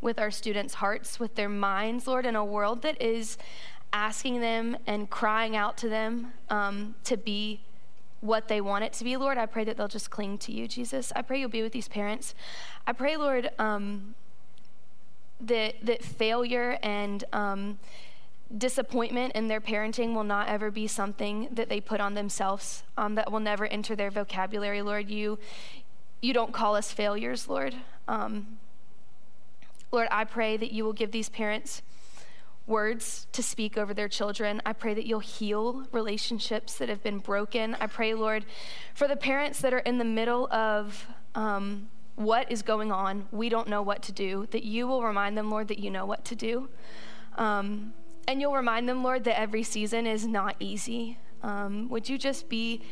with 0.00 0.18
our 0.18 0.30
students' 0.30 0.74
hearts, 0.74 1.20
with 1.20 1.34
their 1.34 1.48
minds, 1.48 2.06
Lord, 2.06 2.26
in 2.26 2.34
a 2.34 2.44
world 2.44 2.82
that 2.82 3.00
is 3.00 3.36
asking 3.92 4.40
them 4.40 4.76
and 4.86 5.10
crying 5.10 5.56
out 5.56 5.76
to 5.78 5.88
them 5.88 6.32
um, 6.48 6.94
to 7.04 7.16
be 7.16 7.60
what 8.20 8.48
they 8.48 8.60
want 8.60 8.84
it 8.84 8.92
to 8.94 9.04
be, 9.04 9.16
Lord. 9.16 9.38
I 9.38 9.46
pray 9.46 9.64
that 9.64 9.76
they'll 9.76 9.88
just 9.88 10.10
cling 10.10 10.38
to 10.38 10.52
you, 10.52 10.68
Jesus. 10.68 11.12
I 11.16 11.22
pray 11.22 11.40
you'll 11.40 11.48
be 11.48 11.62
with 11.62 11.72
these 11.72 11.88
parents. 11.88 12.34
I 12.86 12.92
pray, 12.92 13.16
Lord, 13.16 13.50
um, 13.58 14.14
that 15.40 15.74
that 15.82 16.04
failure 16.04 16.78
and 16.82 17.24
um, 17.32 17.78
disappointment 18.56 19.32
in 19.34 19.48
their 19.48 19.60
parenting 19.60 20.14
will 20.14 20.24
not 20.24 20.48
ever 20.48 20.70
be 20.70 20.86
something 20.86 21.48
that 21.50 21.68
they 21.68 21.80
put 21.80 22.00
on 22.00 22.14
themselves. 22.14 22.82
Um, 22.98 23.14
that 23.14 23.32
will 23.32 23.40
never 23.40 23.66
enter 23.66 23.96
their 23.96 24.10
vocabulary, 24.10 24.82
Lord. 24.82 25.08
You 25.08 25.38
you 26.20 26.34
don't 26.34 26.52
call 26.52 26.76
us 26.76 26.92
failures, 26.92 27.48
Lord. 27.48 27.74
Um, 28.10 28.58
Lord, 29.92 30.08
I 30.10 30.24
pray 30.24 30.56
that 30.56 30.72
you 30.72 30.84
will 30.84 30.92
give 30.92 31.12
these 31.12 31.28
parents 31.28 31.80
words 32.66 33.28
to 33.32 33.42
speak 33.42 33.78
over 33.78 33.94
their 33.94 34.08
children. 34.08 34.60
I 34.66 34.72
pray 34.72 34.94
that 34.94 35.06
you'll 35.06 35.20
heal 35.20 35.86
relationships 35.92 36.74
that 36.78 36.88
have 36.88 37.04
been 37.04 37.18
broken. 37.18 37.76
I 37.80 37.86
pray, 37.86 38.14
Lord, 38.14 38.46
for 38.94 39.06
the 39.06 39.14
parents 39.14 39.60
that 39.60 39.72
are 39.72 39.78
in 39.78 39.98
the 39.98 40.04
middle 40.04 40.52
of 40.52 41.06
um, 41.36 41.88
what 42.16 42.50
is 42.50 42.62
going 42.62 42.90
on, 42.90 43.28
we 43.30 43.48
don't 43.48 43.68
know 43.68 43.80
what 43.80 44.02
to 44.02 44.12
do, 44.12 44.48
that 44.50 44.64
you 44.64 44.88
will 44.88 45.04
remind 45.04 45.38
them, 45.38 45.48
Lord, 45.48 45.68
that 45.68 45.78
you 45.78 45.90
know 45.90 46.04
what 46.04 46.24
to 46.26 46.34
do. 46.34 46.68
Um, 47.38 47.92
and 48.26 48.40
you'll 48.40 48.54
remind 48.54 48.88
them, 48.88 49.04
Lord, 49.04 49.22
that 49.24 49.38
every 49.38 49.62
season 49.62 50.06
is 50.06 50.26
not 50.26 50.56
easy. 50.58 51.16
Um, 51.44 51.88
would 51.88 52.08
you 52.08 52.18
just 52.18 52.48
be 52.48 52.82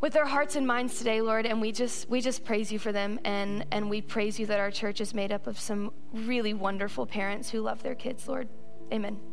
with 0.00 0.12
their 0.12 0.26
hearts 0.26 0.56
and 0.56 0.66
minds 0.66 0.98
today, 0.98 1.20
Lord, 1.20 1.46
and 1.46 1.60
we 1.60 1.72
just 1.72 2.08
we 2.08 2.20
just 2.20 2.44
praise 2.44 2.72
you 2.72 2.78
for 2.78 2.92
them 2.92 3.18
and 3.24 3.64
and 3.70 3.90
we 3.90 4.00
praise 4.00 4.38
you 4.38 4.46
that 4.46 4.58
our 4.58 4.70
church 4.70 5.00
is 5.00 5.14
made 5.14 5.32
up 5.32 5.46
of 5.46 5.58
some 5.58 5.92
really 6.12 6.54
wonderful 6.54 7.06
parents 7.06 7.50
who 7.50 7.60
love 7.60 7.82
their 7.82 7.94
kids, 7.94 8.26
Lord. 8.26 8.48
Amen. 8.92 9.29